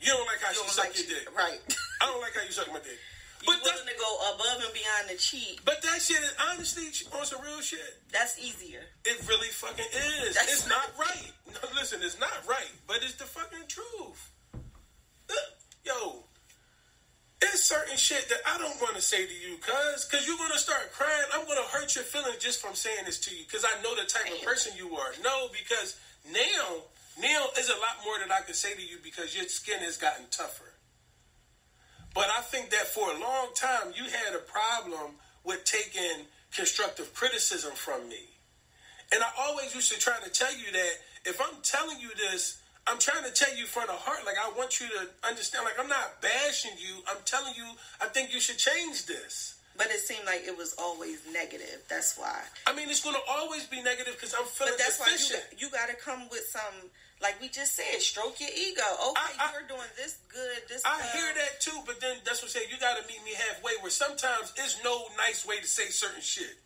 you 0.00 0.12
don't 0.12 0.26
like 0.26 0.40
how 0.40 0.52
you 0.52 0.60
she 0.64 0.70
suck 0.70 0.86
like 0.86 0.96
your 0.96 1.06
dick. 1.08 1.36
Right. 1.36 1.60
I 2.02 2.06
don't 2.06 2.20
like 2.20 2.34
how 2.34 2.42
you 2.42 2.52
suck 2.52 2.68
my 2.68 2.80
dick. 2.80 2.98
But 3.46 3.62
willing 3.62 3.86
to 3.86 3.98
go 3.98 4.34
above 4.34 4.58
and 4.64 4.74
beyond 4.74 5.08
the 5.08 5.16
cheat. 5.16 5.60
But 5.64 5.80
that 5.82 6.02
shit 6.02 6.18
is 6.18 6.34
honestly 6.50 6.90
on 7.16 7.24
some 7.24 7.40
real 7.42 7.60
shit. 7.60 8.02
That's 8.12 8.38
easier. 8.38 8.82
It 9.04 9.22
really 9.28 9.48
fucking 9.48 9.86
is. 10.26 10.34
That's 10.34 10.52
it's 10.52 10.68
not 10.68 10.90
right. 10.98 11.32
No, 11.46 11.68
listen, 11.74 12.00
it's 12.02 12.18
not 12.18 12.42
right, 12.46 12.74
but 12.86 12.96
it's 12.96 13.14
the 13.14 13.24
fucking 13.24 13.68
truth. 13.68 14.30
Yo, 15.86 16.24
it's 17.40 17.62
certain 17.62 17.96
shit 17.96 18.28
that 18.28 18.40
I 18.44 18.58
don't 18.58 18.80
want 18.82 18.96
to 18.96 19.00
say 19.00 19.24
to 19.24 19.32
you, 19.32 19.56
cuz, 19.58 20.04
cuz 20.06 20.26
you're 20.26 20.36
gonna 20.36 20.58
start 20.58 20.92
crying. 20.92 21.26
I'm 21.32 21.46
gonna 21.46 21.62
hurt 21.70 21.94
your 21.94 22.02
feelings 22.02 22.42
just 22.42 22.60
from 22.60 22.74
saying 22.74 23.04
this 23.06 23.20
to 23.20 23.34
you, 23.34 23.44
cuz 23.46 23.64
I 23.64 23.80
know 23.82 23.94
the 23.94 24.04
type 24.04 24.26
of 24.32 24.42
person 24.42 24.72
you 24.76 24.96
are. 24.96 25.12
No, 25.22 25.48
because 25.54 25.94
now, 26.32 26.82
now 27.20 27.46
is 27.56 27.68
a 27.68 27.78
lot 27.78 28.02
more 28.04 28.18
that 28.18 28.32
I 28.32 28.42
can 28.42 28.54
say 28.54 28.74
to 28.74 28.82
you 28.82 28.98
because 29.02 29.36
your 29.36 29.46
skin 29.46 29.78
has 29.78 29.96
gotten 29.96 30.26
tougher. 30.30 30.72
But 32.16 32.32
I 32.32 32.40
think 32.40 32.70
that 32.70 32.88
for 32.88 33.12
a 33.12 33.20
long 33.20 33.52
time 33.54 33.92
you 33.94 34.04
had 34.04 34.34
a 34.34 34.38
problem 34.38 35.20
with 35.44 35.64
taking 35.64 36.24
constructive 36.50 37.12
criticism 37.12 37.72
from 37.74 38.08
me. 38.08 38.24
And 39.12 39.22
I 39.22 39.28
always 39.38 39.74
used 39.74 39.92
to 39.92 40.00
try 40.00 40.16
to 40.24 40.30
tell 40.30 40.50
you 40.56 40.72
that 40.72 40.92
if 41.26 41.38
I'm 41.40 41.60
telling 41.62 42.00
you 42.00 42.08
this, 42.16 42.58
I'm 42.86 42.98
trying 42.98 43.24
to 43.24 43.32
tell 43.32 43.54
you 43.54 43.66
from 43.66 43.84
the 43.88 43.92
heart. 43.92 44.24
Like 44.24 44.36
I 44.40 44.50
want 44.56 44.80
you 44.80 44.86
to 44.88 45.28
understand. 45.28 45.66
Like 45.66 45.78
I'm 45.78 45.88
not 45.88 46.22
bashing 46.22 46.72
you. 46.78 47.02
I'm 47.06 47.20
telling 47.26 47.52
you. 47.54 47.68
I 48.00 48.06
think 48.06 48.32
you 48.32 48.40
should 48.40 48.58
change 48.58 49.04
this. 49.04 49.60
But 49.76 49.88
it 49.88 50.00
seemed 50.00 50.24
like 50.24 50.42
it 50.46 50.56
was 50.56 50.74
always 50.78 51.20
negative. 51.30 51.84
That's 51.88 52.16
why. 52.16 52.40
I 52.66 52.74
mean, 52.74 52.88
it's 52.88 53.04
going 53.04 53.14
to 53.14 53.20
always 53.28 53.66
be 53.66 53.82
negative 53.82 54.14
because 54.14 54.32
I'm 54.32 54.46
feeling 54.46 54.72
but 54.72 54.78
that's 54.78 54.98
deficient. 54.98 55.44
Why 55.52 55.58
you, 55.58 55.66
you 55.66 55.70
got 55.70 55.90
to 55.90 55.96
come 55.96 56.28
with 56.30 56.48
some, 56.48 56.88
like 57.20 57.40
we 57.40 57.48
just 57.48 57.74
said, 57.74 58.00
stroke 58.00 58.40
your 58.40 58.52
ego. 58.52 58.84
Okay, 59.12 59.36
I, 59.40 59.48
I, 59.48 59.52
you're 59.56 59.68
doing 59.68 59.88
this 59.96 60.20
good. 60.28 60.68
This. 60.68 60.82
I 60.84 61.00
hear 61.16 61.32
that 61.32 61.60
too, 61.60 61.78
but 61.86 62.00
then 62.00 62.20
that's 62.24 62.42
what 62.42 62.52
I 62.52 62.60
say. 62.60 62.68
You 62.68 62.76
got 62.78 63.00
to 63.00 63.04
meet 63.08 63.24
me 63.24 63.32
halfway. 63.32 63.72
Where 63.80 63.90
sometimes 63.90 64.52
there's 64.56 64.76
no 64.84 65.08
nice 65.16 65.46
way 65.46 65.56
to 65.60 65.66
say 65.66 65.88
certain 65.88 66.20
shit. 66.20 66.60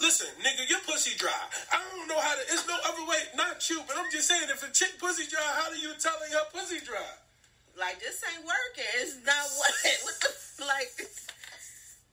Listen, 0.00 0.26
nigga, 0.42 0.68
your 0.68 0.80
pussy 0.84 1.16
dry. 1.16 1.32
I 1.72 1.80
don't 1.96 2.08
know 2.08 2.18
how 2.18 2.34
to. 2.34 2.42
It's 2.52 2.66
no 2.68 2.76
other 2.84 3.06
way. 3.08 3.24
Not 3.36 3.62
you, 3.70 3.80
but 3.86 3.96
I'm 3.96 4.10
just 4.10 4.28
saying, 4.28 4.50
if 4.50 4.60
a 4.60 4.70
chick 4.72 4.98
pussy 4.98 5.30
dry, 5.30 5.46
how 5.54 5.72
do 5.72 5.78
you 5.78 5.94
tell 5.98 6.18
her 6.18 6.44
pussy 6.52 6.84
dry? 6.84 7.14
Like 7.78 8.00
this 8.00 8.22
ain't 8.28 8.44
working. 8.44 8.90
It's 9.00 9.16
not 9.24 9.48
what. 9.58 9.72
What 10.04 10.16
the 10.20 10.64
like? 10.66 10.92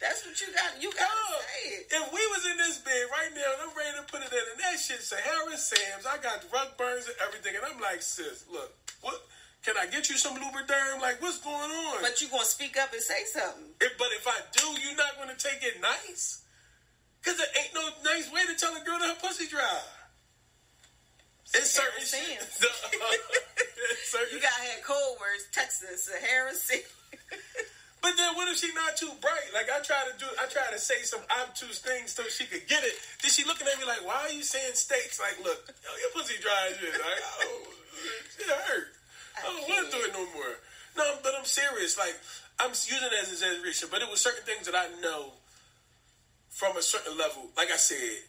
That's 0.01 0.25
what 0.25 0.33
you 0.41 0.49
got. 0.49 0.81
You 0.81 0.89
got 0.97 1.13
to 1.13 1.25
say 1.45 1.77
it. 1.77 1.93
If 1.93 2.05
we 2.09 2.21
was 2.33 2.43
in 2.49 2.57
this 2.57 2.81
bed 2.81 3.05
right 3.13 3.29
now, 3.37 3.45
and 3.53 3.69
I'm 3.69 3.73
ready 3.77 3.93
to 4.01 4.05
put 4.09 4.25
it 4.25 4.33
in, 4.33 4.41
and 4.49 4.57
that 4.57 4.81
shit 4.81 4.97
Sahara 4.97 5.53
Sam's, 5.53 6.09
I 6.09 6.17
got 6.17 6.41
rug 6.49 6.73
burns 6.73 7.05
and 7.05 7.15
everything, 7.21 7.53
and 7.53 7.61
I'm 7.61 7.77
like, 7.77 8.01
sis, 8.01 8.49
look, 8.49 8.73
what? 9.05 9.21
Can 9.61 9.77
I 9.77 9.85
get 9.85 10.09
you 10.09 10.17
some 10.17 10.33
Lubriderm? 10.41 10.97
Like, 11.05 11.21
what's 11.21 11.37
going 11.37 11.69
on? 11.69 12.01
But 12.01 12.17
you 12.17 12.33
gonna 12.33 12.49
speak 12.49 12.81
up 12.81 12.89
and 12.93 13.01
say 13.01 13.21
something. 13.29 13.77
If, 13.77 13.93
but 14.01 14.09
if 14.17 14.25
I 14.25 14.41
do, 14.57 14.65
you're 14.81 14.97
not 14.97 15.21
gonna 15.21 15.37
take 15.37 15.61
it 15.61 15.77
nice. 15.79 16.41
Because 17.21 17.37
there 17.37 17.53
ain't 17.61 17.69
no 17.77 17.85
nice 18.01 18.25
way 18.33 18.41
to 18.49 18.57
tell 18.57 18.73
a 18.73 18.81
girl 18.81 18.97
that 18.97 19.05
her 19.05 19.21
pussy 19.21 19.45
dry. 19.45 19.85
It's 21.53 21.77
certain 21.77 22.01
shit. 22.01 22.41
you 24.33 24.41
gotta 24.41 24.63
have 24.73 24.81
cold 24.81 25.21
words, 25.21 25.45
Texas, 25.51 26.09
Sahara 26.09 26.55
City. 26.55 26.81
But 28.01 28.17
then 28.17 28.33
what 28.33 28.49
if 28.49 28.57
she 28.57 28.73
not 28.73 28.97
too 28.97 29.13
bright? 29.21 29.53
Like 29.53 29.69
I 29.69 29.79
try 29.85 30.01
to 30.09 30.13
do, 30.17 30.25
I 30.41 30.49
try 30.49 30.65
to 30.73 30.79
say 30.81 31.05
some 31.05 31.21
obtuse 31.29 31.79
things 31.79 32.17
so 32.17 32.25
she 32.25 32.49
could 32.49 32.65
get 32.67 32.83
it. 32.83 32.97
Then 33.21 33.29
she 33.29 33.45
looking 33.45 33.69
at 33.69 33.77
me 33.77 33.85
like, 33.85 34.01
"Why 34.01 34.25
are 34.25 34.33
you 34.33 34.41
saying 34.41 34.73
steaks?" 34.73 35.21
Like, 35.21 35.37
look, 35.45 35.69
yo, 35.85 35.89
your 36.01 36.11
pussy 36.17 36.41
dry 36.41 36.73
as 36.73 36.77
shit. 36.81 36.93
Like, 36.97 37.21
oh, 37.45 38.41
it 38.41 38.49
hurt. 38.49 38.89
I, 39.37 39.45
I 39.45 39.53
don't 39.53 39.69
want 39.69 39.85
to 39.85 39.89
do 39.93 40.01
it 40.03 40.13
no 40.13 40.25
more. 40.33 40.53
No, 40.97 41.05
but 41.21 41.33
I'm 41.37 41.45
serious. 41.45 41.97
Like 41.97 42.17
I'm 42.59 42.73
using 42.73 43.05
it 43.05 43.13
as 43.21 43.29
an 43.29 43.37
exaggeration, 43.37 43.89
but 43.91 44.01
it 44.01 44.09
was 44.09 44.19
certain 44.19 44.43
things 44.43 44.65
that 44.65 44.75
I 44.75 44.89
know 45.01 45.33
from 46.49 46.77
a 46.77 46.81
certain 46.81 47.17
level, 47.17 47.49
like 47.57 47.71
I 47.71 47.77
said, 47.77 48.21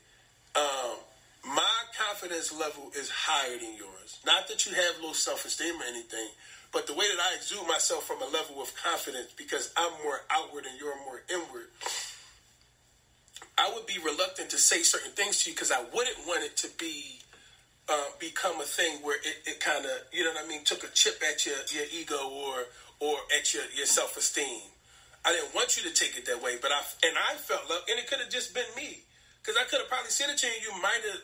um, 0.54 0.96
my 1.44 1.76
confidence 1.98 2.52
level 2.52 2.90
is 2.96 3.10
higher 3.10 3.58
than 3.58 3.76
yours. 3.76 4.20
Not 4.24 4.48
that 4.48 4.64
you 4.64 4.72
have 4.72 5.02
low 5.02 5.12
self 5.12 5.44
esteem 5.44 5.74
or 5.80 5.84
anything, 5.84 6.28
but 6.72 6.86
the 6.86 6.94
way 6.94 7.04
that 7.08 7.20
I 7.20 7.36
exude 7.36 7.66
myself 7.68 8.04
from 8.04 8.22
a 8.22 8.26
level 8.32 8.62
of 8.62 8.72
confidence 8.74 9.28
because 9.36 9.72
I'm 9.76 9.92
more 10.02 10.20
outward 10.30 10.64
and 10.64 10.78
you're 10.80 10.96
more 11.04 11.22
inward. 11.28 11.68
I 13.58 13.70
would 13.74 13.86
be 13.86 13.98
reluctant 14.02 14.50
to 14.50 14.58
say 14.58 14.82
certain 14.82 15.12
things 15.12 15.44
to 15.44 15.50
you 15.50 15.54
because 15.54 15.70
I 15.70 15.84
wouldn't 15.94 16.26
want 16.26 16.42
it 16.44 16.56
to 16.58 16.68
be 16.78 17.20
uh, 17.88 18.16
become 18.18 18.60
a 18.60 18.64
thing 18.64 18.98
where 19.02 19.16
it, 19.16 19.44
it 19.44 19.60
kind 19.60 19.84
of 19.84 19.92
you 20.12 20.24
know 20.24 20.32
what 20.32 20.44
I 20.44 20.48
mean 20.48 20.64
took 20.64 20.84
a 20.84 20.88
chip 20.94 21.20
at 21.22 21.44
your, 21.44 21.56
your 21.70 21.84
ego 21.92 22.16
or 22.16 22.64
or 23.00 23.18
at 23.36 23.52
your, 23.52 23.64
your 23.76 23.86
self 23.86 24.16
esteem. 24.16 24.62
I 25.24 25.32
didn't 25.32 25.54
want 25.54 25.76
you 25.76 25.82
to 25.84 25.94
take 25.94 26.16
it 26.16 26.26
that 26.26 26.42
way, 26.42 26.56
but 26.60 26.72
I 26.72 26.80
and 27.06 27.16
I 27.18 27.34
felt 27.34 27.68
love, 27.68 27.82
and 27.90 27.98
it 27.98 28.08
could 28.08 28.20
have 28.20 28.30
just 28.30 28.54
been 28.54 28.70
me 28.76 29.02
because 29.42 29.60
I 29.60 29.64
could 29.68 29.80
have 29.80 29.88
probably 29.88 30.10
said 30.10 30.30
it 30.30 30.38
to 30.38 30.46
you. 30.46 30.72
You 30.72 30.82
might 30.82 31.02
have 31.10 31.20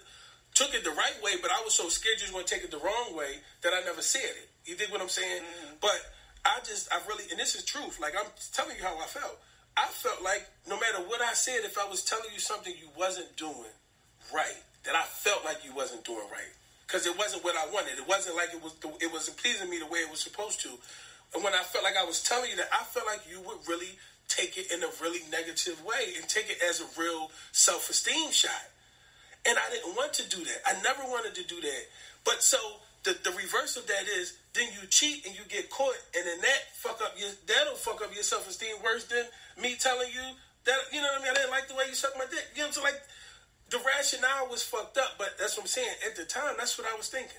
took 0.55 0.75
it 0.75 0.85
the 0.85 0.91
right 0.91 1.15
way, 1.23 1.39
but 1.41 1.51
I 1.51 1.63
was 1.63 1.75
so 1.75 1.89
scared 1.89 2.19
you 2.19 2.27
was 2.27 2.33
going 2.33 2.45
to 2.45 2.55
take 2.55 2.65
it 2.65 2.71
the 2.71 2.83
wrong 2.83 3.15
way 3.15 3.39
that 3.63 3.73
I 3.73 3.85
never 3.87 4.03
said 4.03 4.27
it. 4.27 4.51
You 4.69 4.77
dig 4.77 4.91
what 4.91 5.01
I'm 5.01 5.09
saying? 5.09 5.41
Mm-hmm. 5.41 5.75
But 5.81 5.97
I 6.45 6.61
just, 6.61 6.93
I 6.93 7.01
really, 7.09 7.25
and 7.31 7.41
this 7.41 7.55
is 7.55 7.65
truth. 7.65 7.99
Like 8.01 8.15
I'm 8.15 8.29
telling 8.53 8.77
you 8.77 8.85
how 8.85 8.97
I 8.99 9.07
felt. 9.07 9.41
I 9.77 9.87
felt 9.87 10.23
like 10.23 10.45
no 10.69 10.79
matter 10.79 10.99
what 11.09 11.23
I 11.23 11.33
said, 11.33 11.65
if 11.65 11.79
I 11.79 11.89
was 11.89 12.05
telling 12.05 12.29
you 12.33 12.41
something 12.41 12.73
you 12.79 12.89
wasn't 12.97 13.35
doing 13.37 13.73
right, 14.35 14.61
that 14.85 14.95
I 14.95 15.03
felt 15.03 15.45
like 15.45 15.65
you 15.65 15.75
wasn't 15.75 16.05
doing 16.05 16.27
right 16.31 16.53
because 16.87 17.07
it 17.07 17.17
wasn't 17.17 17.45
what 17.45 17.57
I 17.57 17.67
wanted. 17.73 17.99
It 17.99 18.09
wasn't 18.09 18.37
like 18.37 18.51
it 18.53 18.63
was. 18.63 18.75
the, 18.75 18.89
It 19.01 19.13
wasn't 19.13 19.39
pleasing 19.39 19.71
me 19.71 19.79
the 19.79 19.87
way 19.87 20.01
it 20.01 20.11
was 20.11 20.21
supposed 20.21 20.61
to. 20.63 20.71
And 21.35 21.45
when 21.45 21.55
I 21.55 21.63
felt 21.63 21.85
like 21.85 21.97
I 21.97 22.05
was 22.05 22.23
telling 22.23 22.51
you 22.51 22.57
that, 22.57 22.69
I 22.73 22.85
felt 22.85 23.07
like 23.07 23.21
you 23.31 23.41
would 23.41 23.59
really 23.69 23.99
take 24.29 24.59
it 24.59 24.73
in 24.73 24.83
a 24.83 24.89
really 25.01 25.21
negative 25.33 25.83
way 25.85 26.13
and 26.17 26.29
take 26.29 26.51
it 26.51 26.59
as 26.69 26.81
a 26.81 27.01
real 27.01 27.31
self 27.53 27.89
esteem 27.89 28.31
shot. 28.33 28.69
And 29.47 29.57
I 29.57 29.71
didn't 29.71 29.97
want 29.97 30.13
to 30.15 30.29
do 30.29 30.45
that. 30.45 30.61
I 30.67 30.81
never 30.83 31.03
wanted 31.09 31.35
to 31.37 31.45
do 31.45 31.61
that. 31.61 31.83
But 32.25 32.43
so 32.43 32.59
the, 33.05 33.17
the 33.25 33.31
reverse 33.37 33.77
of 33.77 33.87
that 33.87 34.05
is 34.09 34.37
then 34.59 34.69
you 34.75 34.87
cheat 34.89 35.25
and 35.25 35.35
you 35.35 35.43
get 35.49 35.71
caught 35.71 35.95
and 36.17 36.27
then 36.27 36.41
that 36.41 36.61
fuck 36.75 37.01
up 37.03 37.15
your 37.17 37.31
that'll 37.47 37.75
fuck 37.75 38.03
up 38.03 38.13
your 38.13 38.23
self 38.23 38.49
esteem 38.49 38.77
worse 38.83 39.05
than 39.05 39.25
me 39.61 39.77
telling 39.79 40.09
you 40.11 40.35
that 40.65 40.79
you 40.93 41.01
know 41.01 41.09
what 41.15 41.23
I 41.23 41.25
mean, 41.25 41.33
I 41.33 41.35
didn't 41.35 41.51
like 41.51 41.69
the 41.69 41.75
way 41.75 41.85
you 41.89 41.95
sucked 41.95 42.19
my 42.19 42.27
dick. 42.29 42.45
You 42.55 42.63
know 42.63 42.69
what 42.69 42.79
I'm 42.79 42.85
saying? 42.85 42.85
Like 42.85 43.03
the 43.71 43.79
rationale 43.85 44.49
was 44.51 44.63
fucked 44.63 44.99
up, 44.99 45.15
but 45.19 45.39
that's 45.39 45.57
what 45.57 45.65
I'm 45.65 45.69
saying. 45.69 45.95
At 46.07 46.17
the 46.17 46.25
time, 46.25 46.55
that's 46.59 46.79
what 46.79 46.87
I 46.91 46.97
was 46.97 47.09
thinking. 47.09 47.37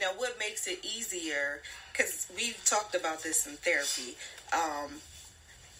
Now, 0.00 0.10
what 0.16 0.38
makes 0.38 0.66
it 0.68 0.78
easier? 0.84 1.60
Because 1.92 2.28
we've 2.36 2.60
talked 2.64 2.94
about 2.94 3.22
this 3.22 3.46
in 3.46 3.54
therapy. 3.54 4.16
Um, 4.52 5.00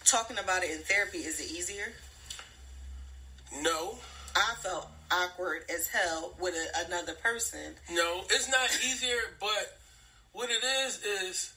talking 0.05 0.39
about 0.39 0.65
it 0.65 0.71
in 0.73 0.79
therapy 0.79 1.19
is 1.19 1.41
it 1.41 1.53
easier? 1.53 1.93
No. 3.63 3.99
I 4.37 4.55
felt 4.61 4.89
awkward 5.11 5.63
as 5.73 5.89
hell 5.89 6.35
with 6.41 6.55
a, 6.55 6.87
another 6.87 7.15
person. 7.15 7.75
No, 7.91 8.23
it's 8.31 8.49
not 8.51 8.69
easier, 8.85 9.17
but 9.41 9.79
what 10.33 10.51
it 10.51 10.65
is 10.87 11.03
is 11.05 11.53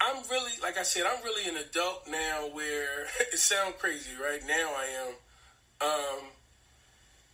I'm 0.00 0.22
really, 0.30 0.52
like 0.62 0.78
I 0.78 0.82
said, 0.82 1.04
I'm 1.06 1.22
really 1.24 1.48
an 1.48 1.56
adult 1.56 2.08
now. 2.10 2.48
Where 2.52 3.04
it 3.32 3.38
sounds 3.38 3.74
crazy, 3.78 4.12
right 4.20 4.40
now 4.46 4.72
I 4.76 4.86
am. 5.02 5.08
Um, 5.80 6.24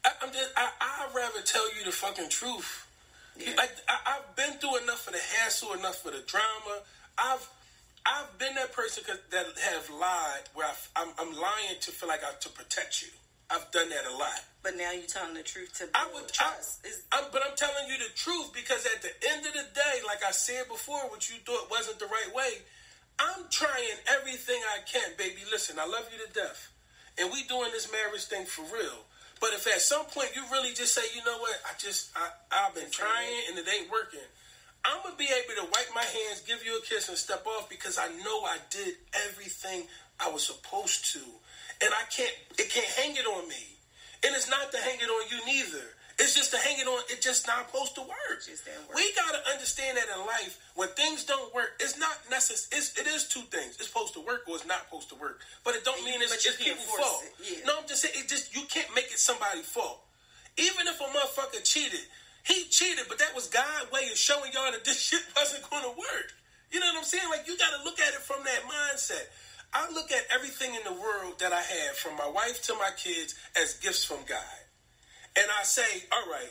I, 0.05 0.26
am 0.26 0.32
just, 0.32 0.51
I, 0.57 0.70
I'd 0.80 1.14
rather 1.14 1.43
tell 1.45 1.66
you 1.76 1.84
the 1.84 1.93
fucking 1.93 2.30
truth 2.30 2.86
yeah. 3.41 3.55
Like 3.57 3.70
I, 3.88 4.11
have 4.12 4.36
been 4.36 4.59
through 4.59 4.82
enough 4.82 5.07
of 5.07 5.14
the 5.14 5.20
hassle, 5.38 5.72
enough 5.72 6.05
of 6.05 6.12
the 6.12 6.22
drama. 6.26 6.82
I've 7.16 7.49
I've 8.05 8.38
been 8.38 8.55
that 8.55 8.72
person 8.72 9.05
that 9.30 9.47
have 9.61 9.91
lied 9.91 10.49
where 10.55 10.66
i 10.97 11.03
am 11.03 11.32
lying 11.36 11.78
to 11.80 11.91
feel 11.91 12.09
like 12.09 12.20
I 12.24 12.32
to 12.41 12.49
protect 12.49 13.03
you. 13.03 13.09
I've 13.51 13.70
done 13.72 13.88
that 13.90 14.07
a 14.07 14.16
lot. 14.16 14.40
But 14.62 14.76
now 14.76 14.92
you're 14.92 15.09
telling 15.09 15.34
the 15.34 15.42
truth 15.42 15.74
to 15.78 15.88
I 15.94 16.07
would 16.14 16.28
trust. 16.28 16.86
I, 17.12 17.18
I'm, 17.18 17.24
but 17.32 17.42
I'm 17.44 17.57
telling 17.57 17.88
you 17.88 17.98
the 17.98 18.12
truth 18.14 18.53
because 18.55 18.86
at 18.86 19.03
the 19.03 19.11
end 19.32 19.46
of 19.46 19.53
the 19.53 19.66
day, 19.74 19.96
like 20.07 20.22
I 20.26 20.30
said 20.30 20.68
before, 20.68 21.01
what 21.09 21.28
you 21.28 21.36
thought 21.44 21.70
wasn't 21.70 21.98
the 21.98 22.07
right 22.07 22.30
way. 22.34 22.62
I'm 23.18 23.44
trying 23.51 24.01
everything 24.09 24.61
I 24.72 24.80
can, 24.86 25.12
baby. 25.18 25.42
Listen, 25.51 25.78
I 25.78 25.86
love 25.86 26.09
you 26.12 26.24
to 26.24 26.32
death, 26.32 26.72
and 27.18 27.30
we 27.30 27.44
doing 27.44 27.70
this 27.72 27.90
marriage 27.92 28.24
thing 28.24 28.46
for 28.46 28.62
real. 28.72 29.05
But 29.40 29.53
if 29.53 29.66
at 29.66 29.80
some 29.80 30.05
point 30.07 30.36
you 30.36 30.42
really 30.53 30.72
just 30.72 30.94
say, 30.94 31.03
you 31.16 31.24
know 31.24 31.38
what, 31.38 31.57
I 31.64 31.72
just 31.78 32.11
I, 32.16 32.28
I've 32.53 32.74
been 32.74 32.90
trying 32.90 33.48
and 33.48 33.59
it 33.59 33.66
ain't 33.68 33.90
working, 33.90 34.24
I'm 34.84 35.03
gonna 35.03 35.16
be 35.16 35.28
able 35.28 35.61
to 35.64 35.68
wipe 35.72 35.88
my 35.94 36.05
hands, 36.05 36.40
give 36.46 36.64
you 36.64 36.78
a 36.78 36.82
kiss, 36.82 37.09
and 37.09 37.16
step 37.16 37.46
off 37.46 37.68
because 37.68 37.98
I 37.98 38.09
know 38.24 38.44
I 38.44 38.57
did 38.70 38.94
everything 39.28 39.84
I 40.18 40.30
was 40.30 40.44
supposed 40.46 41.12
to, 41.12 41.20
and 41.83 41.91
I 41.95 42.05
can't. 42.11 42.35
It 42.59 42.70
can't 42.70 42.87
hang 42.99 43.16
it 43.16 43.26
on 43.26 43.49
me, 43.49 43.64
and 44.24 44.35
it's 44.35 44.49
not 44.51 44.70
to 44.72 44.78
hang 44.78 44.99
it 45.01 45.09
on 45.09 45.22
you 45.31 45.45
neither. 45.47 45.85
It's 46.20 46.35
just 46.37 46.51
to 46.53 46.59
hang 46.61 46.76
it 46.78 46.85
on. 46.87 47.01
It's 47.09 47.24
just 47.24 47.47
not 47.49 47.72
supposed 47.72 47.95
to 47.97 48.03
work. 48.05 48.12
work. 48.45 48.93
We 48.95 49.09
gotta 49.16 49.41
understand 49.57 49.97
that 49.97 50.05
in 50.12 50.20
life, 50.28 50.61
when 50.76 50.89
things 50.93 51.24
don't 51.24 51.49
work, 51.55 51.81
it's 51.81 51.97
not 51.97 52.12
necessary. 52.28 52.76
It's, 52.76 52.93
it 53.01 53.07
is 53.09 53.24
two 53.24 53.41
things. 53.49 53.81
It's 53.81 53.89
supposed 53.89 54.12
to 54.14 54.20
work 54.20 54.45
or 54.45 54.57
it's 54.61 54.66
not 54.68 54.85
supposed 54.85 55.09
to 55.11 55.14
work. 55.16 55.41
But 55.64 55.76
it 55.76 55.85
don't 55.89 55.97
mean 56.05 56.20
it's, 56.20 56.28
But 56.28 56.45
you 56.45 56.53
it's 56.53 56.61
can't 56.61 56.76
people's 56.76 56.93
fault. 57.01 57.24
yeah. 57.41 57.64
No, 57.64 57.81
I'm 57.81 57.89
just 57.89 58.03
saying 58.05 58.12
it 58.20 58.28
just 58.28 58.53
you 58.55 58.68
can't 58.68 58.93
make 58.95 59.09
it 59.09 59.16
somebody's 59.18 59.64
fault. 59.64 60.05
Even 60.61 60.85
if 60.93 61.01
a 61.01 61.05
motherfucker 61.09 61.64
cheated, 61.64 62.05
he 62.45 62.68
cheated, 62.68 63.09
but 63.09 63.16
that 63.18 63.33
was 63.35 63.49
God's 63.49 63.89
way 63.91 64.05
of 64.12 64.18
showing 64.20 64.53
y'all 64.53 64.68
that 64.72 64.85
this 64.85 65.01
shit 65.09 65.24
wasn't 65.35 65.64
going 65.70 65.85
to 65.89 65.95
work. 65.97 66.37
You 66.70 66.81
know 66.85 66.87
what 66.93 66.99
I'm 67.01 67.09
saying? 67.09 67.24
Like 67.33 67.49
you 67.49 67.57
got 67.57 67.72
to 67.78 67.83
look 67.89 67.97
at 67.99 68.12
it 68.12 68.20
from 68.20 68.45
that 68.45 68.61
mindset. 68.68 69.24
I 69.73 69.91
look 69.93 70.11
at 70.11 70.25
everything 70.35 70.75
in 70.75 70.83
the 70.85 71.01
world 71.01 71.39
that 71.39 71.53
I 71.53 71.61
have, 71.62 71.97
from 71.97 72.16
my 72.16 72.29
wife 72.29 72.62
to 72.64 72.75
my 72.75 72.91
kids, 72.97 73.35
as 73.57 73.75
gifts 73.75 74.05
from 74.05 74.18
God. 74.29 74.61
And 75.37 75.47
I 75.59 75.62
say, 75.62 76.05
all 76.11 76.31
right, 76.31 76.51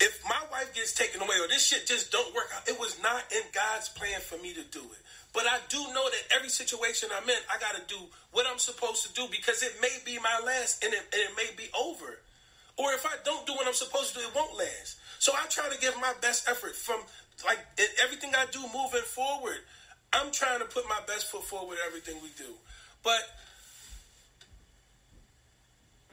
if 0.00 0.22
my 0.24 0.40
wife 0.50 0.74
gets 0.74 0.94
taken 0.94 1.20
away 1.20 1.36
or 1.40 1.48
this 1.48 1.66
shit 1.66 1.86
just 1.86 2.10
don't 2.12 2.34
work 2.34 2.48
out, 2.54 2.68
it 2.68 2.78
was 2.78 3.00
not 3.02 3.24
in 3.32 3.42
God's 3.52 3.88
plan 3.90 4.20
for 4.20 4.36
me 4.38 4.52
to 4.54 4.62
do 4.64 4.80
it. 4.80 5.00
But 5.32 5.44
I 5.44 5.58
do 5.68 5.78
know 5.92 6.08
that 6.08 6.34
every 6.34 6.48
situation 6.48 7.10
I'm 7.12 7.28
in, 7.28 7.36
I 7.52 7.58
got 7.60 7.76
to 7.76 7.82
do 7.94 8.00
what 8.32 8.46
I'm 8.46 8.58
supposed 8.58 9.06
to 9.06 9.12
do 9.12 9.26
because 9.30 9.62
it 9.62 9.72
may 9.82 9.98
be 10.04 10.18
my 10.18 10.40
last 10.44 10.82
and 10.84 10.94
it, 10.94 11.00
and 11.12 11.22
it 11.22 11.36
may 11.36 11.54
be 11.56 11.68
over. 11.78 12.20
Or 12.76 12.92
if 12.92 13.04
I 13.04 13.16
don't 13.24 13.46
do 13.46 13.52
what 13.52 13.66
I'm 13.66 13.74
supposed 13.74 14.14
to 14.14 14.20
do, 14.20 14.26
it 14.26 14.34
won't 14.34 14.56
last. 14.56 14.96
So 15.18 15.32
I 15.34 15.46
try 15.48 15.68
to 15.68 15.78
give 15.78 15.94
my 16.00 16.12
best 16.20 16.48
effort 16.48 16.74
from 16.76 17.00
like 17.44 17.58
everything 18.02 18.32
I 18.34 18.46
do 18.50 18.60
moving 18.72 19.04
forward. 19.04 19.60
I'm 20.16 20.32
trying 20.32 20.60
to 20.60 20.64
put 20.64 20.88
my 20.88 21.00
best 21.06 21.30
foot 21.30 21.44
forward 21.44 21.74
in 21.74 21.80
everything 21.86 22.16
we 22.22 22.30
do. 22.36 22.50
But 23.04 23.22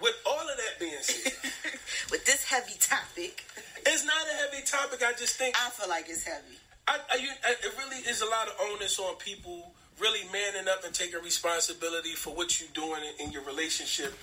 with 0.01 0.15
all 0.25 0.41
of 0.41 0.57
that 0.57 0.79
being 0.79 1.01
said, 1.01 1.33
With 2.11 2.25
this 2.25 2.43
heavy 2.43 2.77
topic, 2.79 3.43
it's 3.85 4.05
not 4.05 4.15
a 4.15 4.35
heavy 4.43 4.63
topic. 4.65 5.01
I 5.03 5.13
just 5.13 5.37
think 5.37 5.55
I 5.57 5.69
feel 5.69 5.89
like 5.89 6.05
it's 6.09 6.23
heavy. 6.23 6.57
I, 6.87 6.99
I, 7.11 7.15
you, 7.15 7.29
I, 7.45 7.51
it 7.51 7.73
really 7.77 7.97
is 8.07 8.21
a 8.21 8.25
lot 8.25 8.47
of 8.47 8.53
onus 8.69 8.99
on 8.99 9.15
people 9.15 9.73
really 9.99 10.21
manning 10.31 10.67
up 10.67 10.83
and 10.83 10.93
taking 10.93 11.21
responsibility 11.23 12.11
for 12.11 12.31
what 12.35 12.59
you're 12.59 12.69
doing 12.73 13.01
in, 13.19 13.27
in 13.27 13.31
your 13.31 13.43
relationship, 13.45 14.13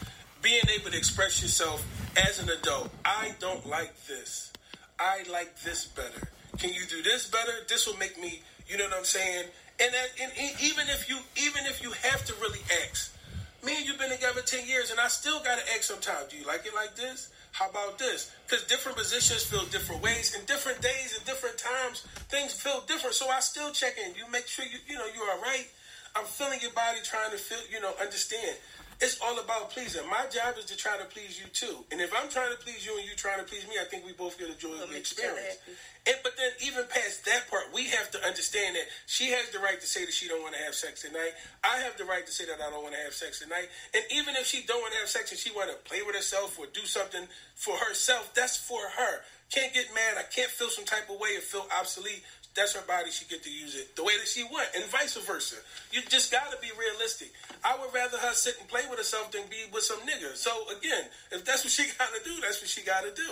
being 0.43 0.63
able 0.79 0.91
to 0.91 0.97
express 0.97 1.43
yourself 1.43 1.85
as 2.17 2.39
an 2.39 2.51
adult. 2.51 2.91
I 3.05 3.33
don't 3.41 3.67
like 3.67 3.95
this. 4.07 4.53
I 4.99 5.25
like 5.31 5.59
this 5.63 5.87
better. 5.87 6.29
Can 6.59 6.73
you 6.73 6.83
do 6.87 7.03
this 7.03 7.29
better? 7.31 7.53
This 7.69 7.87
will 7.87 7.97
make 7.97 8.21
me. 8.21 8.43
You 8.69 8.77
know 8.77 8.85
what 8.85 8.99
I'm 8.99 9.05
saying? 9.05 9.47
And, 9.81 9.95
that, 9.95 10.09
and 10.21 10.31
even 10.61 10.89
if 10.89 11.09
you 11.09 11.17
even 11.41 11.65
if 11.65 11.83
you 11.83 11.91
have 11.93 12.25
to 12.27 12.35
really 12.35 12.61
ask, 12.85 13.17
me 13.65 13.77
and 13.77 13.87
you've 13.87 13.99
been 13.99 14.11
together 14.11 14.43
ten 14.43 14.69
years, 14.69 14.91
and 14.91 15.01
I 15.01 15.09
still 15.09 15.41
gotta 15.41 15.63
ask 15.73 15.85
sometimes. 15.85 16.29
Do 16.29 16.37
you 16.37 16.47
like 16.47 16.67
it 16.67 16.75
like 16.75 16.97
this? 16.97 17.33
How 17.53 17.69
about 17.69 17.99
this? 17.99 18.31
Because 18.47 18.65
different 18.67 18.99
positions 18.99 19.43
feel 19.43 19.65
different 19.67 20.03
ways, 20.03 20.37
and 20.37 20.47
different 20.47 20.81
days 20.83 21.17
and 21.17 21.25
different 21.25 21.57
times 21.59 22.03
things 22.29 22.53
feel 22.53 22.85
different. 22.87 23.15
So 23.15 23.29
I 23.29 23.41
still 23.41 23.71
check 23.73 23.97
in. 23.97 24.15
You 24.15 24.31
make 24.31 24.47
sure 24.47 24.65
you 24.65 24.79
you 24.87 24.97
know 24.97 25.07
you're 25.15 25.31
all 25.31 25.41
right. 25.41 25.67
I'm 26.15 26.25
feeling 26.25 26.59
your 26.61 26.73
body, 26.73 26.99
trying 27.03 27.31
to 27.31 27.39
feel 27.39 27.59
you 27.73 27.81
know 27.81 27.93
understand. 28.01 28.57
It's 29.01 29.17
all 29.25 29.39
about 29.41 29.71
pleasing. 29.71 30.05
My 30.11 30.29
job 30.29 30.59
is 30.59 30.67
to 30.67 30.77
try 30.77 30.99
to 30.99 31.07
please 31.09 31.41
you 31.41 31.49
too. 31.49 31.89
And 31.91 32.03
if 32.03 32.13
I'm 32.13 32.29
trying 32.29 32.53
to 32.53 32.61
please 32.61 32.85
you 32.85 32.93
and 32.99 33.09
you 33.09 33.17
trying 33.17 33.41
to 33.41 33.49
please 33.49 33.67
me, 33.67 33.81
I 33.81 33.85
think 33.85 34.05
we 34.05 34.13
both 34.13 34.39
get 34.39 34.51
a 34.51 34.59
joy 34.61 34.77
of 34.77 34.81
the 34.81 34.93
make 34.93 35.09
each 35.09 35.17
other 35.17 35.33
experience. 35.33 35.59
And, 36.05 36.17
but 36.23 36.37
then 36.37 36.53
even 36.61 36.85
past 36.85 37.25
that 37.25 37.49
part, 37.49 37.73
we 37.73 37.89
have 37.97 38.11
to 38.13 38.21
understand 38.21 38.77
that 38.77 38.85
she 39.07 39.33
has 39.33 39.49
the 39.57 39.59
right 39.59 39.81
to 39.81 39.87
say 39.87 40.05
that 40.05 40.13
she 40.13 40.29
don't 40.29 40.43
want 40.43 40.55
to 40.55 40.61
have 40.61 40.75
sex 40.75 41.01
tonight. 41.01 41.33
I 41.65 41.81
have 41.81 41.97
the 41.97 42.05
right 42.05 42.25
to 42.25 42.33
say 42.33 42.45
that 42.45 42.61
I 42.61 42.69
don't 42.69 42.85
want 42.85 42.95
to 42.95 43.01
have 43.01 43.17
sex 43.17 43.41
tonight. 43.41 43.73
And 43.97 44.05
even 44.13 44.37
if 44.37 44.45
she 44.45 44.69
don't 44.69 44.81
want 44.85 44.93
to 44.93 45.01
have 45.01 45.09
sex 45.09 45.33
and 45.33 45.41
she 45.41 45.51
want 45.51 45.73
to 45.73 45.77
play 45.89 46.05
with 46.05 46.15
herself 46.15 46.59
or 46.61 46.67
do 46.69 46.85
something 46.85 47.25
for 47.57 47.77
herself, 47.81 48.35
that's 48.37 48.57
for 48.61 48.81
her. 48.81 49.25
Can't 49.49 49.73
get 49.73 49.89
mad. 49.95 50.21
I 50.21 50.29
can't 50.29 50.51
feel 50.51 50.69
some 50.69 50.85
type 50.85 51.09
of 51.09 51.19
way 51.19 51.37
or 51.37 51.41
feel 51.41 51.67
obsolete. 51.77 52.23
That's 52.55 52.75
her 52.75 52.83
body. 52.87 53.11
She 53.11 53.27
get 53.27 53.43
to 53.45 53.51
use 53.51 53.77
it 53.77 53.95
the 53.95 54.03
way 54.03 54.17
that 54.19 54.27
she 54.27 54.43
want, 54.45 54.69
and 54.75 54.85
vice 54.87 55.17
versa. 55.17 55.57
You 55.93 56.03
just 56.09 56.33
got 56.33 56.51
to 56.51 56.59
be 56.61 56.69
realistic. 56.79 57.31
I 57.65 57.77
would 57.79 57.95
rather 57.95 58.19
her 58.19 58.33
sit 58.33 58.57
and 58.59 58.69
play 58.69 58.83
with 58.91 58.99
herself 58.99 59.31
than 59.31 59.43
be 59.49 59.65
with 59.73 59.85
some 59.85 60.01
nigga. 60.01 60.35
So 60.35 60.51
again, 60.77 61.05
if 61.31 61.45
that's 61.45 61.63
what 61.65 61.73
she 61.73 61.85
got 61.99 62.11
to 62.13 62.21
do, 62.25 62.41
that's 62.43 62.61
what 62.61 62.69
she 62.69 62.83
got 62.83 63.05
to 63.05 63.15
do. 63.15 63.31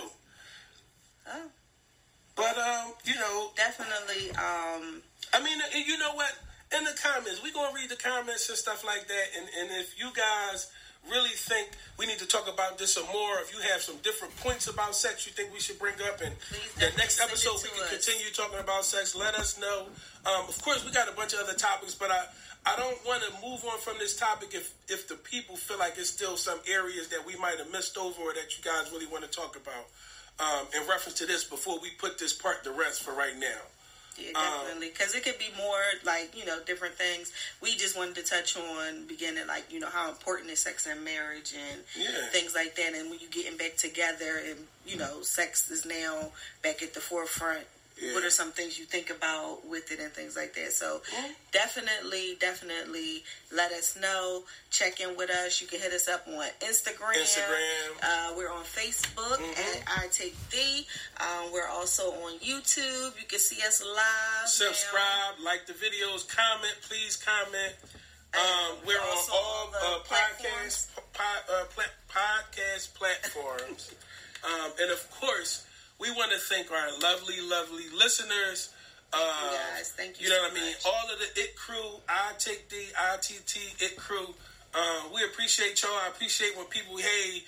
Oh, 1.31 1.51
But 2.35 2.57
um, 2.57 2.93
you 3.03 3.15
know, 3.15 3.51
definitely. 3.55 4.31
Um, 4.31 5.03
I 5.33 5.43
mean, 5.43 5.59
you 5.85 5.97
know 5.97 6.13
what? 6.13 6.31
In 6.75 6.83
the 6.83 6.95
comments, 7.01 7.43
we 7.43 7.51
gonna 7.51 7.73
read 7.75 7.89
the 7.89 7.97
comments 7.97 8.47
and 8.49 8.57
stuff 8.57 8.85
like 8.85 9.07
that. 9.07 9.25
And, 9.37 9.47
and 9.59 9.81
if 9.81 9.99
you 9.99 10.11
guys 10.15 10.71
really 11.07 11.29
think 11.29 11.69
we 11.97 12.05
need 12.05 12.19
to 12.19 12.27
talk 12.27 12.51
about 12.51 12.77
this 12.77 12.93
some 12.93 13.05
more, 13.13 13.39
if 13.39 13.53
you 13.53 13.59
have 13.71 13.81
some 13.81 13.95
different 14.03 14.35
points 14.37 14.67
about 14.67 14.95
sex 14.95 15.25
you 15.25 15.33
think 15.33 15.53
we 15.53 15.59
should 15.59 15.79
bring 15.79 15.95
up, 16.07 16.21
and 16.21 16.35
the 16.77 16.91
next 16.97 17.21
episode 17.21 17.61
we 17.63 17.69
can 17.69 17.83
us. 17.83 17.89
continue 17.89 18.31
talking 18.33 18.59
about 18.59 18.85
sex, 18.85 19.15
let 19.15 19.35
us 19.35 19.59
know. 19.59 19.87
Um, 20.25 20.45
of 20.47 20.61
course, 20.61 20.85
we 20.85 20.91
got 20.91 21.07
a 21.07 21.13
bunch 21.13 21.33
of 21.33 21.39
other 21.39 21.55
topics, 21.55 21.95
but 21.95 22.11
I. 22.11 22.25
I 22.65 22.75
don't 22.75 22.99
want 23.05 23.23
to 23.23 23.31
move 23.41 23.63
on 23.63 23.79
from 23.79 23.95
this 23.99 24.17
topic 24.17 24.49
if, 24.51 24.73
if 24.89 25.07
the 25.07 25.15
people 25.15 25.55
feel 25.55 25.79
like 25.79 25.93
it's 25.97 26.09
still 26.09 26.35
some 26.35 26.59
areas 26.67 27.07
that 27.07 27.25
we 27.25 27.37
might 27.37 27.57
have 27.57 27.71
missed 27.71 27.97
over 27.97 28.21
or 28.21 28.33
that 28.33 28.57
you 28.57 28.61
guys 28.61 28.91
really 28.91 29.07
want 29.07 29.23
to 29.23 29.29
talk 29.29 29.55
about 29.55 29.87
um, 30.39 30.67
in 30.75 30.87
reference 30.87 31.17
to 31.19 31.25
this 31.25 31.45
before 31.45 31.79
we 31.81 31.89
put 31.91 32.19
this 32.19 32.33
part 32.33 32.65
to 32.65 32.71
rest 32.71 33.01
for 33.01 33.13
right 33.13 33.37
now. 33.39 33.61
Yeah, 34.19 34.29
Um, 34.39 34.65
definitely, 34.65 34.89
because 34.89 35.15
it 35.15 35.23
could 35.23 35.37
be 35.39 35.49
more 35.57 35.79
like 36.03 36.35
you 36.37 36.45
know 36.45 36.59
different 36.65 36.95
things. 36.95 37.31
We 37.61 37.75
just 37.75 37.97
wanted 37.97 38.15
to 38.15 38.23
touch 38.23 38.55
on 38.57 39.05
beginning, 39.07 39.47
like 39.47 39.71
you 39.71 39.79
know 39.79 39.89
how 39.89 40.09
important 40.09 40.49
is 40.51 40.59
sex 40.59 40.85
and 40.85 41.03
marriage 41.03 41.53
and 41.53 41.81
Yeah. 41.95 42.27
things 42.31 42.53
like 42.55 42.75
that. 42.75 42.93
And 42.93 43.09
when 43.09 43.19
you 43.19 43.27
getting 43.29 43.57
back 43.57 43.77
together, 43.77 44.41
and 44.45 44.67
you 44.85 44.97
know, 44.97 45.21
sex 45.21 45.69
is 45.71 45.85
now 45.85 46.31
back 46.61 46.81
at 46.83 46.93
the 46.93 46.99
forefront. 47.01 47.65
Yeah. 48.01 48.13
What 48.13 48.23
are 48.23 48.29
some 48.29 48.51
things 48.53 48.79
you 48.79 48.85
think 48.85 49.09
about 49.09 49.65
with 49.65 49.91
it 49.91 49.99
and 49.99 50.13
things 50.13 50.35
like 50.35 50.53
that? 50.55 50.71
So 50.71 51.01
Mhm. 51.11 51.35
definitely, 51.51 52.35
definitely 52.39 53.25
let 53.51 53.71
us 53.73 53.95
know. 53.97 54.45
Check 54.71 55.01
in 55.01 55.15
with 55.17 55.29
us. 55.29 55.59
You 55.59 55.67
can 55.67 55.81
hit 55.81 55.91
us 55.93 56.07
up 56.07 56.25
on 56.27 56.49
Instagram. 56.61 57.13
Instagram. 57.15 57.97
Uh, 58.01 58.33
we're 58.35 58.49
on 58.51 58.63
Facebook 58.63 59.37
Mhm. 59.37 59.59
at 59.59 59.83
I 60.03 60.07
Take 60.07 60.35
Thee. 60.49 60.87
Um, 61.17 61.51
we're 61.51 61.67
also 61.67 62.11
on 62.23 62.39
YouTube. 62.39 63.19
You 63.19 63.25
can 63.27 63.39
see 63.39 63.61
us 63.63 63.81
live. 63.81 63.95
now. 63.97 64.45
subscribe, 64.45 65.39
like 65.39 65.65
the 65.67 65.73
videos, 65.73 66.27
comment, 66.27 66.75
please 66.81 67.15
comment. 67.17 67.75
Um, 68.33 68.85
we're 68.85 68.99
on 69.01 69.29
all 69.31 69.73
uh, 69.75 69.99
podcast 70.03 70.87
po- 71.13 71.23
uh, 71.53 71.65
pla- 71.65 71.83
podcast 72.09 72.93
platforms, 72.93 73.89
um, 74.43 74.71
and 74.79 74.91
of 74.91 75.09
course, 75.11 75.63
we 75.99 76.11
want 76.11 76.31
to 76.31 76.37
thank 76.37 76.71
our 76.71 76.87
lovely, 77.01 77.41
lovely 77.41 77.85
listeners. 77.97 78.69
Thank 79.11 79.23
you 79.25 79.47
Uh, 79.47 79.53
guys. 79.75 79.91
Thank 79.97 80.19
you. 80.21 80.25
You 80.27 80.29
know 80.29 80.37
so 80.37 80.43
what 80.43 80.51
I 80.51 80.55
mean? 80.55 80.71
much. 80.73 80.85
All 80.85 81.13
of 81.13 81.19
the 81.19 81.41
It 81.41 81.55
crew, 81.55 81.99
I 82.07 82.31
Take 82.37 82.69
Thee 82.69 82.89
ITT 83.13 83.75
It 83.79 83.97
crew. 83.97 84.33
Um, 84.73 85.11
we 85.13 85.23
appreciate 85.23 85.81
y'all. 85.81 85.91
I 85.91 86.07
appreciate 86.09 86.55
when 86.55 86.67
people, 86.67 86.95
hey, 86.97 87.41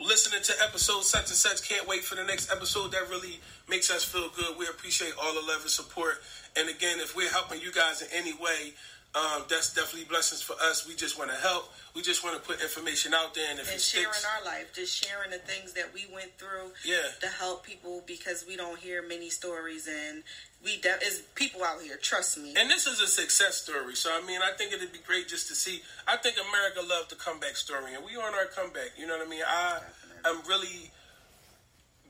listening 0.00 0.42
to 0.42 0.52
episode 0.62 1.04
such 1.04 1.26
and 1.28 1.38
such, 1.38 1.66
can't 1.68 1.86
wait 1.86 2.02
for 2.04 2.16
the 2.16 2.24
next 2.24 2.50
episode. 2.50 2.90
That 2.92 3.08
really 3.08 3.38
makes 3.68 3.90
us 3.90 4.04
feel 4.04 4.28
good. 4.34 4.58
We 4.58 4.66
appreciate 4.66 5.14
all 5.20 5.32
the 5.32 5.40
love 5.46 5.62
and 5.62 5.70
support. 5.70 6.22
And 6.56 6.68
again, 6.68 6.98
if 6.98 7.14
we're 7.16 7.30
helping 7.30 7.60
you 7.60 7.70
guys 7.72 8.02
in 8.02 8.08
any 8.12 8.32
way, 8.34 8.74
um, 9.14 9.44
that's 9.48 9.72
definitely 9.72 10.04
blessings 10.04 10.42
for 10.42 10.54
us. 10.62 10.86
We 10.86 10.94
just 10.94 11.18
want 11.18 11.30
to 11.30 11.36
help. 11.36 11.72
We 11.94 12.02
just 12.02 12.22
want 12.22 12.36
to 12.36 12.46
put 12.46 12.60
information 12.60 13.14
out 13.14 13.34
there. 13.34 13.46
And 13.50 13.58
if 13.58 13.72
and 13.72 13.80
sharing 13.80 14.12
sticks, 14.12 14.26
our 14.26 14.44
life, 14.44 14.72
just 14.74 15.02
sharing 15.02 15.30
the 15.30 15.38
things 15.38 15.72
that 15.72 15.94
we 15.94 16.06
went 16.12 16.36
through 16.38 16.72
yeah. 16.84 17.08
to 17.20 17.26
help 17.26 17.64
people 17.64 18.02
because 18.06 18.44
we 18.46 18.56
don't 18.56 18.78
hear 18.78 19.06
many 19.06 19.30
stories 19.30 19.88
and 19.88 20.22
we 20.62 20.78
de- 20.80 21.00
is 21.02 21.22
people 21.34 21.64
out 21.64 21.80
here. 21.80 21.96
Trust 21.96 22.36
me. 22.38 22.54
And 22.58 22.68
this 22.68 22.86
is 22.86 23.00
a 23.00 23.06
success 23.06 23.56
story. 23.62 23.94
So, 23.94 24.10
I 24.12 24.26
mean, 24.26 24.40
I 24.42 24.54
think 24.56 24.72
it'd 24.72 24.92
be 24.92 24.98
great 25.06 25.28
just 25.28 25.48
to 25.48 25.54
see. 25.54 25.80
I 26.06 26.16
think 26.16 26.36
America 26.36 26.80
loved 26.86 27.10
the 27.10 27.16
comeback 27.16 27.56
story, 27.56 27.94
and 27.94 28.04
we 28.04 28.16
are 28.16 28.26
on 28.26 28.34
our 28.34 28.46
comeback. 28.46 28.90
You 28.98 29.06
know 29.06 29.16
what 29.16 29.26
I 29.26 29.30
mean? 29.30 29.42
I 29.46 29.80
am 30.26 30.42
really 30.48 30.90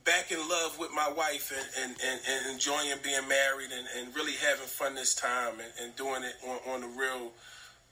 back 0.06 0.30
in 0.30 0.38
love 0.38 0.78
with 0.78 0.90
my 0.94 1.12
wife 1.16 1.52
and, 1.52 1.84
and, 1.84 1.96
and, 2.00 2.20
and 2.30 2.52
enjoying 2.54 2.94
being 3.02 3.28
married 3.28 3.70
and, 3.76 3.86
and 3.98 4.14
really 4.14 4.32
having 4.34 4.66
fun 4.66 4.94
this 4.94 5.14
time 5.14 5.54
and, 5.60 5.72
and 5.82 5.96
doing 5.96 6.22
it 6.22 6.34
on, 6.46 6.74
on 6.74 6.80
the 6.80 6.86
real, 6.86 7.32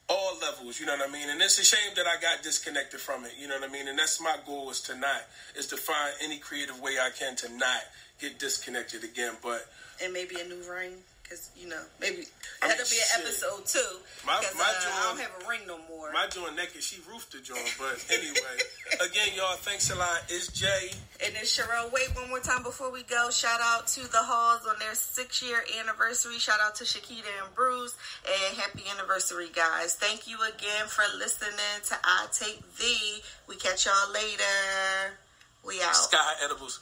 all 0.09 0.39
levels, 0.41 0.79
you 0.79 0.87
know 0.87 0.97
what 0.97 1.09
I 1.09 1.13
mean? 1.13 1.29
And 1.29 1.43
it's 1.43 1.59
a 1.59 1.65
shame 1.65 1.93
that 1.97 2.07
I 2.07 2.21
got 2.23 2.43
disconnected 2.43 3.01
from 3.01 3.25
it, 3.25 3.33
you 3.39 3.49
know 3.49 3.59
what 3.59 3.69
I 3.69 3.73
mean? 3.73 3.89
And 3.89 3.99
that's 3.99 4.21
my 4.21 4.37
goal 4.47 4.71
is 4.71 4.81
to 4.83 4.97
not, 4.97 5.23
is 5.57 5.67
to 5.69 5.77
find 5.77 6.15
any 6.23 6.39
creative 6.39 6.81
way 6.81 6.93
I 7.03 7.11
can 7.11 7.35
to 7.37 7.53
not 7.57 7.81
get 8.21 8.39
disconnected 8.39 9.03
again. 9.03 9.35
But 9.43 9.67
and 10.03 10.13
maybe 10.13 10.37
a 10.41 10.45
new 10.45 10.63
ring 10.71 10.95
because 11.35 11.51
you 11.61 11.69
know 11.69 11.81
maybe 12.01 12.23
I 12.63 12.69
mean, 12.69 12.77
that'll 12.79 12.87
be 12.87 12.97
an 13.03 13.11
shit. 13.11 13.21
episode 13.21 13.67
two. 13.67 13.97
My- 14.27 14.41
my 14.57 14.63
uh, 14.63 14.75
I 14.87 15.07
don't 15.11 15.21
have 15.21 15.45
a 15.45 15.49
ring 15.49 15.61
no 15.67 15.79
more. 15.89 16.13
My 16.13 16.27
joint 16.29 16.55
naked, 16.57 16.83
she 16.83 17.01
roofed 17.11 17.33
the 17.33 17.41
joint. 17.41 17.75
But 17.79 17.99
anyway, 18.11 18.57
again, 18.95 19.35
y'all, 19.37 19.57
thanks 19.57 19.91
a 19.91 19.97
lot. 19.97 20.23
It's 20.29 20.49
Jay. 20.49 20.91
And 21.25 21.35
then 21.35 21.43
Sherelle, 21.45 21.93
wait 21.93 22.15
one 22.15 22.29
more 22.29 22.39
time 22.41 22.63
before 22.63 22.91
we 22.93 23.03
go. 23.03 23.31
Shout 23.31 23.61
out 23.61 23.87
to 23.89 24.01
the 24.11 24.23
Halls 24.23 24.67
on 24.69 24.77
their 24.79 24.95
six 24.95 25.43
year 25.43 25.65
anniversary. 25.81 26.39
Shout 26.39 26.61
out 26.63 26.77
to 26.77 26.85
Shakita 26.85 27.27
and 27.43 27.55
Bruce. 27.55 27.97
And 28.27 28.57
happy 28.59 28.83
anniversary, 28.97 29.49
guys. 29.53 29.95
Thank 29.95 30.29
you 30.29 30.39
again 30.43 30.87
for 30.87 31.03
listening 31.19 31.51
to 31.89 31.97
I 32.05 32.27
Take 32.33 32.63
Thee. 32.79 33.23
We 33.49 33.57
catch 33.57 33.87
y'all 33.87 34.13
later. 34.13 35.19
We 35.67 35.81
out. 35.83 35.97
Sky 35.97 36.35
Edibles. 36.45 36.79